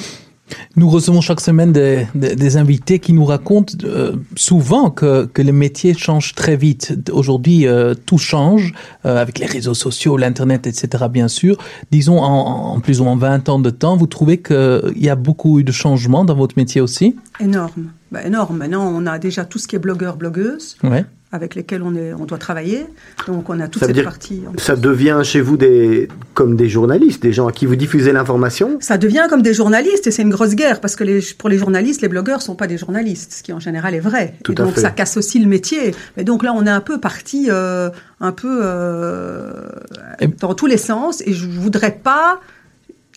Nous 0.77 0.89
recevons 0.89 1.21
chaque 1.21 1.41
semaine 1.41 1.73
des, 1.73 2.57
invités 2.57 2.99
qui 2.99 3.13
nous 3.13 3.25
racontent 3.25 3.75
euh, 3.85 4.17
souvent 4.37 4.91
que, 4.91 5.27
que 5.27 5.43
les 5.43 5.53
métiers 5.53 5.95
changent 5.95 6.35
très 6.35 6.57
vite. 6.57 6.95
Aujourd'hui, 7.13 7.67
euh, 7.67 7.95
tout 7.95 8.19
change 8.19 8.75
euh, 9.05 9.21
avec 9.21 9.39
les 9.39 9.47
réseaux 9.47 9.75
sociaux, 9.75 10.17
l'Internet, 10.17 10.67
etc. 10.67 11.05
bien 11.11 11.29
sûr. 11.29 11.59
Disons, 11.91 12.21
en, 12.21 12.75
en 12.75 12.81
plus 12.81 13.01
ou 13.01 13.05
moins 13.05 13.17
20 13.17 13.49
ans 13.49 13.59
de 13.59 13.71
temps, 13.71 13.97
vous 13.97 14.07
trouvez 14.07 14.39
qu'il 14.39 14.93
y 14.97 15.09
a 15.09 15.17
beaucoup 15.17 15.59
eu 15.59 15.65
de 15.65 15.73
changements 15.73 16.25
dans 16.25 16.35
votre 16.35 16.57
métier 16.57 16.81
aussi? 16.81 17.17
Énorme. 17.41 17.91
Bah, 18.11 18.25
énorme. 18.25 18.57
Maintenant, 18.59 18.91
on 18.95 19.07
a 19.07 19.19
déjà 19.19 19.45
tout 19.45 19.59
ce 19.59 19.69
qui 19.69 19.77
est 19.77 19.81
blogueur, 19.81 20.17
blogueuse. 20.17 20.77
Ouais. 20.83 21.05
avec 21.31 21.55
lesquels 21.55 21.83
on, 21.83 21.95
est, 21.95 22.15
on 22.15 22.25
doit 22.25 22.39
travailler. 22.39 22.87
Donc 23.27 23.51
on 23.51 23.61
a 23.61 23.69
toute 23.69 23.81
Ça 23.83 23.89
cette 23.89 24.03
partie. 24.03 24.41
Ça 24.57 24.73
plus. 24.73 24.81
devient 24.81 25.21
chez 25.25 25.43
vous 25.43 25.59
des, 25.59 26.09
comme 26.33 26.57
des 26.57 26.71
journalistes, 26.71 27.23
des 27.23 27.35
gens 27.35 27.47
à 27.47 27.53
qui 27.53 27.67
vous 27.67 27.77
diffusez 27.77 28.13
l'information? 28.13 28.79
Ça 28.81 28.97
devient 28.97 29.27
comme 29.29 29.43
des 29.43 29.53
journalistes 29.53 30.07
et 30.07 30.11
c'est 30.11 30.23
une 30.23 30.31
grosse 30.31 30.55
guerre 30.55 30.81
parce 30.81 30.97
que 30.97 31.05
les, 31.05 31.21
pour 31.37 31.51
les 31.51 31.59
journalistes, 31.59 32.01
les 32.01 32.09
blogueurs 32.09 32.41
sont 32.41 32.55
pas 32.55 32.67
des 32.67 32.79
journalistes, 32.79 33.35
ce 33.35 33.43
qui 33.43 33.53
en 33.53 33.61
général 33.61 33.95
est 33.95 34.01
vrai. 34.01 34.37
Tout 34.43 34.53
et 34.53 34.61
à 34.61 34.65
donc 34.65 34.75
fait. 34.77 34.81
ça 34.81 34.91
casse 34.91 35.19
aussi 35.19 35.39
le 35.39 35.47
métier. 35.49 35.95
Mais 36.17 36.25
donc 36.25 36.43
là, 36.43 36.55
on 36.57 36.65
est 36.65 36.71
un 36.71 36.81
peu 36.81 36.99
parti 36.99 37.49
euh, 37.51 37.91
un 38.21 38.33
peu 38.33 38.61
euh, 38.63 39.53
Et- 40.21 40.29
dans 40.29 40.55
tous 40.55 40.67
les 40.67 40.79
sens 40.79 41.23
et 41.27 41.35
je 41.35 41.47
voudrais 41.47 41.93
pas 41.93 42.41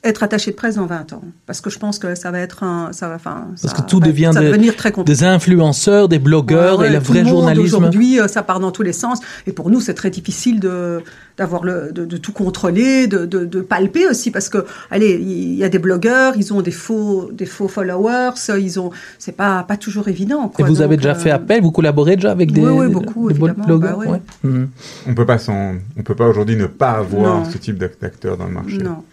être 0.04 0.24
attaché 0.24 0.50
de 0.50 0.56
presse 0.56 0.76
dans 0.78 0.88
20 0.88 1.14
ans 1.14 1.22
parce 1.46 1.62
que 1.62 1.70
je 1.70 1.78
pense 1.78 2.00
que 2.00 2.16
ça 2.16 2.32
va 2.32 2.40
être 2.40 2.64
un 2.64 2.92
ça 2.92 3.08
va 3.08 3.16
enfin 3.16 3.46
Parce 3.62 3.76
ça 3.76 3.82
que 3.84 3.88
tout 3.88 4.00
va- 4.00 4.08
devient 4.08 4.32
ça 4.34 4.40
va 4.40 4.46
des- 4.48 4.52
devenir 4.52 4.76
très 4.76 4.92
compliqué. 4.92 5.16
Des 5.20 5.24
influenceurs, 5.24 6.10
des 6.10 6.18
blogueurs 6.18 6.80
Ouais, 6.80 6.88
et 6.88 6.90
ouais, 6.90 6.96
le 6.98 7.04
tout 7.04 7.12
vrai 7.14 7.24
journalisme. 7.24 7.64
Aujourd'hui, 7.78 8.20
euh, 8.20 8.28
ça 8.28 8.42
part 8.42 8.60
dans 8.60 8.72
tous 8.72 8.82
les 8.82 8.94
sens. 8.94 9.20
Et 9.46 9.52
pour 9.52 9.70
nous, 9.70 9.80
c'est 9.80 9.94
très 9.94 10.10
difficile 10.10 10.60
de 10.60 11.04
d'avoir 11.38 11.64
le 11.64 11.92
de, 11.94 12.06
de 12.06 12.18
tout 12.18 12.32
contrôler, 12.32 13.06
de, 13.06 13.26
de, 13.28 13.46
de 13.46 13.62
palper 13.62 14.08
aussi, 14.08 14.32
parce 14.32 14.50
que 14.50 14.66
allez, 14.90 15.20
il 15.22 15.54
y 15.54 15.64
a 15.64 15.70
des 15.70 15.80
blogueurs, 15.80 16.34
ils 16.36 16.52
ont 16.52 16.62
des 16.64 16.72
faux 16.72 17.30
des 17.32 17.46
faux 17.46 17.68
followers, 17.68 18.32
ils 18.60 18.80
ont 18.80 18.90
c'est 19.20 19.32
pas 19.38 19.62
pas 19.64 19.78
toujours 19.78 20.08
évident. 20.08 20.52
Et 20.58 20.64
vous 20.64 20.82
avez 20.82 20.98
déjà 20.98 21.12
euh, 21.12 21.16
fait 21.16 21.32
appel, 21.32 21.62
vous 21.62 21.72
collaborez 21.72 22.16
déjà 22.16 22.32
avec 22.32 22.52
des, 22.52 22.62
Oui, 22.62 22.72
oui, 22.72 22.88
des- 22.88 22.94
beaucoup, 22.94 23.32
des 23.32 23.38
blogueurs 23.38 23.78
bah 23.78 23.96
ouais. 23.98 24.08
ouais. 24.08 24.22
Mhm. 24.44 24.70
On 25.08 25.14
peut 25.14 25.26
pas 25.28 25.38
on 25.48 26.02
peut 26.04 26.16
pas 26.16 26.28
aujourd'hui 26.28 26.56
ne 26.56 26.66
pas 26.66 26.94
avoir 26.94 27.40
Non. 27.44 27.46
ce 27.52 27.58
type 27.60 27.78
d'ac- 27.78 28.00
d'acteur 28.02 28.36
dans 28.38 28.46
le 28.48 28.52
marché. 28.54 28.78
Non. 28.80 29.04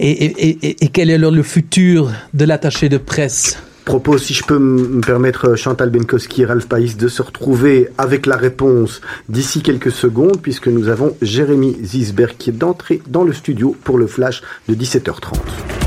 Et, 0.00 0.88
quel 0.92 1.10
est 1.10 1.14
alors 1.14 1.30
le 1.30 1.42
futur 1.42 2.10
de 2.34 2.44
l'attaché 2.44 2.88
de 2.88 2.98
presse? 2.98 3.58
Propose, 3.84 4.22
si 4.22 4.34
je 4.34 4.44
peux 4.44 4.58
me 4.58 5.00
permettre, 5.00 5.56
Chantal 5.56 5.90
Benkowski 5.90 6.42
et 6.42 6.44
Ralph 6.44 6.66
Païs, 6.66 6.96
de 6.96 7.08
se 7.08 7.20
retrouver 7.20 7.88
avec 7.98 8.26
la 8.26 8.36
réponse 8.36 9.00
d'ici 9.28 9.60
quelques 9.60 9.90
secondes, 9.90 10.40
puisque 10.40 10.68
nous 10.68 10.88
avons 10.88 11.16
Jérémy 11.20 11.76
Zisberg 11.82 12.36
qui 12.38 12.50
est 12.50 12.52
d'entrée 12.52 13.02
dans 13.08 13.24
le 13.24 13.32
studio 13.32 13.76
pour 13.82 13.98
le 13.98 14.06
flash 14.06 14.42
de 14.68 14.74
17h30. 14.74 15.81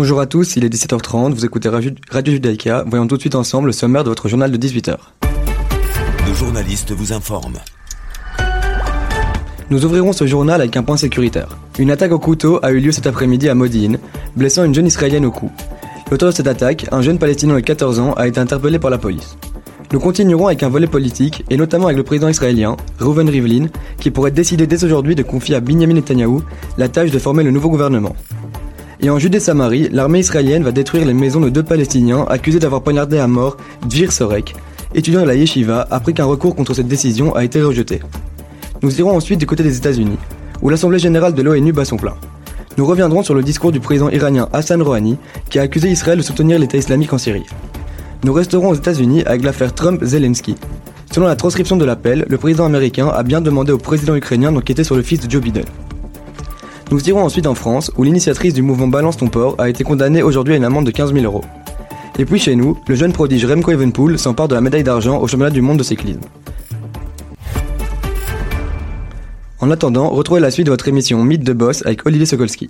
Bonjour 0.00 0.20
à 0.20 0.26
tous, 0.26 0.54
il 0.54 0.64
est 0.64 0.72
17h30, 0.72 1.32
vous 1.32 1.44
écoutez 1.44 1.68
Radio 1.68 1.90
Radio 2.08 2.32
Judaïka. 2.32 2.84
Voyons 2.86 3.08
tout 3.08 3.16
de 3.16 3.20
suite 3.20 3.34
ensemble 3.34 3.66
le 3.66 3.72
sommaire 3.72 4.04
de 4.04 4.08
votre 4.08 4.28
journal 4.28 4.48
de 4.48 4.56
18h. 4.56 4.94
Nos 6.24 6.34
journalistes 6.36 6.92
vous 6.92 7.12
informent. 7.12 7.58
Nous 9.70 9.84
ouvrirons 9.84 10.12
ce 10.12 10.24
journal 10.24 10.60
avec 10.60 10.76
un 10.76 10.84
point 10.84 10.96
sécuritaire. 10.96 11.58
Une 11.80 11.90
attaque 11.90 12.12
au 12.12 12.20
couteau 12.20 12.60
a 12.62 12.70
eu 12.70 12.78
lieu 12.78 12.92
cet 12.92 13.08
après-midi 13.08 13.48
à 13.48 13.56
Modine, 13.56 13.98
blessant 14.36 14.62
une 14.62 14.72
jeune 14.72 14.86
israélienne 14.86 15.26
au 15.26 15.32
cou. 15.32 15.50
L'auteur 16.12 16.28
de 16.28 16.34
cette 16.36 16.46
attaque, 16.46 16.86
un 16.92 17.02
jeune 17.02 17.18
palestinien 17.18 17.56
de 17.56 17.60
14 17.60 17.98
ans, 17.98 18.12
a 18.12 18.28
été 18.28 18.38
interpellé 18.38 18.78
par 18.78 18.90
la 18.90 18.98
police. 18.98 19.36
Nous 19.92 19.98
continuerons 19.98 20.46
avec 20.46 20.62
un 20.62 20.68
volet 20.68 20.86
politique, 20.86 21.42
et 21.50 21.56
notamment 21.56 21.86
avec 21.86 21.96
le 21.96 22.04
président 22.04 22.28
israélien, 22.28 22.76
Reuven 23.00 23.28
Rivlin, 23.28 23.66
qui 23.98 24.12
pourrait 24.12 24.30
décider 24.30 24.68
dès 24.68 24.84
aujourd'hui 24.84 25.16
de 25.16 25.24
confier 25.24 25.56
à 25.56 25.60
Benjamin 25.60 25.94
Netanyahou 25.94 26.44
la 26.76 26.88
tâche 26.88 27.10
de 27.10 27.18
former 27.18 27.42
le 27.42 27.50
nouveau 27.50 27.68
gouvernement. 27.68 28.14
Et 29.00 29.10
en 29.10 29.18
Judée-Samarie, 29.18 29.90
l'armée 29.92 30.18
israélienne 30.18 30.64
va 30.64 30.72
détruire 30.72 31.04
les 31.04 31.14
maisons 31.14 31.40
de 31.40 31.50
deux 31.50 31.62
Palestiniens 31.62 32.24
accusés 32.28 32.58
d'avoir 32.58 32.82
poignardé 32.82 33.18
à 33.18 33.28
mort 33.28 33.56
Dvir 33.86 34.10
Sorek, 34.10 34.56
étudiant 34.92 35.22
à 35.22 35.24
la 35.24 35.36
Yeshiva, 35.36 35.86
après 35.90 36.12
qu'un 36.12 36.24
recours 36.24 36.56
contre 36.56 36.74
cette 36.74 36.88
décision 36.88 37.32
a 37.36 37.44
été 37.44 37.62
rejeté. 37.62 38.00
Nous 38.82 38.98
irons 38.98 39.16
ensuite 39.16 39.38
du 39.38 39.46
côté 39.46 39.62
des 39.62 39.76
États-Unis, 39.76 40.18
où 40.62 40.68
l'Assemblée 40.68 40.98
générale 40.98 41.32
de 41.32 41.42
l'ONU 41.42 41.72
bat 41.72 41.84
son 41.84 41.96
plein. 41.96 42.14
Nous 42.76 42.86
reviendrons 42.86 43.22
sur 43.22 43.34
le 43.34 43.44
discours 43.44 43.70
du 43.70 43.78
président 43.78 44.08
iranien 44.10 44.48
Hassan 44.52 44.82
Rouhani, 44.82 45.16
qui 45.48 45.60
a 45.60 45.62
accusé 45.62 45.90
Israël 45.90 46.18
de 46.18 46.22
soutenir 46.24 46.58
l'État 46.58 46.76
islamique 46.76 47.12
en 47.12 47.18
Syrie. 47.18 47.46
Nous 48.24 48.32
resterons 48.32 48.70
aux 48.70 48.74
États-Unis 48.74 49.22
avec 49.26 49.44
l'affaire 49.44 49.74
Trump-Zelensky. 49.74 50.56
Selon 51.12 51.28
la 51.28 51.36
transcription 51.36 51.76
de 51.76 51.84
l'appel, 51.84 52.26
le 52.28 52.36
président 52.36 52.66
américain 52.66 53.06
a 53.08 53.22
bien 53.22 53.40
demandé 53.40 53.70
au 53.70 53.78
président 53.78 54.16
ukrainien 54.16 54.50
d'enquêter 54.50 54.82
sur 54.82 54.96
le 54.96 55.02
fils 55.02 55.20
de 55.20 55.30
Joe 55.30 55.40
Biden. 55.40 55.64
Nous 56.90 57.06
irons 57.06 57.22
ensuite 57.22 57.46
en 57.46 57.54
France, 57.54 57.90
où 57.98 58.02
l'initiatrice 58.02 58.54
du 58.54 58.62
mouvement 58.62 58.88
Balance 58.88 59.18
ton 59.18 59.28
port 59.28 59.56
a 59.58 59.68
été 59.68 59.84
condamnée 59.84 60.22
aujourd'hui 60.22 60.54
à 60.54 60.56
une 60.56 60.64
amende 60.64 60.86
de 60.86 60.90
15 60.90 61.12
000 61.12 61.22
euros. 61.26 61.44
Et 62.18 62.24
puis 62.24 62.38
chez 62.38 62.56
nous, 62.56 62.78
le 62.88 62.94
jeune 62.94 63.12
prodige 63.12 63.44
Remco 63.44 63.70
Evenpool 63.70 64.18
s'empare 64.18 64.48
de 64.48 64.54
la 64.54 64.62
médaille 64.62 64.84
d'argent 64.84 65.20
au 65.20 65.26
championnat 65.26 65.50
du 65.50 65.60
monde 65.60 65.76
de 65.76 65.82
cyclisme. 65.82 66.20
En 69.60 69.70
attendant, 69.70 70.08
retrouvez 70.08 70.40
la 70.40 70.50
suite 70.50 70.64
de 70.64 70.70
votre 70.70 70.88
émission 70.88 71.22
Mythe 71.22 71.44
de 71.44 71.52
Boss 71.52 71.84
avec 71.84 72.06
Olivier 72.06 72.24
Sokolski. 72.24 72.68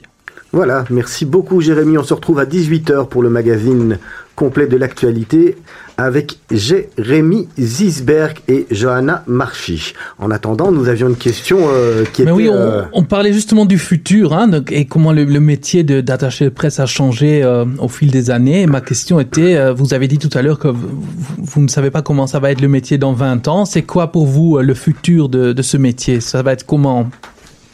Voilà, 0.52 0.84
merci 0.90 1.26
beaucoup 1.26 1.60
Jérémy. 1.60 1.98
On 1.98 2.04
se 2.04 2.14
retrouve 2.14 2.38
à 2.38 2.46
18h 2.46 3.08
pour 3.08 3.22
le 3.22 3.28
magazine 3.28 3.98
complet 4.34 4.66
de 4.66 4.76
l'actualité 4.76 5.56
avec 5.98 6.38
Jérémy 6.50 7.48
Zisberg 7.58 8.38
et 8.48 8.66
Johanna 8.70 9.24
Marchi. 9.26 9.92
En 10.18 10.30
attendant, 10.30 10.70
nous 10.70 10.88
avions 10.88 11.08
une 11.08 11.16
question 11.16 11.58
euh, 11.68 12.04
qui 12.12 12.22
Mais 12.22 12.30
était... 12.30 12.36
oui, 12.36 12.48
on, 12.48 12.54
euh, 12.54 12.82
on 12.92 13.02
parlait 13.02 13.32
justement 13.32 13.66
du 13.66 13.78
futur 13.78 14.32
hein, 14.32 14.46
donc, 14.48 14.70
et 14.72 14.84
comment 14.86 15.12
le, 15.12 15.24
le 15.24 15.40
métier 15.40 15.82
de- 15.82 16.00
d'attaché 16.00 16.44
de 16.46 16.50
presse 16.50 16.78
a 16.80 16.86
changé 16.86 17.42
euh, 17.42 17.64
au 17.80 17.88
fil 17.88 18.10
des 18.12 18.30
années. 18.30 18.62
Et 18.62 18.66
ma 18.66 18.80
question 18.80 19.18
était, 19.20 19.56
euh, 19.56 19.72
vous 19.74 19.92
avez 19.92 20.06
dit 20.08 20.18
tout 20.18 20.30
à 20.38 20.40
l'heure 20.40 20.60
que 20.60 20.68
vous, 20.68 21.60
ne 21.60 21.68
savez 21.68 21.90
pas 21.90 22.00
comment 22.02 22.26
ça 22.28 22.38
va 22.38 22.52
être 22.52 22.60
le 22.62 22.68
métier 22.68 22.96
dans 22.96 23.12
20 23.12 23.48
ans. 23.48 23.64
C'est 23.64 23.82
quoi 23.82 24.12
pour 24.12 24.24
vous 24.26 24.58
le 24.60 24.74
futur 24.74 25.28
de, 25.28 25.52
de 25.52 25.62
ce 25.62 25.76
métier? 25.76 26.20
Ça 26.20 26.42
va 26.42 26.52
être 26.52 26.64
comment? 26.64 27.10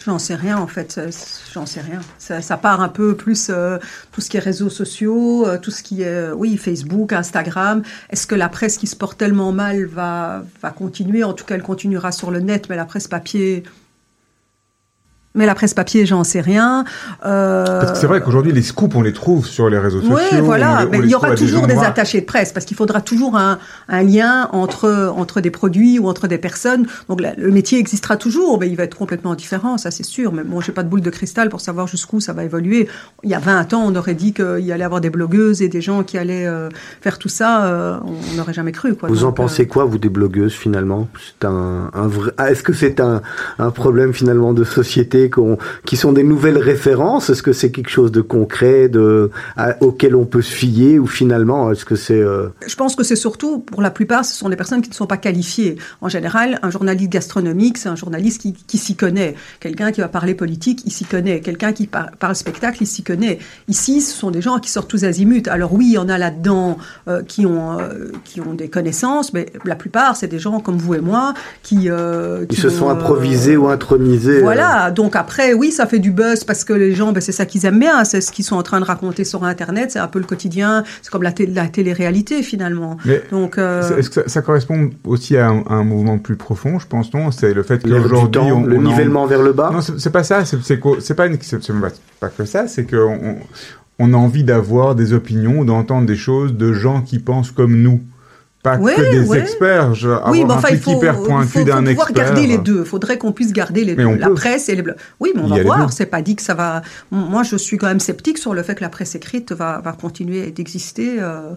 J'en 0.05 0.19
sais 0.19 0.35
rien 0.35 0.59
en 0.59 0.67
fait, 0.67 1.01
j'en 1.55 1.65
sais 1.65 1.81
rien. 1.81 2.01
Ça, 2.19 2.43
ça 2.43 2.59
part 2.59 2.83
un 2.83 2.91
peu 2.91 3.17
plus 3.17 3.49
euh, 3.49 3.79
tout 4.13 4.21
ce 4.21 4.29
qui 4.29 4.37
est 4.37 4.41
réseaux 4.41 4.69
sociaux, 4.69 5.47
euh, 5.47 5.59
tout 5.59 5.71
ce 5.71 5.83
qui 5.83 6.03
est 6.03 6.07
euh, 6.07 6.35
oui 6.35 6.59
Facebook, 6.59 7.15
Instagram. 7.15 7.83
Est-ce 8.11 8.27
que 8.27 8.35
la 8.35 8.51
presse 8.51 8.77
qui 8.77 8.87
se 8.87 8.97
porte 8.97 9.17
tellement 9.17 9.53
mal 9.53 9.87
va 9.87 10.45
va 10.61 10.71
continuer? 10.73 11.25
En 11.25 11.33
tout 11.33 11.47
cas, 11.47 11.55
elle 11.55 11.63
continuera 11.63 12.13
sur 12.13 12.31
le 12.31 12.41
net, 12.41 12.69
mais 12.69 12.77
la 12.77 12.85
presse 12.85 13.09
papier. 13.09 13.63
Mais 15.37 15.47
la 15.47 15.55
presse 15.57 15.75
papier, 15.75 16.07
j'en 16.07 16.23
sais 16.23 16.41
rien. 16.41 16.85
Euh, 17.27 17.65
Parce 17.81 17.93
que 17.93 17.99
c'est 17.99 18.07
vrai 18.07 18.21
qu'aujourd'hui, 18.21 18.53
les 18.53 18.63
scoops, 18.63 18.95
on 18.95 19.03
les 19.03 19.13
trouve 19.13 19.47
sur 19.47 19.69
les 19.69 19.79
réseaux 19.79 20.01
sociaux. 20.01 20.17
oui, 20.33 20.41
voilà. 20.41 20.85
on 20.87 20.91
Mais 20.91 20.99
il 21.01 21.11
y 21.11 21.15
aura 21.17 21.35
toujours 21.35 21.67
des 21.67 21.79
attachés 21.79 22.21
de 22.21 22.27
presse 22.27 22.53
parce 22.53 22.65
qu'il 22.65 22.77
faudra 22.77 23.01
toujours 23.01 23.37
un, 23.37 23.59
un 23.89 24.03
lien 24.05 24.49
entre 24.53 25.13
entre 25.17 25.41
des 25.41 25.51
produits 25.51 25.99
ou 25.99 26.09
entre 26.09 26.29
des 26.29 26.39
personnes. 26.39 26.87
Donc 27.09 27.21
la- 27.21 27.35
le 27.35 27.51
métier 27.51 27.79
existera 27.81 28.17
toujours, 28.17 28.61
mais 28.61 28.69
il 28.69 28.77
va 28.77 28.85
être 28.85 28.97
complètement 28.97 29.35
différent, 29.35 29.77
ça 29.77 29.91
c'est 29.91 30.05
sûr. 30.05 30.33
Mais 30.33 30.45
bon, 30.45 30.61
j'ai 30.61 30.71
pas 30.73 30.85
de 30.85 30.89
boule 30.89 31.01
de 31.01 31.11
cristal 31.11 31.49
pour 31.49 31.61
savoir 31.61 31.89
jusqu'où 31.89 32.21
ça 32.21 32.33
va 32.33 32.45
évoluer. 32.45 32.89
Il 33.25 33.31
y 33.31 33.35
a 33.35 33.41
20 33.41 33.75
ans, 33.75 33.83
on 33.87 33.97
aurait 33.97 34.15
dit 34.15 34.33
qu'il 34.35 34.61
y 34.61 34.71
allait 34.73 34.85
avoir 34.85 35.01
des 35.01 35.11
blogueuses 35.11 35.63
et 35.63 35.69
des 35.69 35.81
gens 35.81 36.05
qui 36.05 36.17
allaient 36.17 36.47
euh, 36.47 36.69
faire 37.01 37.19
tout 37.19 37.29
ça. 37.29 37.65
euh, 37.67 37.97
on 38.05 38.37
n'aurait 38.37 38.53
jamais 38.55 38.73
cru. 38.73 38.95
Quoi. 38.95 39.09
Vous 39.09 39.25
en 39.25 39.33
pensez 39.33 39.63
euh, 39.63 39.67
quoi, 39.67 39.85
vous, 39.85 39.99
des 39.99 40.09
blogueuses, 40.11 40.53
finalement? 40.53 41.09
C'est 41.41 41.45
un, 41.47 41.91
un 41.93 42.07
vrai... 42.07 42.31
ah, 42.39 42.51
Est-ce 42.53 42.63
que 42.63 42.73
c'est 42.73 43.01
un, 43.01 43.21
un 43.59 43.71
problème, 43.73 44.13
finalement, 44.13 44.53
de 44.53 44.63
société 44.65 45.24
qui 45.85 45.97
sont 45.97 46.13
des 46.13 46.23
nouvelles 46.23 46.59
références? 46.59 47.31
Est-ce 47.31 47.43
que 47.43 47.53
c'est 47.53 47.71
quelque 47.71 47.91
chose 47.91 48.13
de 48.13 48.21
concret, 48.21 48.89
de, 48.89 49.31
à- 49.57 49.77
auquel 49.83 50.15
on 50.17 50.25
peut 50.25 50.43
se 50.43 50.53
fier, 50.53 50.99
ou 50.99 51.07
finalement, 51.07 51.71
est-ce 51.73 51.85
que 51.85 51.97
c'est 51.97 52.21
euh, 52.21 52.49
Je 52.67 52.75
pense 52.77 52.97
que 52.97 53.05
c'est 53.05 53.17
surtout, 53.17 53.59
pour 53.61 53.83
la 53.83 53.91
plupart, 53.91 54.25
ce 54.25 54.35
sont 54.35 54.49
des 54.49 54.57
personnes 54.57 54.83
qui 54.83 54.91
ne 54.91 54.95
sont 54.95 55.07
pas 55.07 55.17
qualifiées. 55.17 55.77
En 56.01 56.09
général, 56.09 56.59
un 56.63 56.71
journaliste 56.71 57.11
gastronomique, 57.11 57.79
c'est 57.79 57.89
un 57.89 57.97
journaliste 57.97 58.41
qui, 58.41 58.53
qui 58.53 58.79
s'y 58.79 58.95
connaît. 58.97 59.35
Quelqu'un 59.61 59.93
qui 59.93 60.01
va 60.01 60.09
parler 60.09 60.35
politique, 60.35 60.83
il 60.87 60.93
s'y 60.93 61.05
connaît. 61.05 61.41
Quelqu'un 61.41 61.73
qui 61.73 61.87
par- 61.87 62.11
parle 62.19 62.35
spectacle, 62.35 62.79
il 62.83 62.87
s'y 62.87 63.03
connaît. 63.03 63.39
Ici, 63.69 64.01
ce 64.01 64.17
sont 64.17 64.31
des 64.31 64.41
gens 64.43 64.59
qui 64.59 64.71
sortent 64.71 64.89
tous 64.91 65.05
azimuts. 65.05 65.49
Alors 65.49 65.73
oui, 65.73 65.87
il 65.89 65.93
y 65.95 65.99
en 65.99 66.09
a 66.09 66.19
là-dedans 66.19 66.79
euh, 67.09 67.23
qui, 67.23 67.47
ont, 67.47 67.79
euh, 67.79 68.11
qui 68.25 68.41
ont 68.41 68.55
des 68.55 68.69
connaissances, 68.69 69.33
mais 69.33 69.47
la 69.65 69.77
plupart, 69.77 70.17
c'est 70.17 70.29
des 70.29 70.39
gens 70.39 70.61
comme 70.61 70.77
vous 70.77 70.95
et 70.95 71.01
moi 71.01 71.35
qui... 71.63 71.89
qui 72.49 72.55
qui 72.55 72.61
se 72.61 72.69
sont 72.69 72.89
improvisés 72.89 73.57
ou 73.57 73.69
intronisés 73.69 74.41
voilà, 74.41 74.91
donc 74.91 75.14
après, 75.17 75.53
oui, 75.55 75.71
ça 75.73 75.87
fait 75.87 75.99
du 75.99 76.11
buzz 76.11 76.45
parce 76.45 76.65
que 76.65 76.73
les 76.73 76.95
gens, 76.95 77.13
ben, 77.13 77.21
c'est 77.21 77.33
ça 77.33 77.47
qu'ils 77.47 77.65
aiment 77.67 77.79
bien, 77.81 78.05
c'est 78.05 78.21
ce 78.21 78.31
qu'ils 78.33 78.45
sont 78.45 78.57
en 78.57 78.63
train 78.63 78.81
de 78.81 78.85
raconter 78.85 79.25
sur 79.25 79.45
Internet, 79.45 79.91
c'est 79.93 79.99
un 79.99 80.09
peu 80.09 80.19
le 80.19 80.25
quotidien, 80.25 80.85
c'est 81.03 81.11
comme 81.11 81.23
la, 81.23 81.33
té- 81.33 81.47
la 81.47 81.67
télé-réalité 81.69 82.43
finalement. 82.43 82.97
Mais 83.05 83.23
Donc, 83.31 83.59
euh, 83.59 83.97
Est-ce 83.99 84.09
que 84.11 84.15
ça, 84.23 84.29
ça 84.29 84.43
correspond 84.43 84.91
aussi 85.05 85.37
à 85.37 85.49
un, 85.49 85.61
à 85.69 85.75
un 85.75 85.85
mouvement 85.85 86.19
plus 86.19 86.37
profond, 86.37 86.79
je 86.79 86.87
pense, 86.87 87.13
non? 87.15 87.31
C'est 87.31 87.55
le 87.55 87.63
fait 87.63 87.83
qu'aujourd'hui, 87.83 88.31
temps, 88.31 88.47
on, 88.49 88.65
le 88.65 88.77
on 88.77 88.81
en- 88.81 88.83
nivellement 88.83 89.27
vers 89.27 89.43
le 89.43 89.53
bas? 89.53 89.71
Non, 89.73 89.81
c'est 89.81 89.99
c'est 89.99 90.11
pas 90.11 90.25
ça. 90.25 90.45
C'est 90.45 90.63
c'est 90.63 90.79
qu'au- 90.79 91.01
c'est 91.01 91.15
pas, 91.15 91.27
une- 91.27 91.39
que 91.39 92.45
ça. 92.45 92.67
C'est 92.69 92.85
qu'on 92.89 92.97
on, 93.23 93.37
on 93.99 94.13
a 94.15 94.17
envie 94.17 94.45
d'avoir 94.45 94.95
des 94.95 95.13
opinions, 95.13 95.65
d'entendre 95.65 96.07
des 96.07 96.17
choses 96.17 96.55
de 96.55 96.73
gens 96.73 97.03
qui 97.03 97.19
pensent 97.19 97.51
comme 97.51 97.81
nous. 97.83 98.01
Pas 98.65 98.79
Ouais, 98.79 98.95
que 98.97 99.11
des 99.13 99.29
ouais. 99.29 99.39
experts. 99.41 99.95
Je, 99.95 100.09
avoir 100.09 100.31
oui, 100.31 100.45
mais 100.45 100.53
un 100.55 100.57
enfin, 100.57 100.69
il 100.71 100.81
truc 100.81 100.83
faut, 100.95 100.99
hyper 100.99 101.17
il 101.21 101.27
pointu 101.27 101.49
faut, 101.49 101.59
faut 101.61 101.65
d'un 101.67 101.85
pouvoir 101.85 102.09
expert. 102.09 102.15
garder 102.27 102.47
les 102.49 102.59
deux. 102.59 102.81
Il 102.81 102.85
faudrait 102.87 103.19
qu'on 103.19 103.31
puisse 103.31 103.53
garder 103.53 103.85
les 103.85 103.95
Mais 103.95 104.03
deux, 104.05 104.09
on 104.09 104.17
la 104.17 104.27
peut. 104.29 104.35
presse 104.35 104.69
et 104.71 104.75
les 104.75 104.83
blogs. 104.83 104.97
Oui, 105.21 105.33
mais 105.37 105.43
on 105.43 105.47
va 105.49 105.63
voir. 105.63 105.93
C'est 105.93 106.07
pas 106.07 106.23
dit 106.23 106.35
que 106.35 106.43
ça 106.43 106.55
va. 106.55 106.83
Moi, 107.13 107.43
je 107.45 107.57
suis 107.57 107.77
quand 107.77 107.87
même 107.87 108.01
sceptique 108.01 108.39
sur 108.39 108.55
le 108.55 108.63
fait 108.65 108.75
que 108.75 108.81
la 108.81 108.89
presse 108.89 109.15
écrite 109.15 109.53
va, 109.53 109.81
va 109.85 109.93
continuer 109.93 110.51
d'exister. 110.51 111.17
euh, 111.21 111.55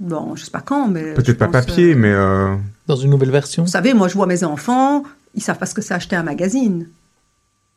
Bon, 0.00 0.36
je 0.36 0.44
sais 0.44 0.50
pas 0.50 0.60
quand, 0.62 0.88
mais. 0.88 1.12
Peut-être 1.14 1.36
pas 1.38 1.48
pense, 1.48 1.66
papier, 1.66 1.92
euh, 1.92 1.96
mais 1.96 2.12
euh, 2.12 2.54
Dans 2.86 2.96
une 2.96 3.10
nouvelle 3.10 3.30
version 3.32 3.64
Vous 3.64 3.68
savez, 3.70 3.94
moi, 3.94 4.08
je 4.08 4.14
vois 4.14 4.26
mes 4.26 4.42
enfants, 4.44 5.02
ils 5.34 5.42
savent 5.42 5.58
pas 5.58 5.66
ce 5.66 5.74
que 5.74 5.82
c'est 5.82 5.92
acheter 5.94 6.16
un 6.16 6.22
magazine. 6.22 6.88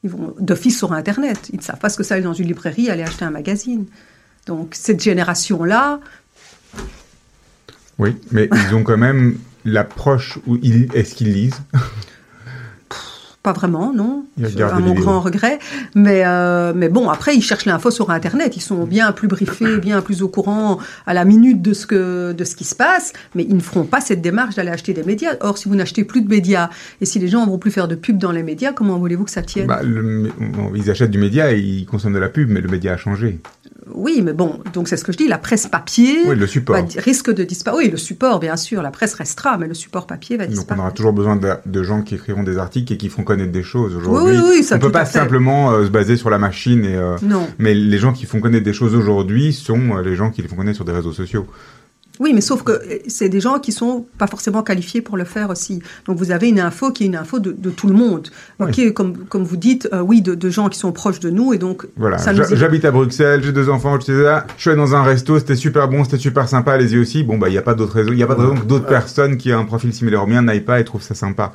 Ils 0.04 0.10
vont 0.12 0.34
d'office 0.40 0.78
sur 0.78 0.94
Internet. 0.94 1.50
Ils 1.52 1.58
ne 1.58 1.62
savent 1.64 1.80
pas 1.80 1.90
ce 1.90 1.98
que 1.98 2.04
c'est 2.04 2.14
aller 2.14 2.24
dans 2.24 2.34
une 2.34 2.48
librairie, 2.48 2.90
aller 2.90 3.04
acheter 3.04 3.26
un 3.26 3.32
magazine. 3.32 3.86
Donc, 4.48 4.70
cette 4.74 5.02
génération-là, 5.04 6.00
oui. 8.02 8.18
Mais 8.32 8.50
ils 8.52 8.74
ont 8.74 8.82
quand 8.82 8.98
même 8.98 9.38
l'approche 9.64 10.40
où 10.48 10.58
ils, 10.64 10.90
est-ce 10.96 11.14
qu'ils 11.14 11.34
lisent? 11.34 11.62
Pas 13.44 13.54
vraiment, 13.54 13.92
non. 13.94 14.26
À 14.38 14.42
mon 14.42 14.48
vidéos. 14.94 14.94
grand 14.94 15.20
regret. 15.20 15.58
Mais, 15.96 16.24
euh, 16.26 16.74
mais 16.76 16.90
bon, 16.90 17.10
après, 17.10 17.36
ils 17.36 17.42
cherchent 17.42 17.66
l'info 17.66 17.90
sur 17.92 18.12
Internet. 18.12 18.56
Ils 18.56 18.62
sont 18.62 18.84
bien 18.86 19.12
plus 19.12 19.28
briefés, 19.28 19.78
bien 19.78 20.02
plus 20.02 20.22
au 20.22 20.28
courant 20.28 20.78
à 21.08 21.14
la 21.14 21.26
minute 21.26 21.62
de 21.62 21.74
ce, 21.74 21.86
que, 21.88 22.34
de 22.34 22.44
ce 22.44 22.56
qui 22.56 22.64
se 22.64 22.76
passe. 22.76 23.14
Mais 23.36 23.44
ils 23.44 23.56
ne 23.56 23.62
feront 23.62 23.84
pas 23.86 24.00
cette 24.02 24.22
démarche 24.22 24.56
d'aller 24.56 24.70
acheter 24.70 24.94
des 24.94 25.04
médias. 25.04 25.32
Or, 25.42 25.58
si 25.58 25.68
vous 25.70 25.76
n'achetez 25.76 26.04
plus 26.04 26.22
de 26.22 26.30
médias 26.30 26.70
et 27.02 27.06
si 27.06 27.18
les 27.20 27.28
gens 27.28 27.46
ne 27.46 27.52
vont 27.52 27.58
plus 27.58 27.72
faire 27.72 27.88
de 27.88 27.96
pub 27.96 28.18
dans 28.18 28.32
les 28.32 28.44
médias, 28.44 28.74
comment 28.74 28.98
voulez-vous 29.00 29.26
que 29.26 29.32
ça 29.32 29.42
tienne? 29.42 29.68
Bah, 29.68 29.82
le- 29.84 30.30
bon, 30.40 30.72
Ils 30.76 30.90
achètent 30.92 31.12
du 31.12 31.18
média 31.20 31.52
et 31.52 31.60
ils 31.60 31.86
consomment 31.86 32.14
de 32.14 32.20
la 32.20 32.30
pub, 32.30 32.50
mais 32.50 32.62
le 32.62 32.70
média 32.70 32.94
a 32.94 32.98
changé. 32.98 33.40
Oui, 33.94 34.22
mais 34.24 34.32
bon, 34.34 34.60
donc 34.74 34.88
c'est 34.88 34.96
ce 34.96 35.04
que 35.04 35.12
je 35.12 35.18
dis, 35.18 35.28
la 35.28 35.40
presse 35.40 35.68
papier 35.68 36.20
Oui, 36.28 36.36
le 36.36 36.48
support. 36.48 36.76
va- 36.78 36.84
risque 37.02 37.34
de 37.34 37.44
disparaître. 37.44 37.84
Oui, 37.84 37.90
le 37.90 37.98
support, 37.98 38.40
bien 38.40 38.56
sûr, 38.56 38.82
la 38.82 38.92
presse 38.92 39.16
restera, 39.16 39.58
mais 39.58 39.68
le 39.68 39.74
support 39.74 40.06
papier 40.08 40.38
va 40.38 40.46
Donc 40.46 40.52
on 40.54 40.56
disparaître. 40.56 40.84
aura 40.86 40.92
toujours 40.94 41.14
besoin 41.14 41.36
de, 41.36 41.50
de 41.66 41.84
gens 41.84 42.02
qui 42.04 42.16
écriront 42.16 42.44
des 42.44 42.58
articles 42.58 42.94
et 42.94 42.98
qui 42.98 43.10
font 43.10 43.24
connaître 43.32 43.52
des 43.52 43.63
choses. 43.63 43.96
Aujourd'hui, 43.96 44.38
Oui, 44.38 44.60
oui, 44.60 44.67
on 44.72 44.80
peut 44.80 44.91
pas 44.91 45.06
simplement 45.06 45.72
euh, 45.72 45.86
se 45.86 45.89
baser 45.89 46.17
sur 46.17 46.30
la 46.30 46.38
machine. 46.38 46.84
Et, 46.86 46.96
euh, 46.96 47.15
Non. 47.22 47.48
Mais 47.60 47.74
les 47.74 47.98
gens 47.98 48.13
qui 48.13 48.26
font 48.26 48.39
connaître 48.39 48.65
des 48.65 48.74
choses 48.74 48.96
aujourd'hui 48.96 49.54
sont 49.54 49.98
euh, 49.98 50.02
les 50.02 50.15
gens 50.15 50.32
qui 50.32 50.41
les 50.41 50.48
font 50.48 50.56
connaître 50.58 50.76
sur 50.76 50.86
des 50.86 50.91
réseaux 50.91 51.13
sociaux. 51.13 51.46
Oui, 52.20 52.34
mais 52.36 52.41
sauf 52.41 52.62
que 52.62 52.74
c'est 53.08 53.30
des 53.30 53.39
gens 53.39 53.58
qui 53.58 53.72
sont 53.72 54.06
pas 54.20 54.28
forcément 54.28 54.62
qualifiés 54.62 55.02
pour 55.02 55.17
le 55.17 55.24
faire 55.24 55.50
aussi. 55.50 55.82
Donc 56.06 56.17
vous 56.17 56.30
avez 56.30 56.50
une 56.50 56.60
info 56.60 56.91
qui 56.91 57.04
est 57.04 57.08
une 57.08 57.15
info 57.15 57.39
de, 57.39 57.52
de 57.52 57.70
tout 57.72 57.88
le 57.88 57.96
monde. 57.96 58.28
Comme, 58.94 59.17
comme 59.30 59.44
vous 59.44 59.58
dites, 59.58 59.89
euh, 59.91 60.02
oui, 60.02 60.22
de, 60.22 60.36
de 60.36 60.50
gens 60.52 60.70
qui 60.70 60.78
sont 60.78 60.91
proches 60.91 61.20
de 61.20 61.32
nous 61.32 61.52
et 61.54 61.58
donc 61.58 61.88
Voilà, 61.98 62.17
j'habite 62.54 62.86
à 62.86 62.91
Bruxelles, 62.91 63.41
j'ai 63.44 63.52
deux 63.52 63.70
enfants, 63.70 64.00
je 64.00 64.04
suis 64.04 64.22
là, 64.22 64.46
je 64.56 64.62
suis 64.62 64.70
allé 64.70 64.78
dans 64.78 64.94
un 64.94 65.02
resto, 65.02 65.39
c'était 65.39 65.56
super 65.56 65.88
bon, 65.88 66.04
c'était 66.04 66.20
super 66.20 66.48
sympa, 66.48 66.74
allez-y 66.74 67.00
aussi. 67.00 67.24
Bon, 67.24 67.39
bah, 67.39 67.50
il 67.50 67.54
n'y 67.54 67.58
a 67.58 67.63
pas 67.63 67.74
d'autres 67.74 67.96
raisons, 67.96 68.12
il 68.12 68.17
n'y 68.17 68.24
a 68.24 68.28
pas 68.28 68.36
de 68.36 68.41
raison 68.41 68.56
que 68.56 68.65
d'autres 68.65 68.86
personnes 68.86 69.38
qui 69.38 69.52
ont 69.52 69.60
un 69.60 69.65
profil 69.65 69.91
similaire 69.91 70.22
au 70.24 70.28
mien 70.28 70.44
n'aillent 70.44 70.62
pas 70.62 70.80
et 70.80 70.86
trouvent 70.86 71.02
ça 71.02 71.15
sympa, 71.15 71.54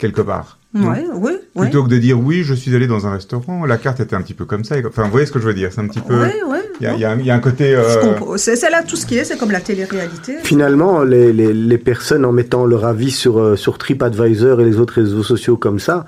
quelque 0.00 0.20
part. 0.22 0.58
Ouais, 0.72 1.04
ouais, 1.14 1.32
ouais. 1.56 1.62
Plutôt 1.62 1.82
que 1.82 1.88
de 1.88 1.98
dire 1.98 2.18
oui, 2.20 2.44
je 2.44 2.54
suis 2.54 2.74
allé 2.76 2.86
dans 2.86 3.04
un 3.06 3.12
restaurant, 3.12 3.64
la 3.66 3.76
carte 3.76 3.98
était 3.98 4.14
un 4.14 4.22
petit 4.22 4.34
peu 4.34 4.44
comme 4.44 4.62
ça. 4.64 4.76
Enfin, 4.86 5.02
vous 5.04 5.10
voyez 5.10 5.26
ce 5.26 5.32
que 5.32 5.40
je 5.40 5.46
veux 5.46 5.54
dire, 5.54 5.70
c'est 5.72 5.80
un 5.80 5.88
petit 5.88 5.98
peu. 6.00 6.14
Ouais, 6.14 6.36
ouais, 6.48 6.60
Il 6.80 6.84
y 6.84 6.86
a, 6.86 6.94
y 6.96 7.04
un- 7.04 7.18
il 7.18 7.26
y 7.26 7.30
a 7.30 7.34
un 7.34 7.40
côté. 7.40 7.74
Euh. 7.74 8.36
C'est 8.36 8.70
là 8.70 8.82
tout 8.84 8.94
ce 8.94 9.04
qui 9.04 9.16
est, 9.18 9.24
c'est 9.24 9.36
comme 9.36 9.50
la 9.50 9.60
télé-réalité. 9.60 10.36
Finalement, 10.44 11.02
les, 11.02 11.32
les, 11.32 11.52
les 11.52 11.78
personnes 11.78 12.24
en 12.24 12.30
mettant 12.30 12.66
leur 12.66 12.84
avis 12.84 13.10
sur, 13.10 13.40
euh, 13.40 13.56
sur 13.56 13.78
TripAdvisor 13.78 14.60
et 14.60 14.64
les 14.64 14.78
autres 14.78 14.94
réseaux 14.94 15.24
sociaux 15.24 15.56
comme 15.56 15.80
ça, 15.80 16.04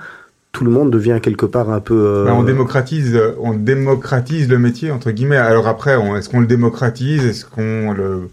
tout 0.53 0.65
le 0.65 0.71
monde 0.71 0.93
devient 0.93 1.19
quelque 1.21 1.47
part 1.47 1.71
un 1.71 1.81
peu... 1.81 1.95
euh, 1.97 2.25
bah, 2.27 2.35
on 2.37 2.45
démocratise, 2.45 3.19
on 3.41 3.55
démocratise 3.55 4.49
le 4.49 4.59
métier 4.61 4.93
entre 4.93 5.11
guillemets. 5.11 5.39
Alors 5.39 5.67
après, 5.67 5.97
on- 5.97 6.15
est-ce 6.17 6.29
qu'on 6.29 6.41
le 6.41 6.47
démocratise? 6.47 7.25
Est-ce 7.27 7.45
qu'on 7.47 7.93
le 7.93 8.29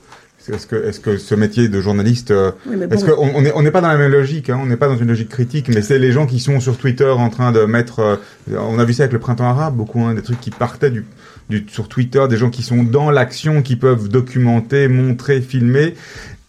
est-ce 0.54 0.68
que, 0.68 0.76
est-ce 0.76 1.00
que 1.00 1.18
ce 1.18 1.36
métier 1.36 1.68
de 1.70 1.82
journaliste, 1.82 2.32
euh, 2.32 2.52
Oui, 2.66 2.76
est-ce 2.90 3.06
qu'on 3.06 3.32
on 3.36 3.42
n'est 3.42 3.52
on 3.54 3.62
n'est 3.62 3.72
pas 3.72 3.82
dans 3.82 3.88
la 3.88 3.98
même 3.98 4.12
logique, 4.12 4.50
hein, 4.50 4.60
on 4.62 4.66
n'est 4.66 4.78
pas 4.78 4.88
dans 4.88 4.98
une 4.98 5.08
logique 5.08 5.30
critique, 5.30 5.70
mais 5.70 5.82
c'est 5.82 6.00
les 6.00 6.12
gens 6.12 6.26
qui 6.26 6.40
sont 6.40 6.60
sur 6.60 6.78
Twitter 6.78 7.10
en 7.10 7.30
train 7.30 7.52
de 7.52 7.66
mettre, 7.66 8.00
euh, 8.00 8.16
on 8.58 8.80
a 8.80 8.86
vu 8.86 8.94
ça 8.94 9.04
avec 9.04 9.14
le 9.14 9.20
printemps 9.20 9.50
arabe, 9.50 9.76
beaucoup, 9.76 10.02
hein, 10.02 10.14
des 10.14 10.22
trucs 10.22 10.40
qui 10.40 10.52
partaient 10.52 10.92
du, 10.92 11.06
du, 11.50 11.66
sur 11.70 11.88
Twitter, 11.88 12.26
des 12.30 12.38
gens 12.38 12.50
qui 12.50 12.64
sont 12.64 12.84
dans 12.84 13.12
l'action, 13.12 13.62
qui 13.62 13.76
peuvent 13.76 14.10
documenter, 14.10 14.88
montrer, 14.88 15.42
filmer. 15.42 15.96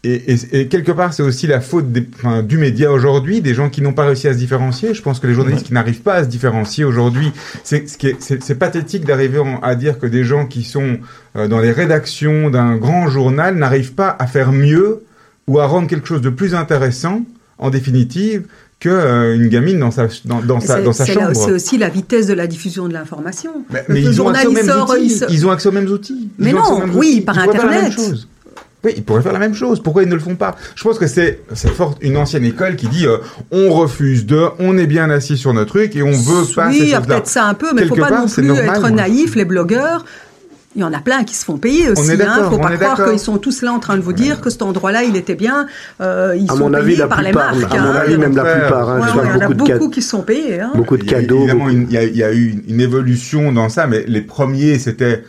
Et, 0.02 0.32
et, 0.32 0.60
et 0.60 0.68
quelque 0.68 0.92
part, 0.92 1.12
c'est 1.12 1.22
aussi 1.22 1.46
la 1.46 1.60
faute 1.60 1.92
des, 1.92 2.08
enfin, 2.14 2.42
du 2.42 2.56
média 2.56 2.90
aujourd'hui, 2.90 3.42
des 3.42 3.52
gens 3.52 3.68
qui 3.68 3.82
n'ont 3.82 3.92
pas 3.92 4.06
réussi 4.06 4.28
à 4.28 4.32
se 4.32 4.38
différencier. 4.38 4.94
Je 4.94 5.02
pense 5.02 5.20
que 5.20 5.26
les 5.26 5.34
journalistes 5.34 5.66
qui 5.66 5.74
n'arrivent 5.74 6.00
pas 6.00 6.14
à 6.14 6.24
se 6.24 6.28
différencier 6.28 6.84
aujourd'hui, 6.84 7.32
c'est 7.64 8.58
pathétique 8.58 9.04
d'arriver 9.04 9.42
à 9.62 9.74
dire 9.74 9.98
que 9.98 10.06
des 10.06 10.24
gens 10.24 10.46
qui 10.46 10.64
sont 10.64 10.98
euh, 11.36 11.48
dans 11.48 11.60
les 11.60 11.70
rédactions 11.70 12.48
d'un 12.48 12.76
grand 12.76 13.08
journal 13.08 13.56
n'arrivent 13.56 13.92
pas 13.92 14.16
à 14.18 14.26
faire 14.26 14.52
mieux 14.52 15.02
ou 15.46 15.58
à 15.58 15.66
rendre 15.66 15.86
quelque 15.86 16.08
chose 16.08 16.22
de 16.22 16.30
plus 16.30 16.54
intéressant, 16.54 17.22
en 17.58 17.68
définitive, 17.68 18.44
que 18.78 18.88
euh, 18.88 19.34
une 19.34 19.48
gamine 19.48 19.78
dans 19.78 19.90
sa 19.90 20.08
dans, 20.24 20.60
sa 20.60 20.80
dans 20.80 20.94
sa 20.94 21.04
chambre. 21.04 21.32
C'est 21.34 21.52
aussi 21.52 21.76
la 21.76 21.90
vitesse 21.90 22.26
de 22.26 22.32
la 22.32 22.46
diffusion 22.46 22.88
de 22.88 22.94
l'information. 22.94 23.50
Mais, 23.70 23.84
mais 23.88 24.00
ils 24.00 24.22
ont 24.22 24.28
accès 24.28 24.46
aux 24.46 24.54
journaliste 24.54 24.66
mêmes 24.66 24.82
outils. 24.82 25.34
Ils 25.34 25.46
ont 25.46 25.50
accès 25.50 25.68
aux 25.68 25.72
mêmes 25.72 25.90
outils. 25.90 26.30
Ils 26.38 26.44
Mais 26.44 26.52
non, 26.54 26.84
oui, 26.94 27.20
par 27.20 27.38
Internet. 27.38 27.92
Oui, 28.84 28.92
ils 28.96 29.02
pourraient 29.02 29.20
faire 29.22 29.32
la 29.34 29.38
même 29.38 29.54
chose. 29.54 29.82
Pourquoi 29.82 30.02
ils 30.04 30.08
ne 30.08 30.14
le 30.14 30.20
font 30.20 30.36
pas? 30.36 30.56
Je 30.74 30.82
pense 30.82 30.98
que 30.98 31.06
c'est 31.06 31.40
fort 31.74 31.96
une 32.00 32.16
ancienne 32.16 32.44
école 32.44 32.76
qui 32.76 32.88
dit 32.88 33.06
euh, 33.06 33.18
on 33.50 33.70
refuse 33.72 34.24
de, 34.24 34.42
on 34.58 34.78
est 34.78 34.86
bien 34.86 35.10
assis 35.10 35.36
sur 35.36 35.52
notre 35.52 35.68
truc 35.70 35.94
et 35.96 36.02
on 36.02 36.12
veut 36.12 36.44
pas 36.54 36.68
oui, 36.68 36.76
a 36.94 36.96
choses-là. 36.96 37.00
peut-être 37.02 37.26
ça 37.26 37.44
un 37.44 37.54
peu, 37.54 37.68
mais 37.74 37.82
il 37.82 37.84
ne 37.84 37.88
faut 37.88 37.94
Quelque 37.96 38.04
pas 38.08 38.10
part, 38.14 38.22
non 38.22 38.28
plus 38.28 38.42
normal, 38.42 38.66
être 38.68 38.80
moi. 38.80 38.90
naïf, 38.90 39.34
les 39.34 39.44
blogueurs. 39.44 40.04
Il 40.76 40.82
y 40.82 40.84
en 40.84 40.92
a 40.92 41.00
plein 41.00 41.24
qui 41.24 41.34
se 41.34 41.44
font 41.44 41.58
payer 41.58 41.90
aussi. 41.90 42.04
Il 42.06 42.12
ne 42.12 42.16
d'accord, 42.16 42.52
faut 42.52 42.58
pas 42.58 42.70
croire 42.76 43.10
qu'ils 43.10 43.18
sont 43.18 43.38
tous 43.38 43.62
là 43.62 43.72
en 43.72 43.80
train 43.80 43.96
de 43.96 44.02
vous 44.02 44.12
dire 44.12 44.40
que 44.40 44.50
cet 44.50 44.62
endroit-là, 44.62 45.02
il 45.02 45.16
était 45.16 45.34
bien. 45.34 45.66
Euh, 46.00 46.36
ils 46.38 46.48
À 46.48 46.52
sont 46.54 46.58
mon 46.60 46.74
avis, 46.74 46.86
payés 46.86 46.98
la 46.98 47.06
par 47.08 47.22
les 47.22 47.30
plupart, 47.30 47.56
marques. 47.56 47.74
à 47.74 47.80
mon 47.80 47.88
hein. 47.90 47.94
avis, 47.96 48.16
même 48.16 48.36
la 48.36 48.44
plupart. 48.44 48.88
hein, 48.88 49.00
Ouais, 49.00 49.06
je 49.12 49.16
ouais, 49.18 49.24
vois 49.24 49.24
il 49.24 49.40
y 49.40 49.42
en 49.44 49.46
a 49.46 49.48
beaucoup 49.52 49.64
cadeaux. 49.72 49.88
qui 49.88 50.00
sont 50.00 50.22
payés. 50.22 50.60
hein. 50.60 50.70
Beaucoup 50.76 50.96
de 50.96 51.02
Il 51.02 51.10
y 51.10 51.14
a 51.14 51.20
cadeaux. 51.22 51.38
Évidemment, 51.38 51.64
beaucoup- 51.64 51.76
une- 51.76 51.86
il 51.90 51.92
y, 51.92 51.98
a, 51.98 52.02
il 52.04 52.16
y 52.16 52.22
a 52.22 52.32
eu 52.32 52.62
une 52.68 52.80
évolution 52.80 53.50
dans 53.50 53.68
ça, 53.68 53.88
mais 53.88 54.04
les 54.06 54.20
premiers, 54.22 54.78
c'était 54.78 55.24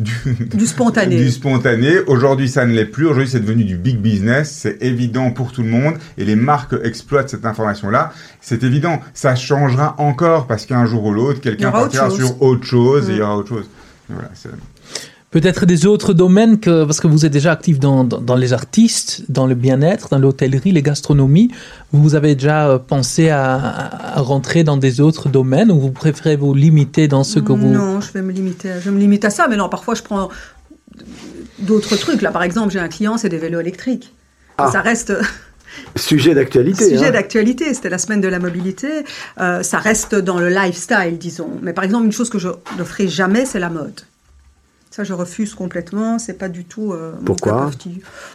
du, 0.00 0.12
Du 0.54 0.66
spontané. 0.66 1.16
du 1.16 1.30
spontané. 1.30 1.98
Aujourd'hui, 2.06 2.48
ça 2.48 2.64
ne 2.66 2.72
l'est 2.74 2.84
plus. 2.86 3.04
Aujourd'hui, 3.06 3.28
c'est 3.30 3.40
devenu 3.40 3.64
du 3.64 3.76
big 3.76 3.98
business. 3.98 4.50
C'est 4.62 4.82
évident 4.82 5.30
pour 5.30 5.52
tout 5.52 5.62
le 5.62 5.68
monde. 5.68 5.94
Et 6.18 6.24
les 6.24 6.36
marques 6.36 6.74
exploitent 6.82 7.28
cette 7.28 7.44
information-là. 7.46 8.12
C'est 8.40 8.64
évident. 8.64 9.00
Ça 9.14 9.34
changera 9.36 9.94
encore 9.98 10.46
parce 10.46 10.66
qu'un 10.66 10.86
jour 10.86 11.04
ou 11.04 11.12
l'autre, 11.12 11.40
quelqu'un 11.40 11.68
autre 11.68 11.78
partira 11.98 12.10
sur 12.10 12.42
autre 12.42 12.64
chose 12.64 13.08
et 13.10 13.12
il 13.12 13.16
y 13.18 13.20
Mm. 13.20 13.22
aura 13.24 13.36
autre 13.36 13.48
chose. 13.48 13.68
Voilà, 14.08 14.30
Peut-être 15.30 15.64
des 15.64 15.86
autres 15.86 16.12
domaines 16.12 16.58
que, 16.58 16.84
parce 16.84 16.98
que 17.00 17.06
vous 17.06 17.24
êtes 17.24 17.32
déjà 17.32 17.52
actif 17.52 17.78
dans, 17.78 18.02
dans, 18.02 18.20
dans 18.20 18.34
les 18.34 18.52
artistes, 18.52 19.22
dans 19.28 19.46
le 19.46 19.54
bien-être, 19.54 20.08
dans 20.08 20.18
l'hôtellerie, 20.18 20.72
les 20.72 20.82
gastronomies. 20.82 21.52
Vous 21.92 22.16
avez 22.16 22.34
déjà 22.34 22.68
euh, 22.68 22.78
pensé 22.78 23.28
à, 23.30 23.54
à- 23.54 24.18
à 24.18 24.20
rentrer 24.22 24.64
dans 24.64 24.76
des 24.76 25.00
autres 25.00 25.28
domaines 25.28 25.70
ou 25.70 25.78
vous 25.78 25.92
préférez 25.92 26.34
vous 26.34 26.52
limiter 26.52 27.06
dans 27.06 27.22
ce 27.22 27.38
que 27.38 27.52
vous... 27.52 27.68
Non, 27.68 28.00
je 28.00 28.10
vais 28.12 28.22
me 28.22 28.32
limiter. 28.32 28.70
Je 28.84 28.90
me 28.90 28.98
limite 28.98 29.24
à 29.24 29.30
ça, 29.30 29.46
mais 29.48 29.56
non, 29.56 29.68
parfois 29.68 29.94
je 29.94 30.02
prends 30.02 30.30
d'autres 31.60 31.94
trucs. 31.96 32.22
Là, 32.22 32.32
par 32.32 32.42
exemple, 32.42 32.72
j'ai 32.72 32.80
un 32.80 32.88
client, 32.88 33.16
c'est 33.16 33.28
des 33.28 33.38
vélos 33.38 33.60
électriques. 33.60 34.12
Ah. 34.58 34.68
Ça 34.72 34.80
reste 34.80 35.12
Sujet 35.96 36.34
d'actualité. 36.34 36.88
sujet 36.88 37.06
hein. 37.06 37.10
d'actualité. 37.12 37.72
C'était 37.72 37.88
la 37.90 37.98
semaine 37.98 38.20
de 38.20 38.26
la 38.26 38.40
mobilité. 38.40 38.88
Euh, 39.40 39.62
ça 39.62 39.78
reste 39.78 40.16
dans 40.16 40.38
le 40.40 40.48
lifestyle, 40.48 41.16
disons. 41.18 41.50
Mais 41.62 41.72
par 41.72 41.84
exemple, 41.84 42.06
une 42.06 42.12
chose 42.12 42.30
que 42.30 42.40
je 42.40 42.48
ne 42.78 42.82
ferai 42.82 43.06
jamais, 43.06 43.46
c'est 43.46 43.60
la 43.60 43.70
mode. 43.70 44.00
Ça, 44.90 45.04
je 45.04 45.12
refuse 45.12 45.54
complètement. 45.54 46.18
C'est 46.18 46.34
pas 46.38 46.48
du 46.48 46.64
tout. 46.64 46.92
euh, 46.92 47.12
Pourquoi. 47.24 47.70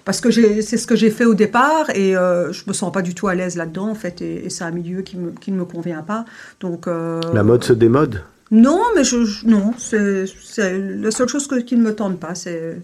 Parce 0.06 0.22
que 0.22 0.32
c'est 0.32 0.78
ce 0.78 0.88
que 0.88 0.96
j'ai 0.96 1.12
fait 1.12 1.26
au 1.26 1.34
départ 1.34 1.90
et 1.94 2.16
euh, 2.16 2.54
je 2.54 2.64
me 2.68 2.74
sens 2.74 2.92
pas 2.94 3.02
du 3.02 3.14
tout 3.14 3.28
à 3.28 3.36
l'aise 3.36 3.58
là-dedans 3.58 3.90
en 3.90 3.96
fait. 3.96 4.22
Et, 4.22 4.46
et 4.46 4.50
c'est 4.50 4.64
un 4.64 4.72
milieu 4.72 5.02
qui, 5.02 5.18
me, 5.18 5.32
qui 5.32 5.52
ne 5.52 5.58
me 5.58 5.66
convient 5.66 6.02
pas. 6.02 6.24
Donc. 6.62 6.88
euh, 6.88 7.20
La 7.34 7.44
mode 7.44 7.64
se 7.64 7.74
démode? 7.74 8.24
Non, 8.52 8.82
mais 8.96 9.04
je, 9.04 9.26
je- 9.26 9.46
non, 9.48 9.74
c'est 9.78 10.26
la 10.62 11.12
seule 11.12 11.28
chose 11.28 11.48
que- 11.48 11.60
qui 11.60 11.76
ne 11.76 11.84
me 11.84 11.94
tente 11.94 12.20
pas. 12.20 12.36
C'est 12.36 12.82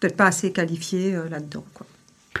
peut-être 0.00 0.16
pas 0.16 0.26
assez 0.26 0.50
qualifiée 0.52 1.14
euh, 1.14 1.28
là-dedans. 1.30 1.64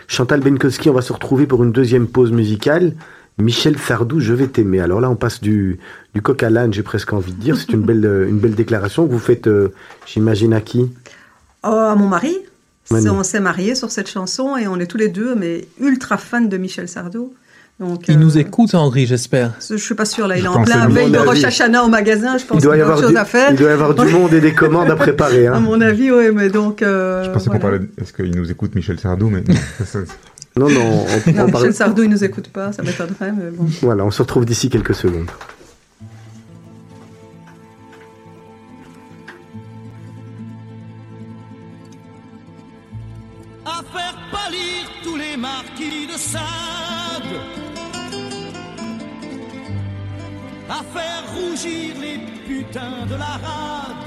Chantal 0.08 0.40
Benkowski, 0.40 0.88
on 0.90 0.94
va 0.94 1.02
se 1.02 1.12
retrouver 1.12 1.46
pour 1.46 1.62
une 1.64 1.72
deuxième 1.72 2.06
pause 2.08 2.32
musicale. 2.32 2.94
Michel 3.38 3.78
Sardou, 3.78 4.18
je 4.20 4.32
vais 4.32 4.46
t'aimer. 4.46 4.80
Alors 4.80 5.00
là, 5.00 5.10
on 5.10 5.16
passe 5.16 5.40
du, 5.40 5.78
du 6.14 6.22
coq 6.22 6.42
à 6.42 6.48
l'âne, 6.50 6.72
j'ai 6.72 6.82
presque 6.82 7.12
envie 7.12 7.32
de 7.32 7.40
dire. 7.40 7.56
C'est 7.58 7.72
une 7.72 7.82
belle, 7.82 8.04
euh, 8.06 8.28
une 8.28 8.38
belle 8.38 8.54
déclaration 8.54 9.06
que 9.06 9.12
vous 9.12 9.18
faites, 9.18 9.46
euh, 9.46 9.72
j'imagine, 10.06 10.54
à 10.54 10.60
qui? 10.62 10.90
Oh, 11.62 11.68
à 11.68 11.94
mon 11.96 12.08
mari. 12.08 12.36
Manu. 12.90 13.10
On 13.10 13.22
s'est 13.24 13.40
mariés 13.40 13.74
sur 13.74 13.90
cette 13.90 14.08
chanson 14.08 14.56
et 14.56 14.66
on 14.68 14.78
est 14.78 14.86
tous 14.86 14.96
les 14.96 15.08
deux 15.08 15.34
mais 15.34 15.66
ultra 15.80 16.16
fans 16.18 16.40
de 16.40 16.56
Michel 16.56 16.88
Sardou. 16.88 17.34
Donc, 17.80 18.08
Il 18.08 18.14
euh, 18.16 18.18
nous 18.20 18.38
écoute, 18.38 18.74
Henri, 18.74 19.04
j'espère. 19.04 19.52
Je 19.68 19.76
suis 19.76 19.94
pas 19.94 20.06
sûre 20.06 20.26
là. 20.28 20.36
Il 20.38 20.40
Je 20.40 20.44
est 20.46 20.48
en 20.48 20.62
plein 20.62 20.80
à 20.82 20.88
veille 20.88 21.10
de 21.10 21.18
À 21.18 21.24
Rosh. 21.24 21.44
Hashanah 21.44 21.82
au 21.84 21.88
magasin. 21.88 22.38
Je 22.38 22.46
pense 22.46 22.56
il 22.56 22.60
qu'il 22.60 22.68
doit, 22.68 22.76
y 22.76 22.78
y 22.78 22.82
a 22.82 22.88
autre 22.88 23.02
chose 23.02 23.16
à 23.16 23.24
faire. 23.26 23.50
il 23.50 23.56
doit 23.56 23.68
y 23.68 23.72
avoir 23.72 23.92
du 23.94 24.06
monde 24.06 24.32
et 24.32 24.40
des 24.40 24.54
commandes 24.54 24.88
à 24.90 24.96
préparer. 24.96 25.46
À 25.48 25.56
Hein. 25.56 25.60
mon 25.60 25.78
avis, 25.82 26.10
oui, 26.10 26.30
mais 26.32 26.48
donc. 26.48 26.80
euh, 26.80 27.24
Je 27.24 27.30
pensais 27.30 27.46
voilà. 27.46 27.58
qu'on 27.60 27.62
parlait. 27.62 27.78
de- 27.80 27.90
Est-ce 28.00 28.14
qu'il 28.14 28.34
nous 28.34 28.50
écoute 28.50 28.74
Michel 28.74 28.98
Sardou 28.98 29.28
Mais 29.28 29.42
non, 30.56 30.68
Non, 30.68 30.80
on, 30.80 31.30
on 31.30 31.32
Non, 31.32 31.50
parle- 31.50 31.64
Michel 31.64 31.74
Sardou, 31.74 32.02
il 32.02 32.10
nous 32.10 32.24
écoute 32.24 32.48
pas, 32.48 32.72
ça 32.72 32.82
m'étonnerait, 32.82 33.32
mais 33.32 33.50
bon. 33.50 33.66
Voilà, 33.82 34.04
on 34.04 34.10
se 34.10 34.22
retrouve 34.22 34.44
d'ici 34.46 34.68
quelques 34.70 34.94
secondes. 34.94 35.30
à 43.64 43.82
faire 43.92 44.14
pâlir 44.30 44.88
tous 45.02 45.16
les 45.16 45.36
marquis 45.36 46.06
de 46.06 46.16
Sade, 46.16 47.32
à 50.68 50.82
faire 50.96 51.24
rougir 51.34 51.94
les 52.00 52.18
putains 52.46 53.06
de 53.08 53.14
la 53.16 53.34
rade, 53.44 54.06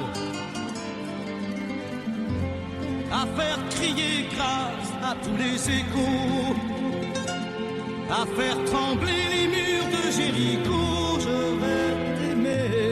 à 3.12 3.26
faire 3.38 3.60
crier 3.70 4.28
grâce 4.36 4.92
à 5.04 5.16
tous 5.24 5.38
les 5.38 5.70
échos, 5.80 6.56
à 8.10 8.26
faire 8.38 8.58
trembler 8.66 9.24
les 9.34 9.48
murs 9.48 9.90
de 9.96 10.12
Jéricho, 10.12 11.20
je 11.20 11.38
vais 11.62 11.90
t'aimer. 12.18 12.90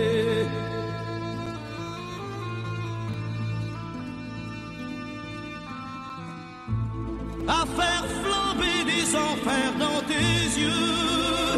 à 7.49 7.65
faire 7.65 8.05
flamber 8.23 8.83
des 8.85 9.15
enfers 9.15 9.73
dans 9.79 10.01
tes 10.05 10.59
yeux, 10.59 11.57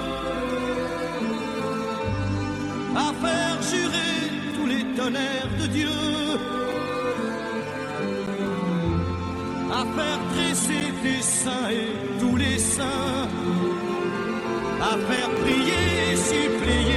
à 2.95 3.11
faire 3.23 3.61
jurer 3.63 4.15
tous 4.55 4.67
les 4.67 4.83
tonnerres 4.95 5.49
de 5.59 5.67
Dieu, 5.67 5.89
à 9.79 9.85
faire 9.85 10.19
dresser 10.33 10.87
tes 11.01 11.21
seins 11.21 11.69
et 11.71 12.19
tous 12.19 12.35
les 12.35 12.59
saints, 12.59 13.27
à 14.81 14.93
faire 15.07 15.29
prier 15.41 16.11
et 16.11 16.17
supplier 16.17 16.88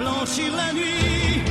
blanchir 0.00 0.50
la 0.56 0.72
nuit, 0.72 1.42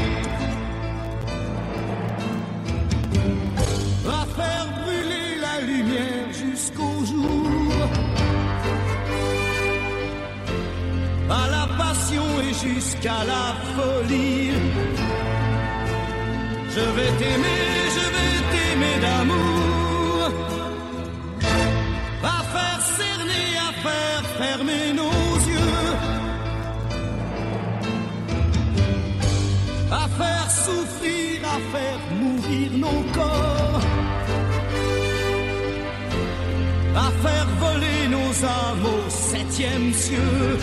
à 4.20 4.22
faire 4.38 4.68
brûler 4.82 5.30
la 5.46 5.56
lumière 5.72 6.30
jusqu'au 6.44 6.96
jour, 7.12 7.74
à 11.30 11.44
la 11.56 11.66
passion 11.82 12.28
et 12.48 12.54
jusqu'à 12.68 13.20
la 13.34 13.46
folie. 13.76 14.52
Je 16.76 16.86
vais 16.96 17.12
t'aimer, 17.20 17.66
je 17.98 18.06
vais 18.16 18.36
t'aimer 18.52 18.96
d'amour. 19.06 20.32
À 22.38 22.40
faire 22.54 22.82
cerner, 23.00 23.48
à 23.68 23.72
faire 23.86 24.24
fermer 24.42 24.89
souffrir, 30.70 31.40
à 31.56 31.58
faire 31.74 32.00
mourir 32.20 32.72
nos 32.86 33.02
corps, 33.18 33.82
à 36.96 37.08
faire 37.24 37.48
voler 37.64 38.02
nos 38.16 38.32
âmes 38.46 38.86
au 38.96 39.10
septième 39.10 39.94
cieux, 39.94 40.58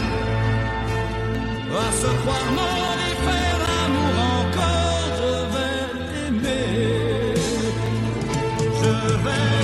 à 1.86 1.92
se 2.00 2.11
croire 2.22 2.50
mort 2.61 2.98
et 3.09 3.16
faire 3.26 3.59
l'amour 3.66 4.16
encore. 4.38 5.11
Je 5.20 5.32
vais 5.52 5.86
t'aimer. 6.11 7.34
Je 8.82 8.94
vais 9.24 9.55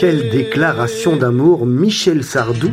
Quelle 0.00 0.30
déclaration 0.30 1.14
d'amour, 1.16 1.66
Michel 1.66 2.24
Sardou. 2.24 2.70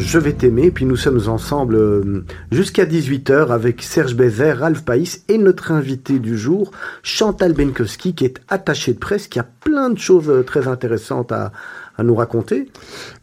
Je 0.00 0.18
vais 0.18 0.32
t'aimer, 0.32 0.70
puis 0.70 0.86
nous 0.86 0.96
sommes 0.96 1.28
ensemble 1.28 1.74
euh, 1.74 2.24
jusqu'à 2.50 2.86
18h 2.86 3.48
avec 3.50 3.82
Serge 3.82 4.14
Bézère, 4.14 4.60
Ralph 4.60 4.82
Païs 4.82 5.24
et 5.28 5.36
notre 5.36 5.72
invité 5.72 6.18
du 6.18 6.38
jour, 6.38 6.70
Chantal 7.02 7.52
Benkowski, 7.52 8.14
qui 8.14 8.24
est 8.24 8.40
attachée 8.48 8.94
de 8.94 8.98
presse, 8.98 9.28
qui 9.28 9.38
a 9.38 9.42
plein 9.44 9.90
de 9.90 9.98
choses 9.98 10.30
euh, 10.30 10.42
très 10.42 10.68
intéressantes 10.68 11.32
à, 11.32 11.52
nous 12.02 12.14
raconter. 12.14 12.70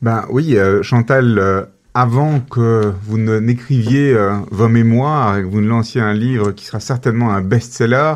Ben 0.03 0.25
oui, 0.29 0.55
euh, 0.55 0.83
Chantal 0.83 1.67
avant 1.95 2.41
que 2.41 2.93
vous 3.07 3.17
ne 3.17 3.39
n'écriviez 3.39 4.15
vos 4.51 4.67
mémoires 4.67 5.35
et 5.35 5.41
que 5.41 5.47
vous 5.47 5.61
ne 5.61 5.67
lanciez 5.67 5.99
un 5.99 6.13
livre 6.13 6.51
qui 6.51 6.63
sera 6.63 6.79
certainement 6.79 7.31
un 7.33 7.41
best-seller, 7.41 8.13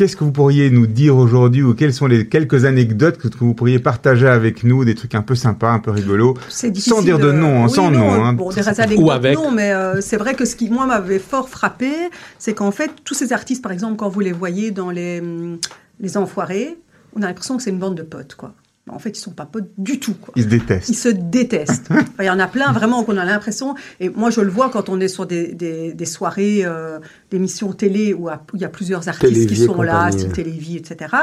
qu'est-ce 0.00 0.16
que 0.16 0.24
vous 0.24 0.32
pourriez 0.32 0.70
nous 0.70 0.86
dire 0.86 1.14
aujourd'hui 1.14 1.62
ou 1.62 1.74
quelles 1.74 1.92
sont 1.92 2.06
les 2.06 2.26
quelques 2.26 2.64
anecdotes 2.64 3.18
que, 3.18 3.28
vous 3.38 3.52
pourriez 3.52 3.78
partager 3.78 4.26
avec 4.26 4.64
nous, 4.64 4.86
des 4.86 4.94
trucs 4.94 5.14
un 5.14 5.20
peu 5.20 5.34
sympas, 5.34 5.72
un 5.72 5.78
peu 5.78 5.90
rigolos, 5.90 6.38
C'est 6.48 6.70
difficile, 6.70 6.94
sans 6.94 7.02
dire 7.02 7.18
de 7.18 7.30
nom, 7.32 7.64
hein, 7.64 7.66
oui, 7.66 7.74
sans 7.74 7.90
non, 7.90 7.98
nom. 7.98 8.24
hein. 8.24 8.32
Bon, 8.32 8.48
des 8.48 8.96
Ou 8.96 9.10
avec. 9.10 9.34
non, 9.34 9.50
mais 9.50 9.72
euh, 9.74 10.00
c'est 10.00 10.16
vrai 10.16 10.32
que 10.32 10.46
ce 10.46 10.56
qui, 10.56 10.70
moi, 10.70 10.86
m'avait 10.86 11.18
fort 11.18 11.50
frappé, 11.50 11.92
c'est 12.38 12.54
qu'en 12.54 12.70
fait, 12.70 12.90
tous 13.04 13.12
ces 13.12 13.34
artistes, 13.34 13.62
par 13.62 13.72
exemple, 13.72 13.96
quand 13.96 14.08
vous 14.08 14.20
les 14.20 14.32
voyez 14.32 14.70
dans 14.70 14.90
les, 14.90 15.20
hum, 15.20 15.58
les 16.00 16.16
enfoirés, 16.16 16.78
on 17.14 17.20
a 17.20 17.26
l'impression 17.26 17.58
que 17.58 17.62
c'est 17.62 17.68
une 17.68 17.78
bande 17.78 17.96
de 17.96 18.02
potes, 18.02 18.36
quoi. 18.36 18.54
En 18.88 18.98
fait, 18.98 19.10
ils 19.10 19.20
sont 19.20 19.30
pas 19.32 19.46
potes 19.46 19.70
du 19.78 20.00
tout, 20.00 20.14
quoi. 20.14 20.32
Ils 20.36 20.44
se 20.44 20.48
détestent. 20.48 20.88
Ils 20.88 20.94
se 20.96 21.08
détestent. 21.08 21.86
Enfin, 21.90 22.04
Il 22.20 22.26
y 22.26 22.30
en 22.30 22.38
a 22.40 22.48
plein 22.48 22.72
vraiment 22.72 23.04
qu'on 23.04 23.16
a 23.18 23.24
l'impression, 23.24 23.74
et 24.00 24.08
moi 24.08 24.30
je 24.30 24.40
le 24.40 24.50
vois 24.50 24.68
quand 24.70 24.88
on 24.88 24.98
est 25.00 25.08
sur 25.08 25.26
des, 25.26 25.54
des, 25.54 25.92
des 25.92 26.04
soirées 26.06 26.62
euh, 26.64 26.98
d'émissions 27.30 27.72
télé 27.72 28.14
où 28.14 28.28
il 28.54 28.60
y 28.60 28.64
a 28.64 28.68
plusieurs 28.68 29.08
artistes 29.08 29.32
qui 29.46 29.54
sont 29.66 29.82
là, 29.82 30.10
style. 30.12 30.32
Télévie, 30.32 30.76
etc. 30.76 31.14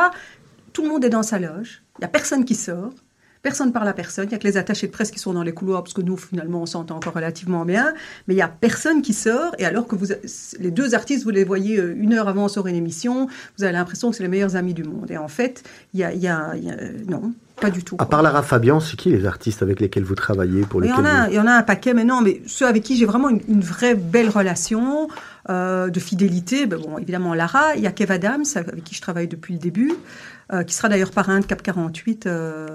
Tout 0.71 0.83
le 0.83 0.89
monde 0.89 1.03
est 1.03 1.09
dans 1.09 1.23
sa 1.23 1.39
loge, 1.39 1.81
il 1.97 2.01
n'y 2.01 2.05
a 2.05 2.09
personne 2.09 2.45
qui 2.45 2.53
sort, 2.55 2.91
personne 3.41 3.73
parle 3.73 3.87
à 3.87 3.93
personne, 3.93 4.25
il 4.25 4.29
n'y 4.29 4.35
a 4.35 4.37
que 4.37 4.47
les 4.47 4.57
attachés 4.57 4.87
de 4.87 4.91
presse 4.91 5.09
qui 5.11 5.19
sont 5.19 5.33
dans 5.33 5.43
les 5.43 5.53
couloirs, 5.53 5.83
parce 5.83 5.93
que 5.93 6.01
nous 6.01 6.15
finalement 6.15 6.61
on 6.61 6.65
s'entend 6.67 6.95
encore 6.97 7.13
relativement 7.13 7.65
bien, 7.65 7.93
mais 8.27 8.33
il 8.35 8.37
n'y 8.37 8.43
a 8.43 8.47
personne 8.47 9.01
qui 9.01 9.13
sort, 9.13 9.55
et 9.57 9.65
alors 9.65 9.87
que 9.87 9.95
vous, 9.95 10.07
les 10.59 10.71
deux 10.71 10.93
artistes, 10.95 11.23
vous 11.23 11.31
les 11.31 11.43
voyez 11.43 11.79
euh, 11.79 11.95
une 11.97 12.13
heure 12.13 12.27
avant 12.29 12.47
sur 12.47 12.67
une 12.67 12.75
émission, 12.75 13.27
vous 13.57 13.63
avez 13.63 13.73
l'impression 13.73 14.11
que 14.11 14.15
c'est 14.17 14.23
les 14.23 14.29
meilleurs 14.29 14.55
amis 14.55 14.73
du 14.75 14.83
monde. 14.83 15.09
Et 15.11 15.17
en 15.17 15.27
fait, 15.27 15.63
il 15.93 15.99
y 15.99 16.03
a, 16.03 16.13
y 16.13 16.27
a- 16.27 16.53
il 16.55 16.63
y 16.63 16.69
a- 16.69 16.77
non, 17.09 17.33
pas 17.59 17.69
du 17.69 17.83
tout. 17.83 17.95
À 17.95 17.99
quoi. 17.99 18.09
part 18.09 18.21
Lara 18.21 18.43
Fabian, 18.43 18.79
c'est 18.79 18.95
qui 18.97 19.09
les 19.09 19.25
artistes 19.25 19.61
avec 19.61 19.79
lesquels 19.79 20.03
vous 20.03 20.15
travaillez 20.15 20.61
pour 20.61 20.81
Il 20.83 20.87
y, 20.87 20.89
lesquels 20.89 21.05
en 21.05 21.07
a, 21.07 21.25
vous- 21.25 21.31
il 21.31 21.35
y 21.35 21.39
en 21.39 21.47
a 21.47 21.53
un 21.53 21.63
paquet, 21.63 21.93
mais 21.93 22.03
non, 22.03 22.21
mais 22.21 22.41
ceux 22.47 22.67
avec 22.67 22.83
qui 22.83 22.97
j'ai 22.97 23.05
vraiment 23.05 23.29
une, 23.29 23.41
une 23.47 23.61
vraie 23.61 23.95
belle 23.95 24.29
relation 24.29 25.07
euh, 25.49 25.89
de 25.89 25.99
fidélité, 25.99 26.65
ben 26.65 26.79
bon, 26.79 26.97
évidemment 26.97 27.33
Lara, 27.33 27.75
il 27.75 27.81
y 27.81 27.87
a 27.87 27.91
Kev 27.91 28.11
Adams, 28.13 28.43
avec 28.55 28.83
qui 28.83 28.95
je 28.95 29.01
travaille 29.01 29.27
depuis 29.27 29.53
le 29.53 29.59
début, 29.59 29.93
euh, 30.53 30.63
qui 30.63 30.73
sera 30.75 30.87
d'ailleurs 30.89 31.11
parrain 31.11 31.39
de 31.39 31.45
Cap 31.45 31.61
48 31.63 32.25
euh, 32.27 32.67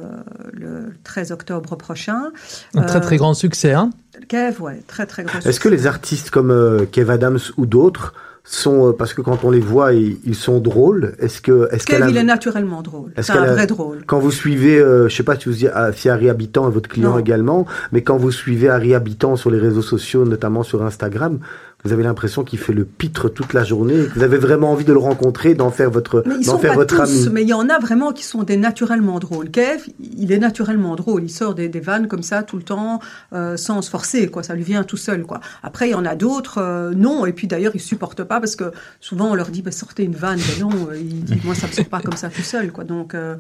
le 0.53 0.93
13 1.05 1.33
octobre 1.33 1.77
prochain. 1.77 2.31
Un 2.75 2.83
très 2.83 2.97
Euh, 2.99 3.01
très 3.01 3.17
grand 3.19 3.35
succès. 3.35 3.73
Hein 3.73 3.91
Kev, 4.29 4.61
ouais, 4.63 4.83
très 4.87 5.07
très 5.07 5.23
gros. 5.25 5.39
Est-ce 5.45 5.61
que 5.61 5.69
les 5.69 5.87
artistes 5.87 6.31
comme 6.31 6.51
euh, 6.51 6.87
Kev 6.91 7.11
Adams 7.11 7.39
ou 7.57 7.67
d'autres 7.67 8.15
sont 8.45 8.89
euh, 8.89 8.93
parce 8.93 9.15
que 9.15 9.21
quand 9.23 9.45
on 9.45 9.51
les 9.51 9.61
voit 9.61 9.93
ils, 9.93 10.19
ils 10.25 10.35
sont 10.35 10.59
drôles 10.59 11.15
est-ce 11.21 11.41
que 11.41 11.69
est-ce 11.73 11.87
qu'elle 11.87 12.03
a- 12.03 12.09
il 12.11 12.17
est 12.17 12.25
naturellement 12.25 12.83
drôle. 12.83 13.13
C'est 13.21 13.33
un 13.33 13.43
a- 13.45 13.53
vrai 13.53 13.67
drôle. 13.69 14.03
quand 14.07 14.19
vous 14.19 14.33
suivez 14.33 14.79
euh, 14.81 15.09
je 15.09 15.15
sais 15.15 15.23
pas 15.23 15.37
si 15.39 15.49
vous 15.49 15.69
ah, 15.73 15.93
si 15.93 16.09
Harry 16.09 16.29
Habitant 16.29 16.69
est 16.69 16.73
votre 16.73 16.89
client 16.89 17.13
Non. 17.13 17.19
également 17.19 17.67
mais 17.93 18.03
quand 18.03 18.17
vous 18.17 18.33
suivez 18.33 18.69
Harry 18.69 18.95
Habitant 18.95 19.37
sur 19.37 19.51
les 19.51 19.59
réseaux 19.59 19.81
sociaux 19.83 20.25
notamment 20.25 20.65
sur 20.65 20.83
Instagram 20.83 21.39
vous 21.85 21.93
avez 21.93 22.03
l'impression 22.03 22.45
qu'il 22.45 22.59
fait 22.59 22.73
le 22.73 22.85
pitre 22.85 23.29
toute 23.29 23.53
la 23.55 23.65
journée 23.65 24.03
et 24.03 24.07
que 24.07 24.15
vous 24.15 24.23
avez 24.23 24.39
vraiment 24.39 24.71
envie 24.71 24.85
de 24.85 24.93
le 24.93 24.99
rencontrer 24.99 25.55
d'en 25.55 25.71
faire 25.71 25.91
votre 25.91 26.23
Mais 26.27 26.37
ils 26.41 26.47
d'en 26.47 26.53
sont 26.53 26.59
faire 26.59 26.71
pas 26.71 26.77
votre 26.77 26.97
tous, 26.97 27.03
ami 27.03 27.29
mais 27.33 27.43
il 27.43 27.49
y 27.49 27.55
en 27.55 27.69
a 27.69 27.79
vraiment 27.79 28.13
qui 28.13 28.25
sont 28.25 28.45
des 28.45 28.57
naturellement 28.57 29.19
drôles. 29.19 29.51
Kev, 29.51 29.83
il 30.01 30.31
est 30.31 30.39
naturellement 30.39 30.95
drôle. 30.95 31.25
Il 31.25 31.31
sort 31.31 31.55
des, 31.55 31.69
des 31.69 31.81
vannes 31.81 32.07
comme 32.07 32.23
ça 32.23 32.43
tout 32.43 32.57
le 32.57 32.63
temps, 32.63 33.01
euh, 33.33 33.57
sans 33.57 33.83
se 33.83 33.91
forcer, 33.91 34.29
quoi. 34.29 34.43
Ça 34.43 34.55
lui 34.55 34.63
vient 34.63 34.85
tout 34.85 34.97
seul, 34.97 35.25
quoi. 35.25 35.41
Après, 35.63 35.89
il 35.89 35.93
y 35.93 35.95
en 35.95 36.05
a 36.05 36.15
d'autres, 36.15 36.59
euh, 36.59 36.93
non. 36.95 37.27
Et 37.27 37.33
puis 37.33 37.47
d'ailleurs, 37.47 37.73
ils 37.75 37.81
supportent 37.81 38.25
pas 38.25 38.39
parce 38.39 38.55
que 38.55 38.71
souvent 39.01 39.31
on 39.31 39.35
leur 39.35 39.49
dit, 39.49 39.63
bah, 39.63 39.73
sortez 39.73 40.05
une 40.05 40.15
vanne. 40.15 40.39
Mais 40.39 40.63
non, 40.63 40.71
euh, 40.91 40.97
ils 40.97 41.25
disent, 41.25 41.45
moi, 41.45 41.55
ça 41.55 41.67
me 41.67 41.73
sort 41.73 41.87
pas 41.87 42.01
comme 42.01 42.17
ça 42.17 42.29
tout 42.29 42.43
seul, 42.43 42.71
quoi. 42.71 42.85
Donc, 42.85 43.15
euh, 43.15 43.35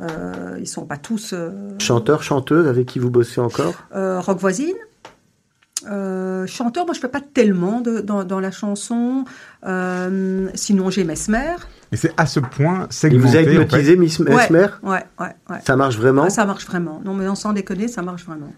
euh, 0.00 0.56
ils 0.60 0.68
sont 0.68 0.86
pas 0.86 0.96
tous 0.96 1.32
euh, 1.32 1.50
chanteur 1.80 2.22
chanteuse 2.22 2.68
avec 2.68 2.86
qui 2.86 3.00
vous 3.00 3.10
bossez 3.10 3.40
encore? 3.40 3.74
Euh, 3.96 4.20
rock 4.20 4.38
voisine. 4.38 4.76
Euh, 5.86 6.46
chanteur, 6.46 6.84
moi 6.86 6.94
je 6.94 7.00
fais 7.00 7.08
pas 7.08 7.20
tellement 7.20 7.80
dans 7.80 8.40
la 8.40 8.50
chanson. 8.50 9.24
Euh, 9.64 10.48
sinon 10.54 10.90
j'ai 10.90 11.04
Mesmer. 11.04 11.56
Et 11.90 11.96
c'est 11.96 12.12
à 12.16 12.26
ce 12.26 12.40
point 12.40 12.86
il 12.90 12.92
segmenté. 12.94 13.18
vous 13.18 13.36
a 13.36 13.40
en 13.40 13.44
fait. 13.44 13.52
hypnotisé 13.54 13.96
Miss 13.96 14.20
Mesmer 14.20 14.66
Ouais, 14.82 15.04
ouais, 15.18 15.26
ouais. 15.50 15.56
ça 15.66 15.74
marche 15.76 15.96
vraiment? 15.96 16.24
Ah, 16.26 16.30
ça 16.30 16.44
marche 16.44 16.66
vraiment. 16.66 17.00
Non, 17.04 17.14
mais 17.14 17.24
sans 17.34 17.52
déconner, 17.52 17.88
ça 17.88 18.02
marche 18.02 18.24
vraiment. 18.26 18.52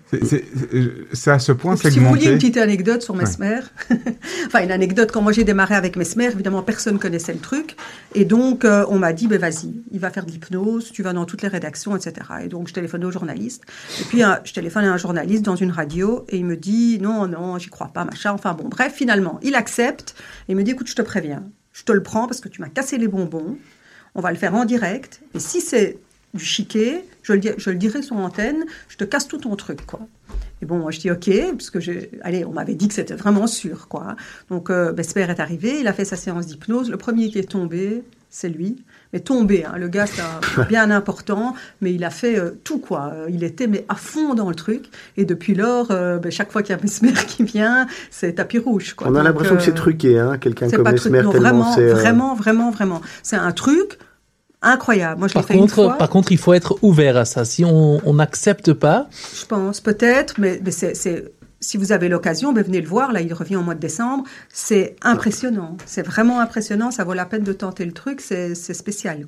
C'est- 1.12 1.30
à 1.30 1.38
ce 1.38 1.52
point 1.52 1.74
Et 1.74 1.78
puis, 1.78 1.92
si 1.92 1.98
vous 2.00 2.06
vouliez 2.06 2.22
segmenté. 2.22 2.32
une 2.32 2.38
petite 2.38 2.56
anecdote 2.56 3.02
sur 3.02 3.14
Mesmer, 3.14 3.60
enfin 4.46 4.62
une 4.64 4.72
anecdote, 4.72 5.10
quand 5.12 5.22
moi 5.22 5.32
j'ai 5.32 5.44
démarré 5.44 5.74
avec 5.74 5.96
Mesmer, 5.96 6.26
évidemment 6.26 6.62
personne 6.62 6.98
connaissait 6.98 7.32
le 7.32 7.38
truc. 7.38 7.76
Et 8.14 8.24
donc 8.24 8.64
euh, 8.64 8.84
on 8.88 8.98
m'a 8.98 9.12
dit, 9.12 9.28
ben 9.28 9.38
vas-y, 9.38 9.74
il 9.92 10.00
va 10.00 10.10
faire 10.10 10.26
de 10.26 10.30
l'hypnose, 10.30 10.90
tu 10.92 11.02
vas 11.02 11.12
dans 11.12 11.24
toutes 11.24 11.42
les 11.42 11.48
rédactions, 11.48 11.94
etc. 11.96 12.14
Et 12.44 12.48
donc 12.48 12.68
je 12.68 12.74
téléphone 12.74 13.04
au 13.04 13.10
journaliste. 13.10 13.62
Et 14.00 14.04
puis 14.04 14.22
un- 14.22 14.40
je 14.44 14.52
téléphone 14.52 14.84
à 14.84 14.92
un 14.92 14.96
journaliste 14.96 15.42
dans 15.44 15.56
une 15.56 15.70
radio 15.70 16.24
et 16.28 16.36
il 16.38 16.44
me 16.46 16.56
dit, 16.56 16.98
non, 17.00 17.28
non, 17.28 17.58
j'y 17.58 17.68
crois 17.68 17.88
pas, 17.94 18.04
machin. 18.04 18.32
Enfin 18.32 18.54
bon, 18.54 18.68
bref, 18.68 18.92
finalement, 18.94 19.38
il 19.42 19.54
accepte 19.54 20.14
et 20.48 20.52
il 20.52 20.56
me 20.56 20.62
dit, 20.62 20.72
écoute, 20.72 20.88
je 20.88 20.94
te 20.96 21.02
préviens, 21.02 21.44
je 21.80 21.84
te 21.86 21.92
le 21.92 22.02
prends 22.02 22.26
parce 22.26 22.40
que 22.40 22.50
tu 22.50 22.60
m'as 22.60 22.68
cassé 22.68 22.98
les 22.98 23.08
bonbons. 23.08 23.56
On 24.14 24.20
va 24.20 24.30
le 24.30 24.36
faire 24.36 24.54
en 24.54 24.66
direct. 24.66 25.22
Et 25.32 25.38
si 25.38 25.62
c'est 25.62 25.96
du 26.34 26.44
chiquet, 26.44 27.06
je 27.22 27.32
le, 27.32 27.74
dirai 27.74 28.02
sur 28.02 28.16
antenne, 28.16 28.66
je 28.88 28.98
te 28.98 29.04
casse 29.04 29.26
tout 29.26 29.38
ton 29.38 29.56
truc, 29.56 29.86
quoi. 29.86 30.00
Et 30.60 30.66
bon, 30.66 30.78
moi, 30.78 30.90
je 30.90 31.00
dis 31.00 31.10
OK, 31.10 31.30
parce 31.52 31.70
que 31.70 31.78
allez, 32.20 32.44
on 32.44 32.52
m'avait 32.52 32.74
dit 32.74 32.86
que 32.86 32.92
c'était 32.92 33.14
vraiment 33.14 33.46
sûr, 33.46 33.88
quoi. 33.88 34.14
Donc, 34.50 34.68
euh, 34.68 34.92
Besper 34.92 35.22
est 35.22 35.40
arrivé, 35.40 35.80
il 35.80 35.88
a 35.88 35.94
fait 35.94 36.04
sa 36.04 36.16
séance 36.16 36.46
d'hypnose. 36.48 36.90
Le 36.90 36.98
premier 36.98 37.30
qui 37.30 37.38
est 37.38 37.50
tombé, 37.50 38.04
c'est 38.28 38.50
lui. 38.50 38.84
Mais 39.12 39.20
tombé, 39.20 39.64
hein, 39.64 39.74
le 39.76 39.88
gars, 39.88 40.06
c'est 40.06 40.22
bien 40.68 40.90
important, 40.90 41.54
mais 41.80 41.92
il 41.92 42.04
a 42.04 42.10
fait 42.10 42.38
euh, 42.38 42.50
tout, 42.62 42.78
quoi. 42.78 43.10
Euh, 43.14 43.26
Il 43.28 43.42
était 43.42 43.66
mais 43.66 43.84
à 43.88 43.96
fond 43.96 44.34
dans 44.34 44.48
le 44.48 44.54
truc. 44.54 44.84
Et 45.16 45.24
depuis 45.24 45.54
lors, 45.54 45.88
euh, 45.90 46.18
ben, 46.18 46.30
chaque 46.30 46.52
fois 46.52 46.62
qu'il 46.62 46.74
y 46.76 46.78
a 46.78 46.80
Besper 46.80 47.12
qui 47.26 47.42
vient, 47.44 47.86
c'est 48.10 48.34
tapis 48.34 48.58
rouge, 48.58 48.94
quoi. 48.94 49.08
on 49.10 49.14
a 49.16 49.22
l'impression 49.22 49.56
que 49.56 49.62
c'est 49.62 49.74
truqué 49.74 50.18
hein 50.18 50.38
quelqu'un 50.38 50.70
comme 50.70 50.84
pas 50.84 50.92
Mesmer 50.92 51.22
non, 51.22 51.32
tellement 51.32 51.48
vraiment, 51.50 51.78
euh, 51.78 51.92
vraiment, 51.94 52.34
vraiment, 52.34 52.70
vraiment. 52.70 53.00
C'est 53.22 53.36
un 53.36 53.52
truc 53.52 53.98
incroyable. 54.62 55.18
Moi, 55.18 55.28
je 55.28 55.34
par 55.34 55.44
fait 55.44 55.54
une 55.54 55.60
contre, 55.60 55.74
fois. 55.74 55.98
par 55.98 56.08
contre, 56.10 56.32
il 56.32 56.38
faut 56.38 56.52
être 56.52 56.78
ouvert 56.82 57.16
à 57.16 57.24
ça. 57.24 57.44
Si 57.44 57.64
on 57.64 58.12
n'accepte 58.14 58.72
pas, 58.74 59.08
Je 59.34 59.46
pense, 59.46 59.80
peut-être, 59.80 60.34
mais, 60.38 60.60
c'est- 60.70 61.32
si 61.60 61.76
vous 61.76 61.92
avez 61.92 62.08
l'occasion, 62.08 62.52
ben 62.52 62.64
venez 62.64 62.80
le 62.80 62.88
voir. 62.88 63.12
Là, 63.12 63.20
il 63.20 63.32
revient 63.34 63.56
au 63.56 63.62
mois 63.62 63.74
de 63.74 63.80
décembre. 63.80 64.24
C'est 64.48 64.96
impressionnant. 65.02 65.76
C'est 65.86 66.02
vraiment 66.02 66.40
impressionnant. 66.40 66.90
Ça 66.90 67.04
vaut 67.04 67.12
la 67.12 67.26
peine 67.26 67.44
de 67.44 67.52
tenter 67.52 67.84
le 67.84 67.92
truc. 67.92 68.20
C'est, 68.20 68.54
spécial. 68.54 69.26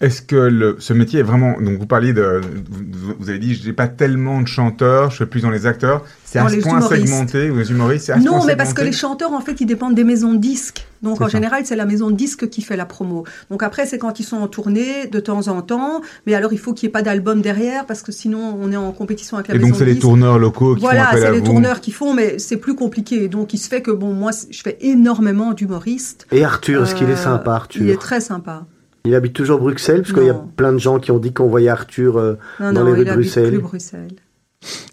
Est-ce 0.00 0.22
que 0.22 0.36
le, 0.36 0.76
ce 0.78 0.92
métier 0.92 1.18
est 1.18 1.24
vraiment 1.24 1.60
donc 1.60 1.76
vous 1.76 1.86
parliez 1.86 2.12
de 2.12 2.40
vous, 2.70 3.14
vous 3.18 3.30
avez 3.30 3.40
dit 3.40 3.54
j'ai 3.56 3.72
pas 3.72 3.88
tellement 3.88 4.40
de 4.40 4.46
chanteurs, 4.46 5.10
je 5.10 5.16
suis 5.16 5.26
plus 5.26 5.40
dans 5.40 5.50
les 5.50 5.66
acteurs, 5.66 6.04
c'est 6.24 6.38
à 6.38 6.48
ce 6.48 6.56
point 6.60 6.80
segmenté 6.80 7.50
ou 7.50 7.56
les 7.58 7.70
humoristes, 7.72 8.06
c'est 8.06 8.12
à 8.12 8.20
ce 8.20 8.24
Non, 8.24 8.36
point 8.38 8.46
mais 8.46 8.54
parce 8.56 8.74
que 8.74 8.82
les 8.82 8.92
chanteurs, 8.92 9.32
en 9.32 9.40
fait, 9.40 9.60
ils 9.60 9.66
dépendent 9.66 9.96
des 9.96 10.04
maisons 10.04 10.34
de 10.34 10.38
disques. 10.38 10.86
Donc, 11.02 11.20
en 11.20 11.24
ça. 11.24 11.30
général, 11.30 11.62
c'est 11.64 11.74
la 11.76 11.84
maison 11.86 12.10
de 12.10 12.16
disques 12.16 12.48
qui 12.48 12.60
fait 12.62 12.76
la 12.76 12.84
promo. 12.86 13.24
Donc, 13.50 13.62
après, 13.64 13.86
c'est 13.86 13.98
quand 13.98 14.18
ils 14.20 14.24
sont 14.24 14.36
en 14.36 14.48
tournée, 14.48 15.06
de 15.06 15.20
temps 15.20 15.46
en 15.48 15.62
temps. 15.62 16.00
Mais 16.26 16.34
alors, 16.34 16.52
il 16.52 16.58
faut 16.58 16.74
qu'il 16.74 16.86
n'y 16.86 16.90
ait 16.90 16.92
pas 16.92 17.02
d'album 17.02 17.40
derrière, 17.40 17.86
parce 17.86 18.02
que 18.02 18.10
sinon, 18.10 18.56
on 18.60 18.70
est 18.72 18.76
en 18.76 18.90
compétition 18.92 19.36
avec 19.36 19.48
la 19.48 19.54
Et 19.54 19.58
maison 19.58 19.68
donc 19.68 19.76
c'est 19.78 19.84
de 19.84 19.86
les 19.86 19.94
disques. 19.94 20.02
tourneurs 20.02 20.38
locaux 20.40 20.74
qui 20.74 20.80
font 20.80 20.86
Voilà, 20.88 21.08
appel 21.08 21.22
à 21.22 21.26
c'est 21.26 21.32
les 21.32 21.38
vous. 21.40 21.44
tourneurs 21.46 21.80
qui 21.80 21.92
font, 21.92 22.14
mais 22.14 22.38
c'est 22.40 22.56
plus 22.56 22.74
compliqué. 22.74 23.28
Donc, 23.28 23.54
il 23.54 23.58
se 23.58 23.68
fait 23.68 23.80
que, 23.82 23.92
bon, 23.92 24.12
moi, 24.12 24.30
je 24.50 24.60
fais 24.60 24.76
énormément 24.80 25.52
d'humoristes. 25.52 26.26
et 26.32 26.44
Arthur 26.44 26.82
est-ce 26.84 26.94
qu'il 26.96 27.08
est 27.10 27.12
Euh, 27.12 27.16
sympa 27.16 27.52
Arthur? 27.52 27.82
Il 27.82 27.90
est 27.90 28.00
très 28.00 28.20
sympa. 28.20 28.66
Il 29.08 29.14
habite 29.14 29.32
toujours 29.32 29.58
Bruxelles 29.58 30.02
parce 30.02 30.12
qu'il 30.12 30.24
y 30.24 30.28
a 30.28 30.34
plein 30.34 30.70
de 30.70 30.76
gens 30.78 30.98
qui 30.98 31.10
ont 31.12 31.18
dit 31.18 31.32
qu'on 31.32 31.48
voyait 31.48 31.70
Arthur 31.70 32.18
euh, 32.18 32.34
Non, 32.60 32.72
dans 32.74 32.80
non, 32.84 32.86
les 32.86 32.92
rues 32.92 32.98
il 33.02 33.04
de 33.08 33.12
Bruxelles. 33.14 33.48
plus 33.52 33.58
Bruxelles. 33.62 34.12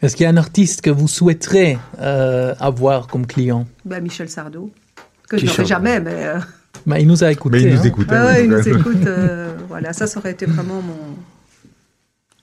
est-ce 0.02 0.16
qu'il 0.16 0.24
y 0.24 0.28
a 0.28 0.30
un 0.30 0.38
artiste 0.38 0.80
que 0.80 0.90
vous 0.90 1.10
souhaiterez 1.10 1.78
euh, 2.00 2.56
avoir 2.62 3.08
comme 3.08 3.28
client? 3.28 3.68
Ben, 3.84 4.02
Michel 4.02 4.30
Sardou. 4.30 4.72
Que 5.28 5.36
Qui 5.36 5.42
je 5.42 5.46
n'aurais 5.48 5.58
chante. 5.58 5.68
jamais, 5.68 6.00
mais. 6.00 6.26
euh, 6.28 6.40
Bah, 6.88 6.98
Il 6.98 7.08
nous 7.08 7.26
a 7.26 7.32
écoutés. 7.32 7.58
Mais 7.58 7.64
il 7.64 7.74
nous 7.76 7.82
hein. 7.82 7.84
écoute. 7.84 8.08
ah 8.10 8.26
ouais, 8.26 8.46
il 8.46 8.50
donc, 8.52 8.66
nous 8.66 8.78
écoute. 8.78 9.08
voilà, 9.68 9.92
ça, 9.92 10.08
ça 10.08 10.18
aurait 10.20 10.32
été 10.32 10.46
vraiment 10.46 10.82
mon. 10.82 11.18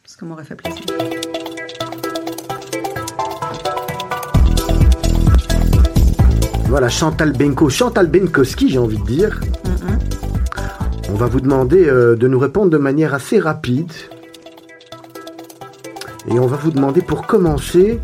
Ce 0.04 0.16
qui 0.18 0.24
m'aurait 0.26 0.44
fait 0.44 0.56
plaisir. 0.56 0.82
Voilà, 6.68 6.88
Chantal 6.88 7.32
Benko, 7.32 7.68
Chantal 7.68 8.06
Benkowski, 8.08 8.68
j'ai 8.68 8.78
envie 8.78 8.98
de 8.98 9.04
dire. 9.06 9.40
Mhm. 9.64 9.71
On 11.12 11.16
va 11.16 11.26
vous 11.26 11.42
demander 11.42 11.86
euh, 11.88 12.16
de 12.16 12.26
nous 12.26 12.38
répondre 12.38 12.70
de 12.70 12.78
manière 12.78 13.12
assez 13.12 13.38
rapide. 13.38 13.92
Et 16.26 16.38
on 16.38 16.46
va 16.46 16.56
vous 16.56 16.70
demander 16.70 17.02
pour 17.02 17.26
commencer, 17.26 18.00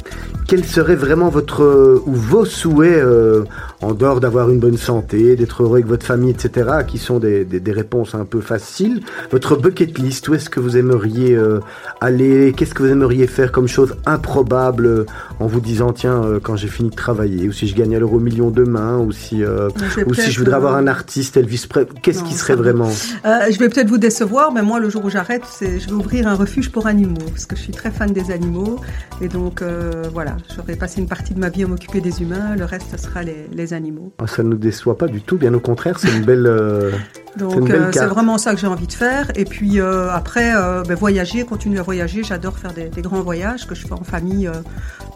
quel 0.49 0.65
serait 0.65 0.97
vraiment 0.97 1.29
votre 1.29 1.63
euh, 1.63 2.03
ou 2.07 2.15
vos 2.15 2.47
souhaits 2.47 2.97
euh, 2.97 3.45
en 3.83 3.93
dehors 3.93 4.19
d'avoir 4.19 4.49
une 4.49 4.59
bonne 4.59 4.79
santé, 4.79 5.37
d'être 5.37 5.63
heureux 5.63 5.77
avec 5.77 5.87
votre 5.87 6.07
famille, 6.07 6.31
etc., 6.31 6.71
qui 6.89 6.97
sont 6.97 7.19
des, 7.19 7.45
des, 7.45 7.61
des 7.61 7.73
réponses 7.73 8.15
un 8.15 8.25
peu 8.25 8.41
faciles? 8.41 9.03
Votre 9.31 9.57
bucket 9.57 9.99
list, 9.99 10.27
où 10.29 10.35
est-ce 10.35 10.49
que 10.49 10.59
vous 10.59 10.79
aimeriez 10.79 11.37
euh, 11.37 11.61
aller? 12.01 12.55
Qu'est-ce 12.57 12.73
que 12.73 12.83
vous 12.83 12.89
aimeriez 12.89 13.27
faire 13.27 13.53
comme 13.53 13.69
chose 13.69 13.95
improbable 14.07 14.87
euh, 14.87 15.07
en 15.39 15.47
vous 15.47 15.61
disant 15.61 15.93
tiens 15.93 16.25
euh, 16.25 16.41
quand 16.43 16.57
j'ai 16.57 16.69
fini 16.69 16.89
de 16.89 16.97
travailler, 16.97 17.47
ou 17.47 17.53
si 17.53 17.69
je 17.69 17.77
gagne 17.77 17.95
à 17.95 17.99
l'euro 17.99 18.19
million 18.19 18.51
demain, 18.51 18.97
ou 18.97 19.13
si 19.13 19.45
euh, 19.45 19.69
ou 20.07 20.15
si 20.15 20.31
je 20.31 20.39
voudrais 20.39 20.57
avoir 20.57 20.77
un 20.77 20.87
artiste 20.87 21.37
Elvis 21.37 21.67
Presley, 21.69 21.93
qu'est-ce 22.03 22.25
qui 22.25 22.33
serait 22.33 22.57
vraiment? 22.57 22.91
Euh, 23.27 23.51
je 23.51 23.59
vais 23.59 23.69
peut-être 23.69 23.91
vous 23.91 23.99
décevoir, 23.99 24.51
mais 24.53 24.63
moi, 24.63 24.81
le 24.81 24.89
jour 24.89 25.05
où 25.05 25.11
j'arrête, 25.11 25.43
c'est, 25.47 25.79
je 25.79 25.89
vais 25.89 25.93
ouvrir 25.93 26.27
un 26.27 26.35
refuge 26.35 26.73
pour 26.73 26.87
animaux, 26.87 27.29
parce 27.31 27.45
que 27.45 27.55
je 27.55 27.61
suis 27.61 27.73
très 27.73 27.91
fan 27.91 28.13
des 28.13 28.31
animaux. 28.31 28.81
Et 29.21 29.29
donc, 29.29 29.61
euh, 29.61 30.05
voilà, 30.15 30.38
j'aurais 30.57 30.77
passé 30.77 31.01
une 31.01 31.09
partie 31.09 31.35
de 31.35 31.41
ma 31.41 31.49
vie 31.49 31.65
à 31.65 31.67
m'occuper 31.67 32.01
des 32.01 32.23
humains, 32.23 32.57
le 32.57 32.65
reste, 32.65 32.87
ce 32.91 32.97
sera 33.03 33.23
les, 33.23 33.47
les 33.53 33.73
animaux. 33.73 34.13
Ah, 34.19 34.27
Ça 34.27 34.43
ne 34.43 34.49
nous 34.51 34.57
déçoit 34.59 34.97
pas 34.99 35.07
du 35.07 35.21
tout, 35.23 35.37
bien 35.37 35.53
au 35.55 35.61
contraire, 35.61 35.99
c'est 35.99 36.15
une 36.17 36.25
belle. 36.25 36.47
euh, 36.47 36.91
C'est 37.37 37.45
une 37.45 37.49
Donc, 37.51 37.69
belle 37.69 37.83
euh, 37.83 37.91
c'est 37.93 38.07
vraiment 38.07 38.39
ça 38.39 38.55
que 38.55 38.61
j'ai 38.61 38.67
envie 38.67 38.87
de 38.87 38.93
faire. 38.93 39.31
Et 39.37 39.45
puis, 39.45 39.81
euh, 39.81 40.11
après, 40.11 40.53
euh, 40.57 40.83
ben, 40.83 40.95
voyager, 40.95 41.45
continuer 41.45 41.79
à 41.79 41.83
voyager. 41.83 42.23
J'adore 42.25 42.59
faire 42.59 42.73
des, 42.73 42.89
des 42.89 43.03
grands 43.03 43.21
voyages 43.23 43.67
que 43.67 43.75
je 43.75 43.87
fais 43.87 43.93
en 43.93 44.03
famille, 44.05 44.49
euh, 44.49 44.53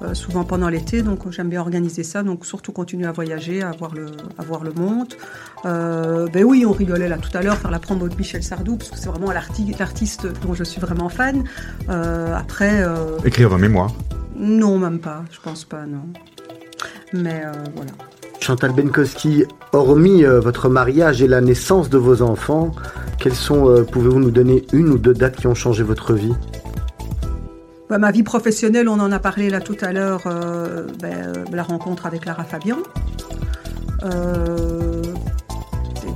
euh, 0.02 0.14
souvent 0.14 0.44
pendant 0.44 0.68
l'été. 0.68 1.02
Donc, 1.02 1.28
j'aime 1.30 1.48
bien 1.48 1.60
organiser 1.60 2.02
ça. 2.04 2.22
Donc, 2.22 2.46
surtout 2.46 2.72
continuer 2.72 3.06
à 3.06 3.12
voyager, 3.12 3.62
à 3.62 3.72
voir 3.72 3.94
le, 3.94 4.06
à 4.38 4.42
voir 4.42 4.62
le 4.62 4.72
monde. 4.72 5.08
Euh, 5.64 6.26
ben 6.32 6.44
oui, 6.44 6.64
on 6.66 6.72
rigolait 6.72 7.08
là 7.08 7.18
tout 7.18 7.36
à 7.36 7.42
l'heure, 7.42 7.56
faire 7.56 7.70
la 7.70 7.78
promo 7.78 8.08
de 8.08 8.14
Michel 8.16 8.42
Sardou, 8.42 8.76
parce 8.76 8.90
que 8.90 8.98
c'est 8.98 9.08
vraiment 9.08 9.30
l'arti- 9.32 9.74
l'artiste 9.78 10.26
dont 10.44 10.54
je 10.54 10.64
suis 10.64 10.80
vraiment 10.80 11.08
fan. 11.08 11.44
Euh, 11.88 12.34
après, 12.36 12.82
euh, 12.82 13.16
Écrire 13.24 13.52
un 13.54 13.58
mémoire. 13.58 13.92
Non, 14.42 14.76
même 14.76 14.98
pas. 14.98 15.24
Je 15.30 15.40
pense 15.40 15.64
pas, 15.64 15.86
non. 15.86 16.02
Mais 17.12 17.42
euh, 17.44 17.52
voilà. 17.76 17.92
Chantal 18.40 18.72
Benkowski, 18.72 19.44
hormis 19.72 20.24
euh, 20.24 20.40
votre 20.40 20.68
mariage 20.68 21.22
et 21.22 21.28
la 21.28 21.40
naissance 21.40 21.88
de 21.88 21.96
vos 21.96 22.22
enfants, 22.22 22.72
quelles 23.20 23.36
sont, 23.36 23.68
euh, 23.68 23.84
pouvez-vous 23.84 24.18
nous 24.18 24.32
donner 24.32 24.66
une 24.72 24.88
ou 24.88 24.98
deux 24.98 25.14
dates 25.14 25.36
qui 25.36 25.46
ont 25.46 25.54
changé 25.54 25.84
votre 25.84 26.14
vie? 26.14 26.34
Bah, 27.88 27.98
ma 27.98 28.10
vie 28.10 28.24
professionnelle, 28.24 28.88
on 28.88 28.98
en 28.98 29.12
a 29.12 29.20
parlé 29.20 29.48
là 29.48 29.60
tout 29.60 29.76
à 29.80 29.92
l'heure, 29.92 30.22
ben, 30.98 31.44
la 31.52 31.62
rencontre 31.62 32.06
avec 32.06 32.24
Lara 32.24 32.42
Fabian. 32.42 32.78
Des 34.02 34.08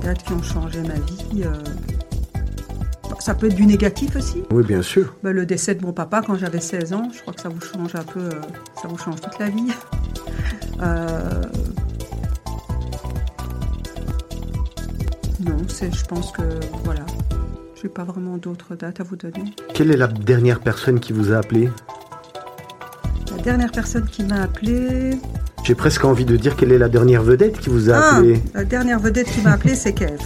dates 0.03 0.23
qui 0.23 0.33
ont 0.33 0.43
changé 0.43 0.81
ma 0.81 0.95
vie. 0.95 1.45
Ça 3.19 3.33
peut 3.33 3.47
être 3.47 3.55
du 3.55 3.65
négatif 3.65 4.15
aussi. 4.15 4.43
Oui, 4.51 4.63
bien 4.63 4.81
sûr. 4.81 5.15
Ben, 5.23 5.31
le 5.31 5.45
décès 5.45 5.75
de 5.75 5.83
mon 5.85 5.93
papa 5.93 6.21
quand 6.25 6.35
j'avais 6.35 6.59
16 6.61 6.93
ans, 6.93 7.09
je 7.13 7.21
crois 7.21 7.33
que 7.33 7.41
ça 7.41 7.49
vous 7.49 7.61
change 7.61 7.95
un 7.95 8.03
peu, 8.03 8.19
euh, 8.19 8.31
ça 8.81 8.87
vous 8.87 8.97
change 8.97 9.19
toute 9.21 9.37
la 9.39 9.49
vie. 9.49 9.67
Euh, 10.81 11.41
Non, 15.39 15.55
c'est, 15.67 15.93
je 15.95 16.03
pense 16.05 16.31
que 16.31 16.41
voilà. 16.83 17.05
Je 17.75 17.83
n'ai 17.83 17.89
pas 17.89 18.03
vraiment 18.03 18.37
d'autres 18.37 18.75
dates 18.75 18.99
à 18.99 19.03
vous 19.03 19.15
donner. 19.15 19.43
Quelle 19.73 19.91
est 19.91 19.97
la 19.97 20.07
dernière 20.07 20.59
personne 20.59 20.99
qui 20.99 21.13
vous 21.13 21.31
a 21.31 21.37
appelé? 21.37 21.69
La 23.35 23.43
dernière 23.43 23.71
personne 23.71 24.05
qui 24.05 24.23
m'a 24.23 24.41
appelé. 24.41 25.11
J'ai 25.63 25.75
presque 25.75 26.03
envie 26.05 26.25
de 26.25 26.35
dire 26.37 26.55
quelle 26.55 26.71
est 26.71 26.77
la 26.79 26.89
dernière 26.89 27.21
vedette 27.21 27.59
qui 27.59 27.69
vous 27.69 27.89
a 27.91 27.95
Ah, 27.97 28.15
appelé. 28.17 28.41
la 28.55 28.65
dernière 28.65 28.99
vedette 28.99 29.27
qui 29.29 29.41
m'a 29.41 29.51
appelé, 29.51 29.75
c'est 29.75 29.93
Kev. 29.93 30.17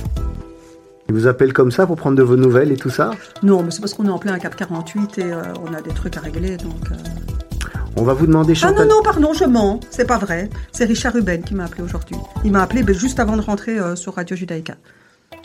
Vous 1.12 1.28
appelle 1.28 1.54
comme 1.54 1.72
ça 1.72 1.86
pour 1.86 1.96
prendre 1.98 2.18
de 2.18 2.24
vos 2.24 2.36
nouvelles 2.38 2.72
et 2.72 2.78
tout 2.78 2.90
ça? 2.90 3.12
Non, 3.44 3.64
mais 3.64 3.72
c'est 3.72 3.82
parce 3.82 3.94
qu'on 3.94 4.06
est 4.06 4.10
en 4.12 4.18
plein 4.20 4.38
Cap 4.40 4.56
48 4.56 5.18
et 5.20 5.24
euh, 5.32 5.42
on 5.64 5.74
a 5.74 5.82
des 5.82 5.92
trucs 5.92 6.18
à 6.18 6.22
régler, 6.22 6.58
donc. 6.58 6.74
euh. 6.92 6.96
On 7.98 8.04
va 8.04 8.14
vous 8.14 8.26
demander, 8.26 8.54
Ah 8.56 8.68
Chantal. 8.70 8.88
non, 8.88 8.96
non, 8.98 9.04
pardon, 9.04 9.34
je 9.34 9.44
mens. 9.44 9.80
C'est 9.90 10.06
pas 10.08 10.18
vrai. 10.18 10.50
C'est 10.72 10.86
Richard 10.86 11.14
Ruben 11.14 11.44
qui 11.44 11.54
m'a 11.56 11.66
appelé 11.66 11.84
aujourd'hui. 11.84 12.16
Il 12.46 12.52
m'a 12.52 12.62
appelé 12.64 12.84
ben, 12.84 12.96
juste 12.96 13.20
avant 13.20 13.36
de 13.36 13.42
rentrer 13.42 13.78
euh, 13.78 13.96
sur 13.98 14.16
Radio 14.16 14.36
Judaïka. 14.36 14.76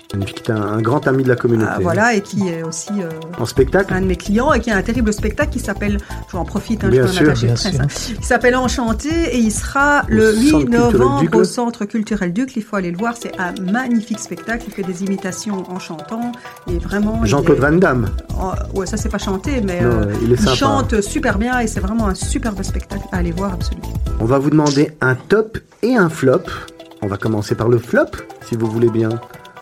Qui 0.08 0.16
est 0.18 0.50
un, 0.50 0.62
un 0.62 0.80
grand 0.80 1.06
ami 1.08 1.24
de 1.24 1.28
la 1.28 1.36
communauté. 1.36 1.70
Ah, 1.74 1.78
voilà, 1.80 2.14
et 2.14 2.20
qui 2.20 2.48
est 2.48 2.62
aussi 2.62 2.90
euh, 3.02 3.08
En 3.38 3.44
spectacle 3.44 3.92
un 3.92 4.00
de 4.00 4.06
mes 4.06 4.16
clients 4.16 4.52
et 4.52 4.60
qui 4.60 4.70
a 4.70 4.76
un 4.76 4.82
terrible 4.82 5.12
spectacle 5.12 5.50
qui 5.50 5.58
s'appelle, 5.58 5.98
je 6.30 6.36
en 6.36 6.44
profite, 6.44 6.84
hein, 6.84 6.88
Bien 6.88 7.06
je 7.06 7.08
un 7.08 7.12
sûr, 7.12 7.46
bien 7.46 7.54
presse, 7.54 7.66
hein, 7.80 7.86
qui 8.20 8.24
s'appelle 8.24 8.54
Enchanté 8.56 9.08
et 9.08 9.38
il 9.38 9.50
sera 9.50 10.04
le 10.08 10.32
Centre 10.32 10.42
8 10.42 10.48
culturel 10.66 10.80
novembre 10.92 11.36
au. 11.36 11.44
Centre 11.44 11.84
culturel 11.86 12.32
Duc. 12.32 12.56
Il 12.56 12.62
faut 12.62 12.76
aller 12.76 12.90
le 12.90 12.98
voir, 12.98 13.14
c'est 13.20 13.32
un 13.38 13.52
magnifique 13.70 14.20
spectacle. 14.20 14.64
Il 14.68 14.72
fait 14.72 14.82
des 14.82 15.02
imitations 15.04 15.64
en 15.70 15.78
chantant 15.78 16.32
et 16.70 16.78
vraiment. 16.78 17.20
il 17.22 17.28
Jean-Claude 17.28 17.58
Van 17.58 17.72
Damme. 17.72 18.08
Oh, 18.40 18.52
ouais, 18.78 18.86
ça 18.86 18.96
c'est 18.96 19.08
pas 19.08 19.18
chanté, 19.18 19.60
mais 19.60 19.80
Non, 19.80 19.90
euh, 19.90 20.12
il 20.22 20.32
est 20.32 20.36
sympa. 20.36 20.54
chante 20.54 21.00
super 21.00 21.38
bien 21.38 21.58
et 21.60 21.66
c'est 21.66 21.80
vraiment 21.80 22.06
un 22.06 22.14
superbe 22.14 22.62
spectacle 22.62 23.04
à 23.12 23.16
aller 23.18 23.32
voir 23.32 23.54
absolument. 23.54 23.92
On 24.20 24.24
va 24.24 24.38
vous 24.38 24.50
demander 24.50 24.92
un 25.00 25.14
top 25.14 25.58
et 25.82 25.96
un 25.96 26.08
flop. 26.08 26.42
On 27.02 27.08
va 27.08 27.16
commencer 27.16 27.54
par 27.54 27.68
le 27.68 27.78
flop, 27.78 28.06
si 28.48 28.56
vous 28.56 28.66
voulez 28.70 28.88
bien. 28.88 29.10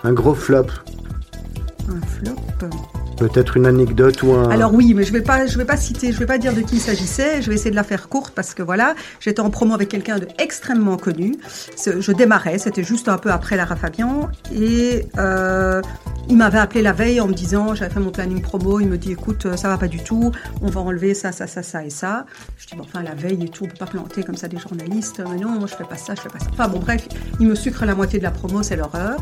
Un 0.04 0.12
gros 0.12 0.34
flop. 0.34 0.70
Un 1.88 2.00
flop. 2.02 3.03
Peut-être 3.16 3.56
une 3.56 3.66
anecdote 3.66 4.22
ou 4.22 4.32
un. 4.32 4.50
Alors 4.50 4.74
oui, 4.74 4.94
mais 4.94 5.04
je 5.04 5.12
vais 5.12 5.22
pas, 5.22 5.46
je 5.46 5.56
vais 5.56 5.64
pas 5.64 5.76
citer, 5.76 6.12
je 6.12 6.18
vais 6.18 6.26
pas 6.26 6.38
dire 6.38 6.54
de 6.54 6.60
qui 6.60 6.76
il 6.76 6.80
s'agissait. 6.80 7.42
Je 7.42 7.48
vais 7.48 7.54
essayer 7.54 7.70
de 7.70 7.76
la 7.76 7.84
faire 7.84 8.08
courte 8.08 8.34
parce 8.34 8.54
que 8.54 8.62
voilà, 8.62 8.94
j'étais 9.20 9.40
en 9.40 9.50
promo 9.50 9.74
avec 9.74 9.88
quelqu'un 9.88 10.18
de 10.18 10.26
extrêmement 10.38 10.96
connu. 10.96 11.36
Je 11.76 12.12
démarrais, 12.12 12.58
c'était 12.58 12.84
juste 12.84 13.08
un 13.08 13.18
peu 13.18 13.30
après 13.30 13.56
Lara 13.56 13.76
Fabian 13.76 14.28
et 14.54 15.06
euh, 15.18 15.80
il 16.28 16.36
m'avait 16.36 16.58
appelé 16.58 16.82
la 16.82 16.92
veille 16.92 17.20
en 17.20 17.28
me 17.28 17.34
disant, 17.34 17.74
j'avais 17.74 17.92
fait 17.92 18.00
mon 18.00 18.10
planning 18.10 18.40
promo, 18.40 18.80
il 18.80 18.88
me 18.88 18.98
dit 18.98 19.12
écoute, 19.12 19.46
euh, 19.46 19.56
ça 19.56 19.68
va 19.68 19.78
pas 19.78 19.88
du 19.88 20.02
tout, 20.02 20.32
on 20.62 20.68
va 20.68 20.80
enlever 20.80 21.14
ça, 21.14 21.32
ça, 21.32 21.46
ça, 21.46 21.62
ça 21.62 21.84
et 21.84 21.90
ça. 21.90 22.26
Je 22.56 22.66
dis 22.66 22.76
bon, 22.76 22.84
enfin 22.84 23.02
la 23.02 23.14
veille 23.14 23.44
et 23.44 23.48
tout, 23.48 23.64
on 23.64 23.68
peut 23.68 23.76
pas 23.78 23.86
planter 23.86 24.22
comme 24.22 24.36
ça 24.36 24.48
des 24.48 24.58
journalistes. 24.58 25.22
Mais 25.30 25.38
non, 25.38 25.50
moi 25.50 25.68
je 25.68 25.74
fais 25.74 25.84
pas 25.84 25.96
ça, 25.96 26.14
je 26.14 26.22
fais 26.22 26.28
pas 26.28 26.38
ça. 26.38 26.46
Enfin 26.52 26.68
bon 26.68 26.78
bref, 26.78 27.06
il 27.40 27.46
me 27.46 27.54
sucre 27.54 27.84
la 27.84 27.94
moitié 27.94 28.18
de 28.18 28.24
la 28.24 28.30
promo, 28.30 28.62
c'est 28.62 28.76
l'horreur. 28.76 29.18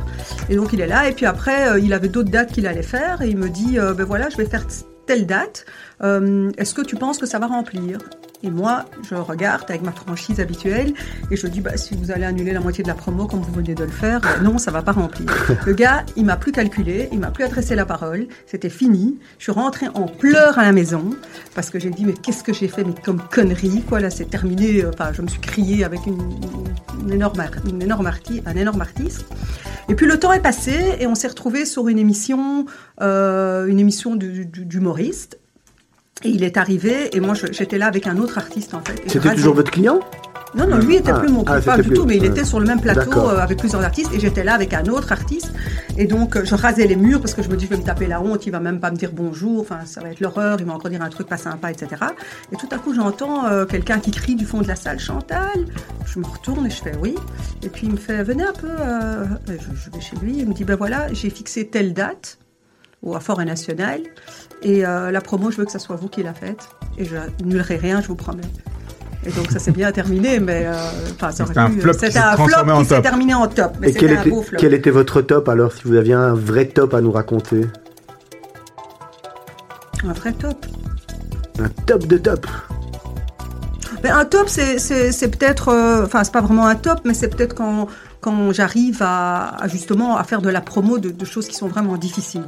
Et 0.49 0.57
donc 0.57 0.73
il 0.73 0.81
est 0.81 0.87
là 0.87 1.09
et 1.09 1.13
puis 1.13 1.27
après 1.27 1.69
euh, 1.69 1.79
il 1.79 1.93
avait 1.93 2.09
d'autres 2.09 2.31
dates 2.31 2.53
qu'il 2.53 2.67
allait 2.67 2.83
faire 2.83 3.23
et 3.23 3.29
il 3.29 3.37
me 3.37 3.49
dit 3.49 3.79
euh, 3.79 3.82
ben 3.91 4.05
voilà, 4.05 4.29
je 4.31 4.37
vais 4.37 4.47
faire 4.47 4.65
telle 5.07 5.27
date. 5.27 5.67
Euh, 6.03 6.51
Est-ce 6.59 6.75
que 6.75 6.83
tu 6.83 6.97
penses 6.97 7.19
que 7.19 7.27
ça 7.27 7.39
va 7.39 7.47
remplir? 7.47 7.99
Et 8.45 8.51
moi, 8.51 8.87
je 9.09 9.15
regarde 9.15 9.67
avec 9.69 9.83
ma 9.83 9.93
franchise 9.93 10.41
habituelle 10.41 10.95
et 11.31 11.37
je 11.37 11.47
dis 11.47 11.61
bah, 11.61 11.77
si 11.77 11.95
vous 11.95 12.11
allez 12.11 12.25
annuler 12.25 12.53
la 12.53 12.59
moitié 12.59 12.83
de 12.83 12.89
la 12.89 12.95
promo 12.97 13.27
comme 13.29 13.41
vous 13.41 13.53
venez 13.53 13.77
de 13.77 13.85
le 13.85 13.91
faire, 13.91 14.21
ben 14.21 14.43
non, 14.43 14.59
ça 14.59 14.73
va 14.73 14.83
pas 14.83 14.91
remplir. 14.91 15.29
Le 15.67 15.73
gars, 15.75 16.05
il 16.17 16.25
m'a 16.25 16.37
plus 16.37 16.51
calculé, 16.51 17.09
il 17.13 17.21
m'a 17.21 17.31
plus 17.31 17.45
adressé 17.45 17.77
la 17.77 17.87
parole, 17.87 18.27
c'était 18.47 18.69
fini. 18.69 19.17
Je 19.39 19.45
suis 19.45 19.53
rentrée 19.53 19.87
en 19.95 20.07
pleurs 20.09 20.59
à 20.59 20.65
la 20.65 20.73
maison 20.73 21.11
parce 21.55 21.71
que 21.71 21.79
j'ai 21.79 21.91
dit 21.91 22.05
mais 22.05 22.15
qu'est-ce 22.15 22.43
que 22.43 22.53
j'ai 22.53 22.67
fait 22.67 22.83
mais 22.83 22.95
comme 23.05 23.21
connerie 23.31 23.83
quoi 23.89 24.01
là 24.01 24.11
c'est 24.11 24.25
terminé. 24.29 24.85
Enfin, 24.87 25.13
je 25.13 25.23
me 25.23 25.29
suis 25.29 25.41
criée 25.41 25.85
avec 25.85 26.01
une, 26.05 26.19
une 27.05 27.13
énorme 27.13 27.39
ar- 27.39 27.51
une 27.69 27.81
énorme 27.81 28.07
arti- 28.09 28.43
un 28.45 28.57
énorme 28.57 28.81
artiste. 28.81 29.25
Et 29.89 29.95
puis 29.95 30.07
le 30.07 30.19
temps 30.19 30.33
est 30.33 30.41
passé 30.43 30.97
et 30.99 31.07
on 31.07 31.15
s'est 31.15 31.29
retrouvé 31.29 31.65
sur 31.65 31.87
une 31.87 31.99
émission, 32.01 32.67
euh, 33.03 33.67
une 33.67 33.79
émission 33.79 34.17
du- 34.17 34.47
du- 34.47 34.65
d'humoriste. 34.65 35.39
Et 36.25 36.29
il 36.29 36.45
est 36.45 36.57
arrivé 36.57 37.15
et 37.17 37.21
moi 37.21 37.35
j'étais 37.35 37.79
là 37.79 37.87
avec 37.87 38.07
un 38.07 38.17
autre 38.17 38.39
artiste 38.39 38.75
en 38.75 38.81
fait. 38.81 39.01
C'était 39.07 39.35
toujours 39.35 39.55
votre 39.55 39.71
client? 39.71 40.01
Non, 40.55 40.67
non, 40.69 40.77
lui 40.77 40.97
était 40.97 41.13
Ah, 41.13 41.19
plus 41.19 41.31
mon 41.31 41.45
ah, 41.47 41.53
client, 41.61 41.63
pas 41.65 41.71
c'était 41.77 41.83
du 41.83 41.89
plus- 41.89 41.97
tout, 41.97 42.05
mais 42.05 42.17
il 42.19 42.25
était 42.27 42.45
sur 42.45 42.61
le 42.61 42.67
même 42.67 42.79
plateau 42.81 43.11
euh, 43.31 43.39
avec 43.39 43.57
plusieurs 43.59 43.83
artistes 43.83 44.11
et 44.13 44.21
j'étais 44.21 44.45
là 44.45 44.53
avec 44.53 44.75
un 44.75 44.85
autre 44.85 45.11
artiste. 45.11 45.51
Et 45.97 46.05
donc, 46.07 46.37
euh, 46.37 46.45
je 46.45 46.55
rasais 46.55 46.87
les 46.87 46.95
murs 46.95 47.21
parce 47.23 47.33
que 47.33 47.43
je 47.43 47.49
me 47.49 47.57
dis, 47.57 47.65
je 47.65 47.71
vais 47.71 47.79
me 47.79 47.83
taper 47.83 48.07
la 48.07 48.21
honte, 48.21 48.45
il 48.45 48.51
va 48.51 48.61
même 48.61 48.79
pas 48.79 48.91
me 48.91 48.97
dire 48.97 49.13
bonjour, 49.15 49.63
enfin, 49.63 49.79
ça 49.87 50.03
va 50.03 50.11
être 50.11 50.21
l'horreur, 50.21 50.59
il 50.61 50.67
va 50.67 50.75
encore 50.75 50.91
dire 50.91 51.01
un 51.01 51.09
truc 51.09 51.27
pas 51.27 51.39
sympa, 51.39 51.71
etc. 51.71 52.03
Et 52.53 52.57
tout 52.57 52.69
à 52.71 52.77
coup, 52.77 52.93
j'entends 52.93 53.47
euh, 53.47 53.65
quelqu'un 53.65 53.99
qui 53.99 54.11
crie 54.11 54.35
du 54.35 54.45
fond 54.45 54.61
de 54.61 54.69
la 54.69 54.77
salle, 54.77 54.99
Chantal. 55.01 55.65
Je 56.05 56.19
me 56.19 56.27
retourne 56.27 56.67
et 56.67 56.71
je 56.71 56.83
fais 56.83 56.93
oui. 57.01 57.15
Et 57.63 57.71
puis, 57.71 57.87
il 57.87 57.93
me 57.93 57.97
fait, 57.97 58.23
venez 58.23 58.45
un 58.45 58.53
peu, 58.53 58.69
euh, 58.69 59.25
je, 59.49 59.53
je 59.55 59.91
vais 59.91 60.03
chez 60.03 60.17
lui, 60.17 60.35
il 60.41 60.47
me 60.47 60.53
dit, 60.53 60.65
ben 60.65 60.77
voilà, 60.77 61.11
j'ai 61.15 61.31
fixé 61.31 61.67
telle 61.67 61.95
date 61.95 62.37
au 63.03 63.15
à 63.17 63.21
Forêt 63.21 63.45
National 63.45 64.01
et 64.63 64.87
euh, 64.87 65.11
la 65.11 65.21
promo, 65.21 65.51
je 65.51 65.57
veux 65.57 65.65
que 65.65 65.73
ça 65.73 65.79
soit 65.81 65.97
vous 65.97 66.09
qui 66.09 66.23
la 66.23 66.35
faites 66.35 66.69
et 66.99 67.05
je 67.05 67.17
n'annulerai 67.17 67.77
rien, 67.77 68.01
je 68.01 68.09
vous 68.09 68.15
promets. 68.15 68.43
Et 69.25 69.31
donc 69.31 69.51
ça 69.51 69.59
s'est 69.61 69.71
bien 69.73 69.93
terminé, 69.93 70.41
mais 70.41 70.65
euh, 70.67 70.73
C'était 71.31 71.59
un 71.59 71.71
pu- 71.71 71.81
flop 71.81 71.93
qui 71.93 71.99
C'était 72.01 72.11
s'est 72.13 72.19
un 72.19 72.35
transformé 72.35 72.65
flop 72.73 72.75
en 72.77 72.83
qui 72.83 72.89
s'est 72.89 72.95
top. 72.97 73.03
terminé 73.05 73.35
en 73.35 73.47
top, 73.47 73.73
mais 73.81 73.91
Et 73.91 73.95
quel 73.95 74.17
un 74.17 74.21
était, 74.21 74.31
beau 74.31 74.43
flop. 74.43 74.57
quel 74.61 74.75
était 74.75 74.91
votre 74.91 75.21
top 75.23 75.49
alors, 75.49 75.73
si 75.73 75.83
vous 75.85 75.95
aviez 75.95 76.15
un 76.15 76.35
vrai 76.35 76.67
top 76.67 76.93
à 76.95 77.01
nous 77.01 77.13
raconter? 77.13 77.67
Un 80.05 80.13
vrai 80.13 80.33
top. 80.33 80.67
Un 81.61 81.69
top 81.87 82.07
de 82.07 82.19
top 82.19 82.47
Mais 84.03 84.11
un 84.11 84.25
top, 84.25 84.49
c'est 84.49 84.79
c'est- 84.81 85.13
c'est 85.13 85.29
peut-être, 85.29 85.69
euh, 85.69 86.05
enfin 86.05 86.25
c'est 86.25 86.33
pas 86.33 86.41
vraiment 86.41 86.67
un 86.67 86.75
top, 86.75 87.01
mais 87.05 87.15
c'est 87.15 87.29
peut-être 87.29 87.55
quand 87.55 87.87
quand 88.21 88.53
j'arrive 88.53 88.99
à, 89.03 89.57
à 89.63 89.69
justement 89.69 90.17
à 90.17 90.25
faire 90.25 90.43
de 90.43 90.49
la 90.49 90.61
promo 90.61 90.99
de, 90.99 91.11
de 91.11 91.25
choses 91.25 91.47
qui 91.49 91.55
sont 91.55 91.69
vraiment 91.69 91.97
difficiles. 91.97 92.45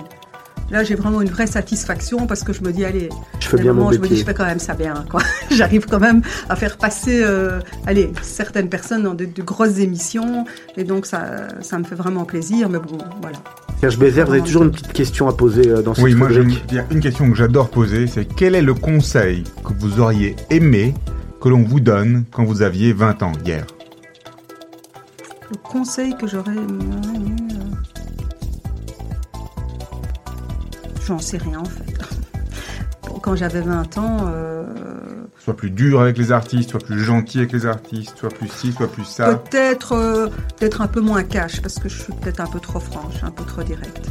Là, 0.70 0.82
j'ai 0.82 0.94
vraiment 0.94 1.20
une 1.20 1.28
vraie 1.28 1.46
satisfaction 1.46 2.26
parce 2.26 2.42
que 2.42 2.52
je 2.52 2.62
me 2.62 2.72
dis, 2.72 2.84
allez, 2.84 3.08
Je 3.38 3.48
fais 3.48 3.58
bien 3.58 3.72
mon 3.72 3.92
je 3.92 3.98
me 3.98 4.02
dis, 4.04 4.10
métier. 4.10 4.16
je 4.18 4.24
fais 4.24 4.34
quand 4.34 4.46
même 4.46 4.58
ça 4.58 4.74
bien. 4.74 5.04
quoi. 5.10 5.20
J'arrive 5.50 5.86
quand 5.86 6.00
même 6.00 6.22
à 6.48 6.56
faire 6.56 6.76
passer, 6.78 7.22
euh, 7.22 7.60
allez, 7.86 8.10
certaines 8.22 8.68
personnes 8.68 9.02
dans 9.02 9.14
de, 9.14 9.24
de 9.26 9.42
grosses 9.42 9.78
émissions, 9.78 10.44
et 10.76 10.84
donc 10.84 11.06
ça, 11.06 11.48
ça 11.60 11.78
me 11.78 11.84
fait 11.84 11.94
vraiment 11.94 12.24
plaisir. 12.24 12.68
Mais 12.70 12.78
bon, 12.78 12.98
voilà. 13.20 13.38
Serge 13.80 13.98
Bézère, 13.98 14.26
vous 14.26 14.32
avez 14.32 14.42
toujours 14.42 14.62
une 14.64 14.70
petite 14.70 14.92
question 14.92 15.28
à 15.28 15.32
poser 15.34 15.68
euh, 15.68 15.82
dans 15.82 15.94
cette 15.94 16.02
Oui, 16.04 16.14
moi, 16.14 16.28
a 16.30 16.92
une 16.92 17.00
question 17.00 17.28
que 17.30 17.36
j'adore 17.36 17.68
poser, 17.70 18.06
c'est 18.06 18.24
quel 18.24 18.54
est 18.54 18.62
le 18.62 18.74
conseil 18.74 19.44
que 19.64 19.72
vous 19.78 20.00
auriez 20.00 20.34
aimé 20.50 20.94
que 21.40 21.50
l'on 21.50 21.62
vous 21.62 21.80
donne 21.80 22.24
quand 22.32 22.44
vous 22.44 22.62
aviez 22.62 22.94
20 22.94 23.22
ans 23.22 23.32
hier 23.44 23.66
Le 25.50 25.56
conseil 25.62 26.16
que 26.16 26.26
j'aurais 26.26 26.52
aimé, 26.56 26.84
euh, 27.52 27.93
J'en 31.06 31.18
sais 31.18 31.38
rien 31.38 31.60
en 31.60 31.64
fait. 31.64 31.98
Quand 33.22 33.36
j'avais 33.36 33.60
20 33.60 33.98
ans, 33.98 34.16
euh, 34.28 34.64
Soit 35.38 35.56
plus 35.56 35.70
dur 35.70 36.00
avec 36.00 36.16
les 36.18 36.32
artistes, 36.32 36.70
soit 36.70 36.80
plus 36.80 37.00
gentil 37.00 37.38
avec 37.38 37.52
les 37.52 37.66
artistes, 37.66 38.16
soit 38.18 38.30
plus 38.30 38.48
ci, 38.48 38.72
soit 38.72 38.90
plus 38.90 39.04
ça. 39.04 39.36
peut-être 39.36 39.92
euh, 39.92 40.28
peut-être 40.58 40.80
un 40.80 40.86
peu 40.86 41.00
moins 41.00 41.22
cash 41.22 41.60
parce 41.60 41.78
que 41.78 41.88
je 41.88 41.98
suis 42.02 42.12
peut-être 42.14 42.40
un 42.40 42.46
peu 42.46 42.60
trop 42.60 42.80
franche, 42.80 43.22
un 43.22 43.30
peu 43.30 43.44
trop 43.44 43.62
directe. 43.62 44.08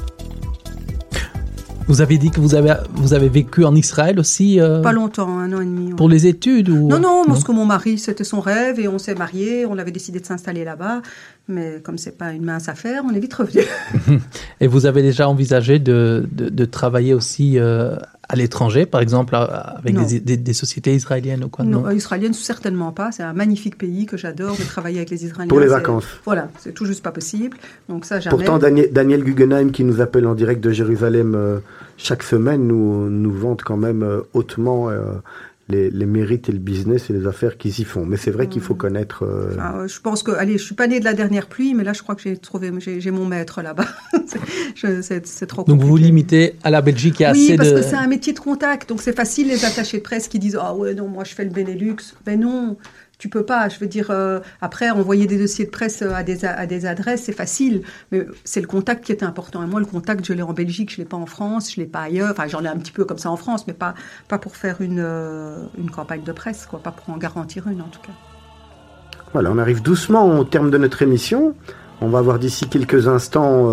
Vous 1.87 2.01
avez 2.01 2.17
dit 2.17 2.31
que 2.31 2.39
vous 2.39 2.55
avez, 2.55 2.73
vous 2.93 3.13
avez 3.13 3.29
vécu 3.29 3.65
en 3.65 3.75
Israël 3.75 4.19
aussi 4.19 4.59
euh, 4.59 4.81
Pas 4.81 4.93
longtemps, 4.93 5.37
un 5.37 5.51
an 5.53 5.61
et 5.61 5.65
demi. 5.65 5.87
ouais. 5.89 5.95
pour 5.95 6.07
les 6.09 6.27
études 6.27 6.69
ou... 6.69 6.87
Non, 6.87 6.99
non, 6.99 7.23
parce 7.27 7.43
que 7.43 7.51
mon 7.51 7.65
mari, 7.65 7.97
c'était 7.97 8.23
son 8.23 8.39
rêve 8.39 8.79
et 8.79 8.87
on 8.87 8.97
s'est 8.97 9.15
mariés, 9.15 9.65
on 9.65 9.77
avait 9.77 9.91
décidé 9.91 10.19
de 10.19 10.25
s'installer 10.25 10.63
là-bas. 10.63 11.01
Mais 11.49 11.81
comme 11.83 11.97
c'est 11.97 12.17
pas 12.17 12.31
une 12.31 12.45
mince 12.45 12.69
affaire, 12.69 13.03
on 13.05 13.13
est 13.13 13.19
vite 13.19 13.33
revenu. 13.33 13.63
Et 14.61 14.67
vous 14.67 14.85
avez 14.85 15.01
déjà 15.01 15.27
envisagé 15.27 15.77
de, 15.77 16.25
de, 16.31 16.47
de 16.47 16.65
travailler 16.65 17.13
aussi 17.13 17.59
euh, 17.59 17.97
à 18.29 18.35
l'étranger, 18.35 18.85
par 18.85 19.01
exemple, 19.01 19.35
avec 19.35 19.95
des, 20.07 20.19
des, 20.19 20.37
des 20.37 20.53
sociétés 20.53 20.95
israéliennes 20.95 21.43
ou 21.43 21.49
quoi 21.49 21.65
Non, 21.65 21.81
non 21.81 21.87
euh, 21.87 21.93
israélienne, 21.93 22.33
certainement 22.33 22.91
pas. 22.91 23.11
C'est 23.11 23.23
un 23.23 23.33
magnifique 23.33 23.77
pays 23.77 24.05
que 24.05 24.15
j'adore 24.17 24.55
de 24.55 24.63
travailler 24.63 24.97
avec 24.97 25.09
les 25.09 25.25
Israéliens. 25.25 25.49
Pour 25.49 25.59
les 25.59 25.67
vacances. 25.67 26.05
Voilà, 26.25 26.47
c'est 26.57 26.73
tout 26.73 26.85
juste 26.85 27.03
pas 27.03 27.11
possible. 27.11 27.57
Donc 27.89 28.05
ça, 28.05 28.19
jamais. 28.19 28.35
Pourtant, 28.35 28.59
Daniel, 28.59 28.91
Daniel 28.91 29.23
Guggenheim, 29.23 29.71
qui 29.71 29.83
nous 29.83 29.99
appelle 29.99 30.25
en 30.25 30.35
direct 30.35 30.63
de 30.63 30.71
Jérusalem 30.71 31.35
euh, 31.35 31.59
chaque 31.97 32.23
semaine, 32.23 32.65
nous, 32.65 33.09
nous 33.09 33.33
vante 33.33 33.63
quand 33.63 33.77
même 33.77 34.03
euh, 34.03 34.21
hautement 34.33 34.89
euh, 34.89 35.15
les, 35.69 35.89
les 35.89 36.05
mérites 36.05 36.49
et 36.49 36.51
le 36.51 36.57
business 36.59 37.09
et 37.09 37.13
les 37.13 37.25
affaires 37.25 37.57
qu'ils 37.57 37.79
y 37.79 37.83
font. 37.85 38.05
Mais 38.05 38.17
c'est 38.17 38.31
vrai 38.31 38.47
qu'il 38.47 38.61
faut 38.61 38.75
connaître. 38.75 39.23
euh, 39.23 39.51
Enfin, 39.53 39.77
euh, 39.77 39.87
je 39.87 39.99
pense 40.01 40.21
que, 40.21 40.31
allez, 40.31 40.57
je 40.57 40.63
suis 40.63 40.75
pas 40.75 40.87
née 40.87 40.99
de 40.99 41.05
la 41.05 41.13
dernière 41.13 41.47
pluie, 41.47 41.73
mais 41.73 41.83
là, 41.85 41.93
je 41.93 42.01
crois 42.03 42.15
que 42.15 42.21
j'ai 42.21 42.35
trouvé, 42.37 42.71
j'ai 42.79 43.11
mon 43.11 43.25
maître 43.25 43.61
là-bas. 43.61 43.85
C'est- 44.75 45.45
trop 45.47 45.63
Donc 45.63 45.79
vous 45.79 45.87
vous 45.87 45.93
compliqué. 45.93 46.07
limitez 46.07 46.55
à 46.63 46.69
la 46.69 46.81
Belgique 46.81 47.21
et 47.21 47.25
Oui, 47.31 47.45
assez 47.47 47.55
parce 47.57 47.69
de... 47.69 47.75
que 47.75 47.81
c'est 47.81 47.95
un 47.95 48.07
métier 48.07 48.33
de 48.33 48.39
contact, 48.39 48.89
donc 48.89 49.01
c'est 49.01 49.15
facile 49.15 49.47
les 49.47 49.65
attachés 49.65 49.97
de 49.97 50.03
presse 50.03 50.27
qui 50.27 50.39
disent 50.39 50.57
ah 50.59 50.75
ouais 50.75 50.93
non 50.93 51.07
moi 51.07 51.23
je 51.23 51.33
fais 51.33 51.43
le 51.43 51.49
Benelux, 51.51 51.95
ben 52.25 52.39
non 52.39 52.77
tu 53.23 53.29
peux 53.29 53.43
pas. 53.43 53.69
Je 53.69 53.79
veux 53.79 53.87
dire 53.87 54.07
euh, 54.11 54.41
après 54.59 54.89
envoyer 54.89 55.27
des 55.27 55.37
dossiers 55.37 55.63
de 55.63 55.69
presse 55.69 56.01
euh, 56.01 56.13
à 56.13 56.23
des 56.23 56.43
à 56.43 56.65
des 56.65 56.85
adresses 56.85 57.23
c'est 57.23 57.31
facile, 57.31 57.83
mais 58.11 58.27
c'est 58.43 58.59
le 58.59 58.67
contact 58.67 59.05
qui 59.05 59.13
est 59.13 59.23
important. 59.23 59.63
Et 59.63 59.65
moi 59.65 59.79
le 59.79 59.85
contact 59.85 60.25
je 60.25 60.33
l'ai 60.33 60.41
en 60.41 60.51
Belgique, 60.51 60.91
je 60.91 60.97
l'ai 60.97 61.05
pas 61.05 61.15
en 61.15 61.25
France, 61.25 61.73
je 61.73 61.79
l'ai 61.79 61.87
pas 61.87 62.01
ailleurs. 62.01 62.31
Enfin 62.31 62.47
j'en 62.49 62.65
ai 62.65 62.67
un 62.67 62.75
petit 62.75 62.91
peu 62.91 63.05
comme 63.05 63.17
ça 63.17 63.31
en 63.31 63.37
France, 63.37 63.65
mais 63.65 63.71
pas 63.71 63.93
pas 64.27 64.39
pour 64.39 64.57
faire 64.57 64.81
une 64.81 64.99
euh, 64.99 65.63
une 65.77 65.89
campagne 65.89 66.23
de 66.23 66.33
presse 66.33 66.65
quoi, 66.65 66.79
pas 66.79 66.91
pour 66.91 67.15
en 67.15 67.17
garantir 67.17 67.65
une 67.69 67.79
en 67.79 67.87
tout 67.87 68.01
cas. 68.01 68.11
Voilà, 69.31 69.51
on 69.51 69.57
arrive 69.57 69.81
doucement 69.81 70.37
au 70.37 70.43
terme 70.43 70.69
de 70.69 70.77
notre 70.77 71.01
émission. 71.01 71.55
On 72.01 72.09
va 72.09 72.21
voir 72.21 72.39
d'ici 72.39 72.67
quelques 72.67 73.07
instants 73.07 73.71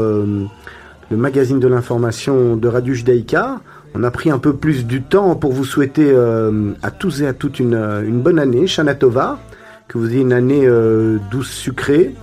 le 1.10 1.16
magazine 1.16 1.58
de 1.58 1.66
l'information 1.66 2.56
de 2.56 2.68
Radio 2.68 2.94
Judaïka. 2.94 3.60
On 3.94 4.04
a 4.04 4.10
pris 4.12 4.30
un 4.30 4.38
peu 4.38 4.54
plus 4.54 4.86
du 4.86 5.02
temps 5.02 5.34
pour 5.34 5.52
vous 5.52 5.64
souhaiter 5.64 6.08
euh, 6.08 6.70
à 6.82 6.92
tous 6.92 7.22
et 7.22 7.26
à 7.26 7.32
toutes 7.32 7.58
une, 7.58 7.74
euh, 7.74 8.02
une 8.06 8.20
bonne 8.20 8.38
année, 8.38 8.68
Shana 8.68 8.94
Tova, 8.94 9.40
que 9.88 9.98
vous 9.98 10.08
ayez 10.08 10.20
une 10.20 10.32
année 10.32 10.62
euh, 10.64 11.18
douce, 11.32 11.50
sucrée. 11.50 12.14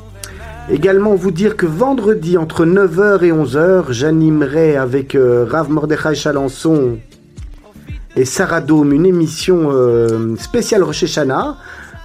Également 0.69 1.15
vous 1.15 1.31
dire 1.31 1.57
que 1.57 1.65
vendredi 1.65 2.37
entre 2.37 2.65
9h 2.65 3.23
et 3.23 3.31
11h, 3.31 3.91
j'animerai 3.91 4.77
avec 4.77 5.17
Rav 5.17 5.69
Mordechai 5.69 6.13
Chalençon 6.13 6.97
et 8.17 8.25
Sarah 8.25 8.59
Dome 8.59 8.91
une 8.91 9.05
émission 9.05 9.71
spéciale 10.37 10.83
Rosh 10.83 11.03
Hashanah 11.03 11.55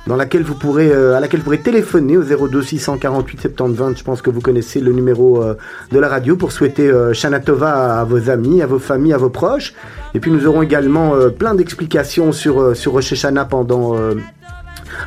dans 0.07 0.16
laquelle 0.16 0.42
vous 0.42 0.55
pourrez, 0.55 0.90
euh, 0.90 1.16
à 1.16 1.20
laquelle 1.20 1.40
vous 1.40 1.44
pourrez 1.44 1.61
téléphoner 1.61 2.16
au 2.16 2.22
02 2.22 2.62
648 2.62 3.42
70 3.42 3.76
20. 3.76 3.98
Je 3.98 4.05
pense 4.05 4.22
que 4.22 4.30
vous 4.30 4.40
connaissez 4.40 4.80
le 4.80 4.92
numéro 4.92 5.42
euh, 5.42 5.55
de 5.90 5.98
la 5.98 6.09
radio 6.09 6.36
pour 6.36 6.53
souhaiter 6.53 6.88
euh, 6.88 7.12
Shana 7.12 7.40
Tova 7.40 8.00
à, 8.00 8.05
vos 8.05 8.28
amis, 8.28 8.62
à 8.62 8.66
vos 8.66 8.78
familles, 8.78 9.12
à 9.12 9.18
vos 9.18 9.30
proches. 9.30 9.74
Et 10.14 10.20
puis 10.20 10.30
nous 10.30 10.46
aurons 10.46 10.62
également 10.62 11.14
euh, 11.14 11.30
plein 11.30 11.55
d'explications 11.55 12.32
sur, 12.32 12.61
euh, 12.61 12.74
sur 12.74 12.92
Rosh 12.92 13.12
Hashanah 13.12 13.46
pendant, 13.46 13.96
euh, 13.96 14.14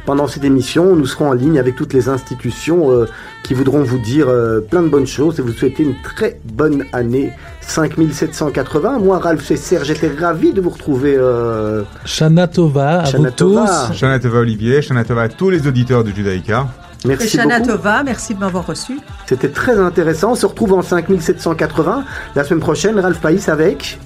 pendant 0.05 0.27
cette 0.27 0.43
émission. 0.43 0.95
Nous 0.95 1.05
serons 1.05 1.29
en 1.29 1.33
ligne 1.33 1.59
avec 1.59 1.75
toutes 1.75 1.93
les 1.93 2.09
institutions 2.09 3.05
qui 3.43 3.53
voudront 3.53 3.83
vous 3.83 3.99
dire 3.99 4.27
plein 4.69 4.81
de 4.81 4.87
bonnes 4.87 5.05
choses 5.05 5.39
et 5.39 5.43
vous 5.43 5.51
souhaiter 5.51 5.83
une 5.83 5.95
très 6.01 6.39
bonne 6.43 6.85
année 6.91 7.31
5780. 7.67 8.99
Moi, 8.99 9.17
Ralph 9.19 9.49
et 9.51 9.57
Serge, 9.57 9.87
j'étais 9.87 10.11
ravi 10.19 10.53
de 10.53 10.61
vous 10.61 10.69
retrouver. 10.69 11.15
euh, 11.17 11.83
Shana 12.05 12.47
Tova 12.47 13.01
à 13.01 13.05
Shana 13.05 13.29
vous 13.29 13.35
Tova. 13.35 13.87
tous. 13.89 13.93
Shana 13.97 14.19
Tova 14.19 14.39
Olivier, 14.39 14.81
Shana 14.81 15.03
Tova 15.03 15.23
à 15.23 15.29
tous 15.29 15.49
les 15.49 15.67
auditeurs 15.67 16.03
de 16.03 16.11
Judaïka. 16.11 16.67
Merci 17.05 17.29
Shana 17.29 17.59
beaucoup. 17.59 17.71
Tova, 17.71 18.03
merci 18.03 18.33
de 18.33 18.39
m'avoir 18.39 18.65
reçu. 18.65 18.99
C'était 19.27 19.49
très 19.49 19.77
intéressant. 19.77 20.31
On 20.31 20.35
se 20.35 20.45
retrouve 20.45 20.73
en 20.73 20.81
5780 20.81 22.03
la 22.35 22.43
semaine 22.43 22.61
prochaine. 22.61 22.99
Ralph 22.99 23.19
Païs 23.19 23.47
avec, 23.49 23.99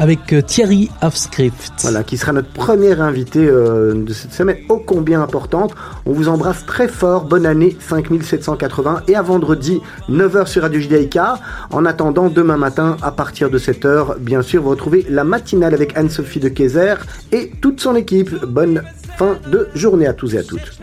Avec 0.00 0.32
euh, 0.32 0.40
Thierry 0.40 0.88
Afscript. 1.02 1.72
voilà, 1.82 2.02
qui 2.02 2.16
sera 2.16 2.32
notre 2.32 2.48
premier 2.48 2.98
invité 2.98 3.46
euh, 3.46 3.92
de 3.92 4.14
cette 4.14 4.32
semaine 4.32 4.56
ô 4.70 4.78
combien 4.78 5.20
importante. 5.20 5.74
On 6.06 6.12
vous 6.12 6.30
embrasse 6.30 6.64
très 6.64 6.88
fort. 6.88 7.26
Bonne 7.26 7.44
année 7.44 7.76
5780 7.78 9.02
et 9.08 9.14
à 9.14 9.20
vendredi 9.20 9.82
9h 10.08 10.46
sur 10.46 10.62
Radio 10.62 10.80
Judaïka. 10.80 11.38
En 11.70 11.84
attendant, 11.84 12.30
demain 12.30 12.56
matin 12.56 12.96
à 13.02 13.12
partir 13.12 13.50
de 13.50 13.58
7h, 13.58 14.16
bien 14.18 14.40
sûr, 14.40 14.62
vous 14.62 14.70
retrouvez 14.70 15.04
la 15.10 15.22
matinale 15.22 15.74
avec 15.74 15.94
Anne-Sophie 15.98 16.40
de 16.40 16.48
Kayser 16.48 16.94
et 17.30 17.52
toute 17.60 17.82
son 17.82 17.94
équipe. 17.94 18.34
Bonne 18.46 18.82
fin 19.18 19.36
de 19.52 19.68
journée 19.74 20.06
à 20.06 20.14
tous 20.14 20.34
et 20.34 20.38
à 20.38 20.42
toutes. 20.42 20.80